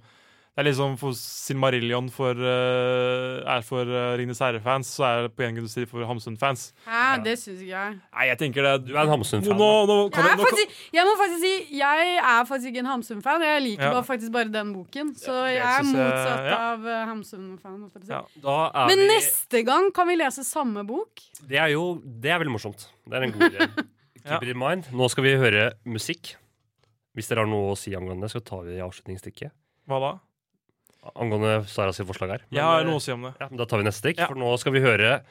det 0.51 0.65
er 0.65 0.67
liksom 0.67 0.97
for 0.99 1.15
Silmarillion 1.15 2.09
for, 2.11 2.35
uh, 2.35 3.39
er 3.55 3.63
for 3.65 3.87
uh, 3.87 4.17
Ringnes 4.19 4.41
herre-fans, 4.43 4.89
så 4.99 5.05
er 5.07 5.23
det 5.25 5.31
på 5.39 5.45
Gjengen 5.45 5.63
du 5.65 5.71
sier 5.71 5.87
for 5.89 6.03
Hamsun-fans. 6.09 6.65
Hæ, 6.89 7.03
det 7.25 7.37
syns 7.39 7.61
ikke 7.63 7.71
jeg. 7.71 7.99
Nei, 8.03 8.25
jeg 8.29 8.39
tenker 8.41 8.67
det 8.67 8.73
Du 8.89 8.91
er 8.97 9.01
en 9.05 9.13
Hamsun-fan. 9.15 9.55
Nå, 9.57 9.69
nå, 9.87 9.97
kan 10.13 10.27
Jeg, 10.27 10.35
er 10.35 10.43
faktisk, 10.43 10.75
jeg 10.99 11.07
må 11.07 11.15
faktisk 11.21 11.45
si 11.45 11.79
Jeg 11.79 12.11
er 12.19 12.49
faktisk 12.51 12.73
ikke 12.73 12.83
en 12.83 12.91
Hamsun-fan. 12.91 13.47
Jeg 13.47 13.63
liker 13.69 13.87
Ja. 13.87 13.93
bare, 13.95 14.07
faktisk 14.11 14.35
bare 14.35 14.53
den 14.53 14.73
boken. 14.75 15.13
Så 15.17 15.33
ja, 15.39 15.53
jeg 15.55 15.63
er 15.79 15.87
motsatt 15.93 16.43
jeg- 16.43 16.51
ja. 16.51 16.59
av 16.73 16.87
eh, 16.87 17.05
Hamsun-fan. 17.13 17.79
Ja. 18.11 18.87
Men 18.91 18.99
vi 18.99 19.07
neste 19.15 19.63
gang 19.65 19.93
kan 19.95 20.11
vi 20.11 20.19
lese 20.19 20.45
samme 20.45 20.85
bok. 20.87 21.23
Det 21.47 21.63
er 21.63 21.69
jo 21.77 22.03
Det 22.05 22.31
er 22.35 22.43
veldig 22.43 22.57
morsomt. 22.59 22.89
Det 23.07 23.17
er 23.17 23.23
en 23.29 23.33
god 23.39 23.51
idé. 23.53 23.71
Keep 24.27 24.43
it 24.43 24.49
in 24.53 24.59
mind. 24.59 24.91
Nå 24.93 25.09
skal 25.09 25.25
vi 25.25 25.37
høre 25.41 25.71
musikk. 25.87 26.35
Hvis 27.15 27.31
dere 27.31 27.47
har 27.47 27.49
noe 27.51 27.73
å 27.73 27.79
si 27.79 27.95
angående 27.97 28.27
det, 28.27 28.35
så 28.35 28.43
tar 28.45 28.67
vi 28.67 28.77
avslutningsstikket. 28.83 29.55
Hva 29.89 29.99
da? 30.03 30.11
Angående 31.15 31.67
Sara 31.71 31.93
sitt 31.97 32.07
forslag 32.09 32.35
her. 32.35 32.43
Jeg 32.53 32.63
har 32.63 32.85
noe 32.85 32.99
å 33.01 33.03
si 33.03 33.13
om 33.13 33.23
det. 33.29 33.35
Ja, 33.41 33.49
Da 33.57 33.65
tar 33.67 33.79
vi 33.81 33.85
neste 33.89 34.03
stikk, 34.05 34.19
Ja. 34.21 34.27
for 34.29 34.37
nå 34.37 34.51
skal 34.61 34.73
vi 34.73 34.81
høre 34.85 35.23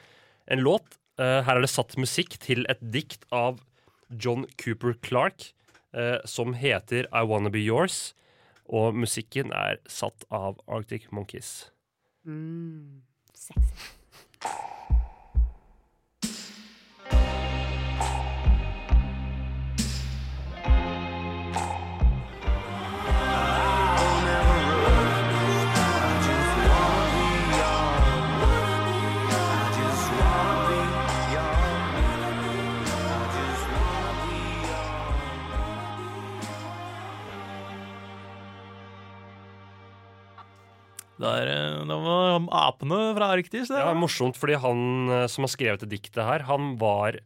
en 0.48 0.58
låt. 0.66 0.96
Uh, 1.18 1.42
her 1.44 1.56
er 1.56 1.60
det 1.60 1.70
satt 1.70 1.96
musikk 2.00 2.38
til 2.40 2.64
et 2.68 2.80
dikt 2.80 3.26
av 3.30 3.60
John 4.10 4.46
Cooper 4.58 4.94
Clark 5.02 5.52
uh, 5.94 6.18
som 6.24 6.54
heter 6.54 7.06
I 7.12 7.22
Wanna 7.22 7.50
Be 7.50 7.60
Yours. 7.62 8.14
Og 8.70 8.94
musikken 8.94 9.52
er 9.52 9.78
satt 9.86 10.24
av 10.30 10.58
Arctic 10.68 11.10
Monkeys. 11.12 11.70
Mm, 12.26 13.02
sexy. 13.34 13.90
Det, 41.20 41.30
er, 41.42 41.50
eh, 41.52 41.80
det 41.88 41.98
var 42.04 42.46
apene 42.62 43.00
fra 43.16 43.32
Arktis, 43.36 43.68
det. 43.68 43.80
Ja, 43.80 43.92
morsomt, 43.98 44.38
fordi 44.40 44.56
han 44.62 45.10
eh, 45.12 45.26
som 45.30 45.44
har 45.46 45.52
skrevet 45.52 45.84
det 45.84 45.92
diktet 45.98 46.24
her, 46.24 46.46
han 46.50 46.76
var 46.80 47.20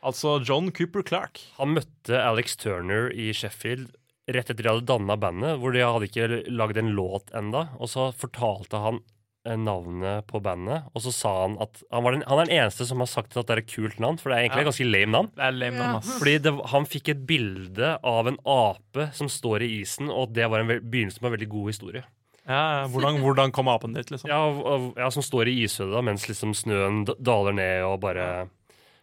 Altså 0.00 0.38
John 0.40 0.70
Cooper 0.72 1.02
Clark. 1.04 1.42
Han 1.58 1.74
møtte 1.76 2.16
Alex 2.16 2.54
Turner 2.56 3.10
i 3.12 3.34
Sheffield 3.36 3.90
rett 4.30 4.50
etter 4.50 4.62
de 4.64 4.70
hadde 4.70 4.86
danna 4.88 5.16
bandet, 5.20 5.58
hvor 5.60 5.74
de 5.74 5.82
hadde 5.84 6.06
ikke 6.08 6.28
lagd 6.48 6.78
en 6.80 6.92
låt 6.96 7.32
enda. 7.36 7.66
Og 7.76 7.90
så 7.92 8.06
fortalte 8.16 8.80
han 8.80 9.00
eh, 9.44 9.58
navnet 9.60 10.24
på 10.30 10.40
bandet, 10.44 10.86
og 10.94 11.04
så 11.04 11.12
sa 11.14 11.32
han 11.42 11.58
at 11.60 11.82
han, 11.90 12.04
var 12.06 12.16
den, 12.16 12.24
han 12.28 12.40
er 12.42 12.48
den 12.48 12.56
eneste 12.62 12.86
som 12.88 13.02
har 13.04 13.10
sagt 13.10 13.36
at 13.36 13.50
det 13.50 13.56
er 13.58 13.62
et 13.64 13.74
kult 13.74 14.00
navn, 14.00 14.20
for 14.20 14.30
det 14.32 14.38
er 14.38 14.46
egentlig 14.46 14.62
Ja. 14.62 14.66
et 14.66 14.70
ganske 14.70 14.88
lame 14.88 15.14
navn. 15.16 15.30
Det 15.36 15.46
er 15.48 15.58
lame 15.58 15.82
navn, 15.82 15.98
ass. 16.00 16.14
Fordi 16.22 16.36
det, 16.46 16.54
han 16.72 16.88
fikk 16.94 17.12
et 17.12 17.26
bilde 17.28 17.92
av 18.14 18.30
en 18.30 18.40
ape 18.56 19.10
som 19.18 19.28
står 19.28 19.66
i 19.66 19.72
isen, 19.82 20.08
og 20.08 20.32
det 20.36 20.48
var 20.48 20.62
en 20.62 20.70
begynnelse 20.70 20.90
begynnelsen 20.94 21.20
på 21.26 21.30
en 21.30 21.36
veldig 21.36 21.50
god 21.58 21.70
historie. 21.74 22.04
Ja, 22.50 22.86
hvordan, 22.92 23.20
hvordan 23.22 23.52
kom 23.54 23.68
apen 23.70 23.94
dit, 23.94 24.10
liksom? 24.10 24.28
Ja, 24.32 24.40
og- 24.50 24.64
og- 24.66 24.98
ja 24.98 25.08
Som 25.14 25.22
står 25.22 25.48
i 25.52 25.54
ishøyde 25.64 25.92
da, 25.94 26.02
mens 26.02 26.26
liksom 26.28 26.52
snøen 26.58 27.04
daler 27.22 27.54
ned 27.56 27.84
og 27.86 28.00
bare 28.02 28.48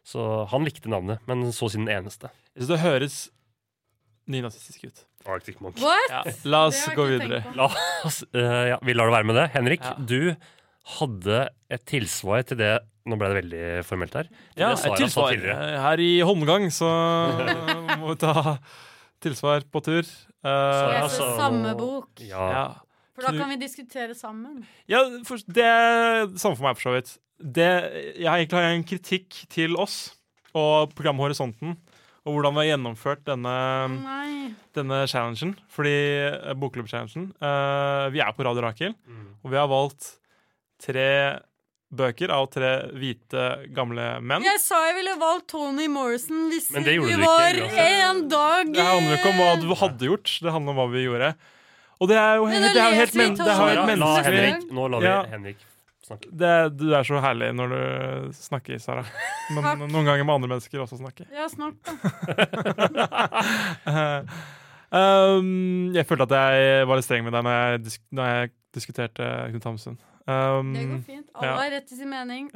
Så 0.07 0.45
han 0.51 0.63
likte 0.67 0.87
navnet, 0.91 1.19
men 1.27 1.47
så 1.55 1.67
sin 1.71 1.87
eneste. 1.91 2.29
Så 2.59 2.67
det 2.69 2.79
høres 2.83 3.17
nynazistisk 4.27 4.85
ut. 4.87 5.01
Arctic 5.27 5.57
Monk. 5.63 5.79
What? 5.83 6.11
Ja, 6.11 6.21
la 6.47 6.61
oss 6.69 6.79
jeg 6.87 6.95
gå 6.95 7.05
videre. 7.09 7.41
La 7.55 7.67
oss, 8.07 8.21
uh, 8.35 8.67
ja, 8.71 8.77
vi 8.83 8.95
lar 8.95 9.09
det 9.09 9.15
være 9.17 9.27
med 9.27 9.35
det. 9.39 9.45
Henrik, 9.55 9.83
Ja. 9.83 9.93
du 9.99 10.35
hadde 10.97 11.49
et 11.69 11.83
tilsvar 11.85 12.45
til 12.47 12.57
det 12.57 12.75
Nå 13.07 13.15
ble 13.15 13.29
det 13.31 13.37
veldig 13.39 13.85
formelt 13.87 14.13
her. 14.19 14.27
Til 14.27 14.59
Ja, 14.65 14.73
et 14.75 14.97
tilsvar. 14.99 15.31
tidligere. 15.31 15.77
Her 15.79 15.99
i 16.03 16.19
håndgang, 16.27 16.65
så 16.75 16.87
må 18.01 18.09
vi 18.11 18.15
ta 18.19 18.57
tilsvar 19.23 19.63
på 19.71 19.79
tur. 19.85 20.03
Eh, 20.43 20.81
Lese 20.91 21.15
så 21.15 21.29
samme 21.37 21.71
bok. 21.79 22.09
Ja. 22.19 22.73
For 23.18 23.26
da 23.26 23.34
kan 23.34 23.49
vi 23.49 23.57
diskutere 23.65 24.13
sammen. 24.13 24.61
ja, 24.88 24.99
for 25.26 25.41
det 25.49 25.72
samme 26.38 26.53
for 26.55 26.68
meg, 26.68 26.78
for 26.78 26.86
så 26.91 26.93
vidt. 26.93 27.15
Det, 27.41 27.65
jeg 28.18 28.28
har 28.30 28.38
egentlig 28.43 28.61
en 28.78 28.86
kritikk 28.86 29.39
til 29.53 29.74
oss 29.78 29.97
og 30.57 30.93
programmet 30.97 31.26
Horisonten. 31.28 31.76
Og 32.28 32.34
hvordan 32.36 32.53
vi 32.57 32.61
har 32.65 32.70
gjennomført 32.76 33.22
denne, 33.26 33.53
Nei. 34.03 34.53
denne 34.76 35.01
challengen. 35.07 35.53
Fordi 35.72 35.93
eh, 36.28 36.53
Bokklubb-challengen. 36.59 37.30
Uh, 37.39 38.09
vi 38.11 38.20
er 38.22 38.34
på 38.36 38.43
Radio 38.45 38.65
Rakel, 38.65 38.93
Mm. 39.07 39.28
og 39.43 39.51
vi 39.53 39.57
har 39.61 39.70
valgt 39.72 40.09
tre 40.84 41.07
bøker 41.88 42.30
av 42.36 42.49
tre 42.51 42.72
hvite, 42.99 43.43
gamle 43.74 44.09
menn. 44.22 44.43
Jeg 44.43 44.59
sa 44.59 44.82
jeg 44.89 44.97
ville 44.99 45.13
valgt 45.22 45.47
Tony 45.53 45.88
Morrison 45.88 46.49
hvis 46.51 46.68
det 46.76 46.84
vi 46.84 46.97
ikke, 46.99 47.22
var 47.24 47.61
uansett. 47.63 48.01
en 48.09 48.20
dag 48.34 48.74
Det 48.76 48.84
handler 48.89 49.15
ikke 49.22 49.32
om 49.32 49.39
hva 49.39 49.53
du 49.61 49.70
hadde 49.80 50.09
gjort, 50.11 50.34
det 50.43 50.51
handler 50.51 50.76
om 50.76 50.82
hva 50.82 50.88
vi 50.91 51.05
gjorde. 51.07 51.30
Og 51.97 52.11
det 52.11 52.17
er 52.19 52.35
jo, 52.37 52.45
Men 52.45 52.61
helt, 52.61 52.75
det 52.75 52.81
er 52.81 52.91
jo 52.93 52.99
helt, 53.01 53.15
men, 53.15 53.35
det 53.39 53.47
er 53.47 53.57
jo 53.57 53.71
helt 53.71 53.89
menneskelig. 53.91 54.43
Henrik, 54.45 54.69
nå 54.77 54.87
lar 54.93 55.01
vi 55.01 55.09
Ja. 55.09 55.17
Henrik 55.31 55.65
snakke. 56.07 56.29
Det, 56.31 56.53
du 56.79 56.85
er 56.95 57.07
så 57.07 57.21
herlig 57.23 57.49
når 57.57 57.73
du 57.73 57.81
snakker, 58.37 58.79
Sara. 58.81 59.03
Men 59.55 59.87
noen 59.87 60.07
ganger 60.07 60.27
må 60.27 60.37
andre 60.37 60.51
mennesker 60.53 60.83
også 60.83 60.99
snakke. 61.01 61.27
Ja, 61.35 61.47
snart, 61.51 61.75
da. 61.83 61.93
um, 65.37 65.91
jeg 65.95 66.07
følte 66.07 66.27
at 66.29 66.37
jeg 66.37 66.87
var 66.87 66.99
litt 66.99 67.07
streng 67.07 67.27
med 67.27 67.35
deg 67.35 67.47
når 67.47 67.59
jeg, 67.59 67.83
disk 67.87 68.03
når 68.15 68.33
jeg 68.33 68.53
diskuterte 68.77 69.29
Knut 69.51 69.69
Hamsun. 69.71 70.01
Um, 70.27 70.73
Det 70.75 70.87
går 70.89 71.05
fint. 71.05 71.29
Alle 71.35 71.53
ja. 71.53 71.69
rett 71.77 71.87
til 71.89 72.01
sin 72.01 72.11
mening. 72.11 72.51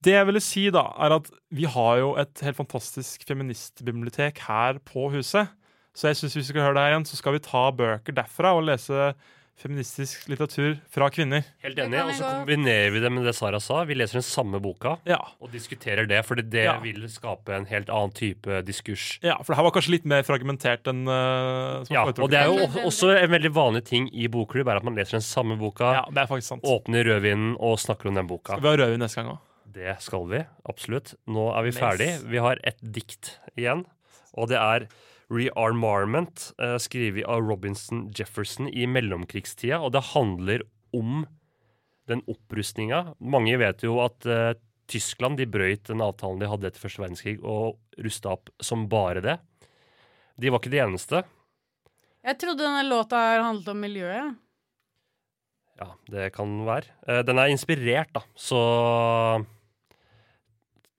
Det 0.00 0.14
jeg 0.14 0.26
ville 0.30 0.40
si, 0.40 0.62
da, 0.72 0.86
er 1.04 1.12
at 1.18 1.26
vi 1.52 1.66
har 1.68 1.98
jo 2.00 2.12
et 2.20 2.44
helt 2.46 2.56
fantastisk 2.56 3.24
feministbibliotek 3.28 4.40
her 4.46 4.80
på 4.86 5.10
huset. 5.12 5.50
Så 5.94 6.08
jeg 6.10 6.16
synes 6.20 6.34
hvis 6.38 6.46
vi 6.48 6.52
skal 6.54 6.62
høre 6.68 6.74
det 6.78 6.82
her 6.86 6.94
igjen, 6.94 7.06
så 7.10 7.16
skal 7.18 7.32
vi 7.36 7.42
ta 7.44 7.70
bøker 7.74 8.14
derfra 8.14 8.54
og 8.56 8.64
lese 8.68 9.12
feministisk 9.60 10.22
litteratur 10.30 10.78
fra 10.88 11.10
kvinner. 11.12 11.42
Helt 11.60 11.76
enig. 11.82 11.98
Og 12.00 12.14
så 12.16 12.28
kombinerer 12.38 12.94
vi 12.94 13.02
det 13.02 13.10
med 13.12 13.26
det 13.28 13.34
Sara 13.36 13.58
sa. 13.60 13.82
Vi 13.84 13.96
leser 13.98 14.16
den 14.20 14.24
samme 14.24 14.60
boka 14.62 14.94
Ja, 15.04 15.18
og 15.36 15.50
diskuterer 15.52 16.06
det, 16.08 16.22
fordi 16.24 16.46
det 16.48 16.64
Ja. 16.64 16.78
vil 16.80 17.04
skape 17.12 17.52
en 17.52 17.66
helt 17.68 17.90
annen 17.92 18.14
type 18.16 18.62
diskurs. 18.64 19.18
ja 19.22 19.36
for 19.42 19.52
det 19.52 19.56
her 19.58 19.64
var 19.68 19.74
kanskje 19.76 19.90
litt 19.98 20.06
mer 20.06 20.22
fragmentert 20.24 20.88
enn 20.88 21.02
uh, 21.06 21.84
Ja, 21.92 22.06
og 22.06 22.30
det 22.30 22.38
er 22.40 22.46
jo 22.46 22.70
også 22.86 23.12
en 23.20 23.30
veldig 23.30 23.52
vanlig 23.52 23.84
ting 23.84 24.08
i 24.14 24.28
bokklubb, 24.28 24.68
er 24.68 24.76
at 24.80 24.84
man 24.84 24.96
leser 24.96 25.18
den 25.18 25.26
samme 25.28 25.58
boka, 25.58 25.92
Ja, 25.92 26.04
det 26.08 26.16
er 26.24 26.26
faktisk 26.26 26.48
sant. 26.54 26.64
åpner 26.64 27.04
rødvinen 27.04 27.56
og 27.60 27.76
snakker 27.78 28.08
om 28.08 28.14
den 28.14 28.26
boka. 28.26 28.54
Skal 28.56 28.62
vi 28.62 28.68
ha 28.68 28.76
rødvin 28.86 28.98
neste 29.04 29.20
gang 29.20 29.34
òg? 29.34 29.38
Det 29.70 29.96
skal 30.02 30.24
vi, 30.26 30.40
absolutt. 30.66 31.14
Nå 31.28 31.50
er 31.54 31.62
vi 31.62 31.68
Nice. 31.70 31.78
ferdig. 31.78 32.10
Vi 32.30 32.38
har 32.38 32.56
et 32.64 32.80
dikt 32.80 33.36
igjen, 33.58 33.84
og 34.34 34.48
det 34.48 34.56
er 34.56 34.88
Rearmament, 35.30 36.50
eh, 36.58 36.76
skrevet 36.82 37.24
av 37.30 37.42
Robinson 37.46 38.08
Jefferson 38.16 38.68
i 38.68 38.86
mellomkrigstida, 38.90 39.78
og 39.80 39.92
det 39.94 40.02
handler 40.12 40.64
om 40.96 41.22
den 42.10 42.22
opprustninga. 42.26 43.14
Mange 43.22 43.54
vet 43.60 43.84
jo 43.86 44.00
at 44.02 44.26
eh, 44.26 44.54
Tyskland 44.90 45.38
de 45.38 45.46
brøyt 45.46 45.84
den 45.86 46.02
avtalen 46.02 46.40
de 46.42 46.48
hadde 46.50 46.66
etter 46.66 46.82
første 46.82 47.02
verdenskrig, 47.04 47.36
og 47.46 47.78
rusta 48.02 48.32
opp 48.34 48.50
som 48.60 48.88
bare 48.90 49.22
det. 49.22 49.36
De 50.40 50.50
var 50.50 50.58
ikke 50.58 50.72
de 50.74 50.82
eneste. 50.82 51.22
Jeg 52.26 52.36
trodde 52.42 52.64
denne 52.66 52.82
låta 52.88 53.20
handlet 53.40 53.70
om 53.70 53.80
miljøet. 53.80 54.34
Ja, 55.80 55.92
det 56.12 56.32
kan 56.34 56.58
være. 56.66 56.90
Eh, 57.06 57.22
Den 57.22 57.38
er 57.38 57.54
inspirert, 57.54 58.10
da, 58.12 58.24
så 58.36 58.58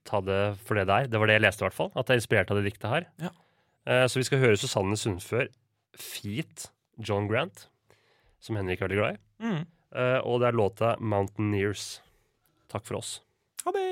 ta 0.07 0.21
det 0.25 0.41
for 0.65 0.79
det 0.79 0.87
der. 0.89 1.07
Det 1.11 1.19
var 1.19 1.29
det 1.29 1.35
jeg 1.37 1.43
leste, 1.45 1.61
i 1.61 1.67
hvert 1.67 1.77
fall. 1.77 1.91
At 1.95 2.07
det 2.07 2.15
er 2.15 2.21
inspirert 2.23 2.51
av 2.51 2.57
det 2.61 2.69
diktet 2.71 2.89
her. 2.89 3.05
Ja. 3.21 3.29
Eh, 3.91 4.05
Så 4.07 4.19
vi 4.21 4.27
skal 4.27 4.39
høre 4.43 4.57
Susanne 4.59 4.95
Sundfør 4.99 5.49
feat 5.99 6.69
John 7.01 7.27
Grant, 7.27 7.65
som 8.39 8.55
Henrik 8.59 8.79
er 8.81 8.87
veldig 8.87 8.99
glad 9.01 9.17
i. 9.17 9.21
Mm. 9.43 9.61
Eh, 9.91 10.19
Og 10.23 10.39
det 10.39 10.47
er 10.47 10.57
låta 10.57 10.95
'Mountaineers'. 10.99 11.99
Takk 12.71 12.85
for 12.87 12.97
oss. 13.01 13.19
Ha 13.65 13.71
det! 13.75 13.87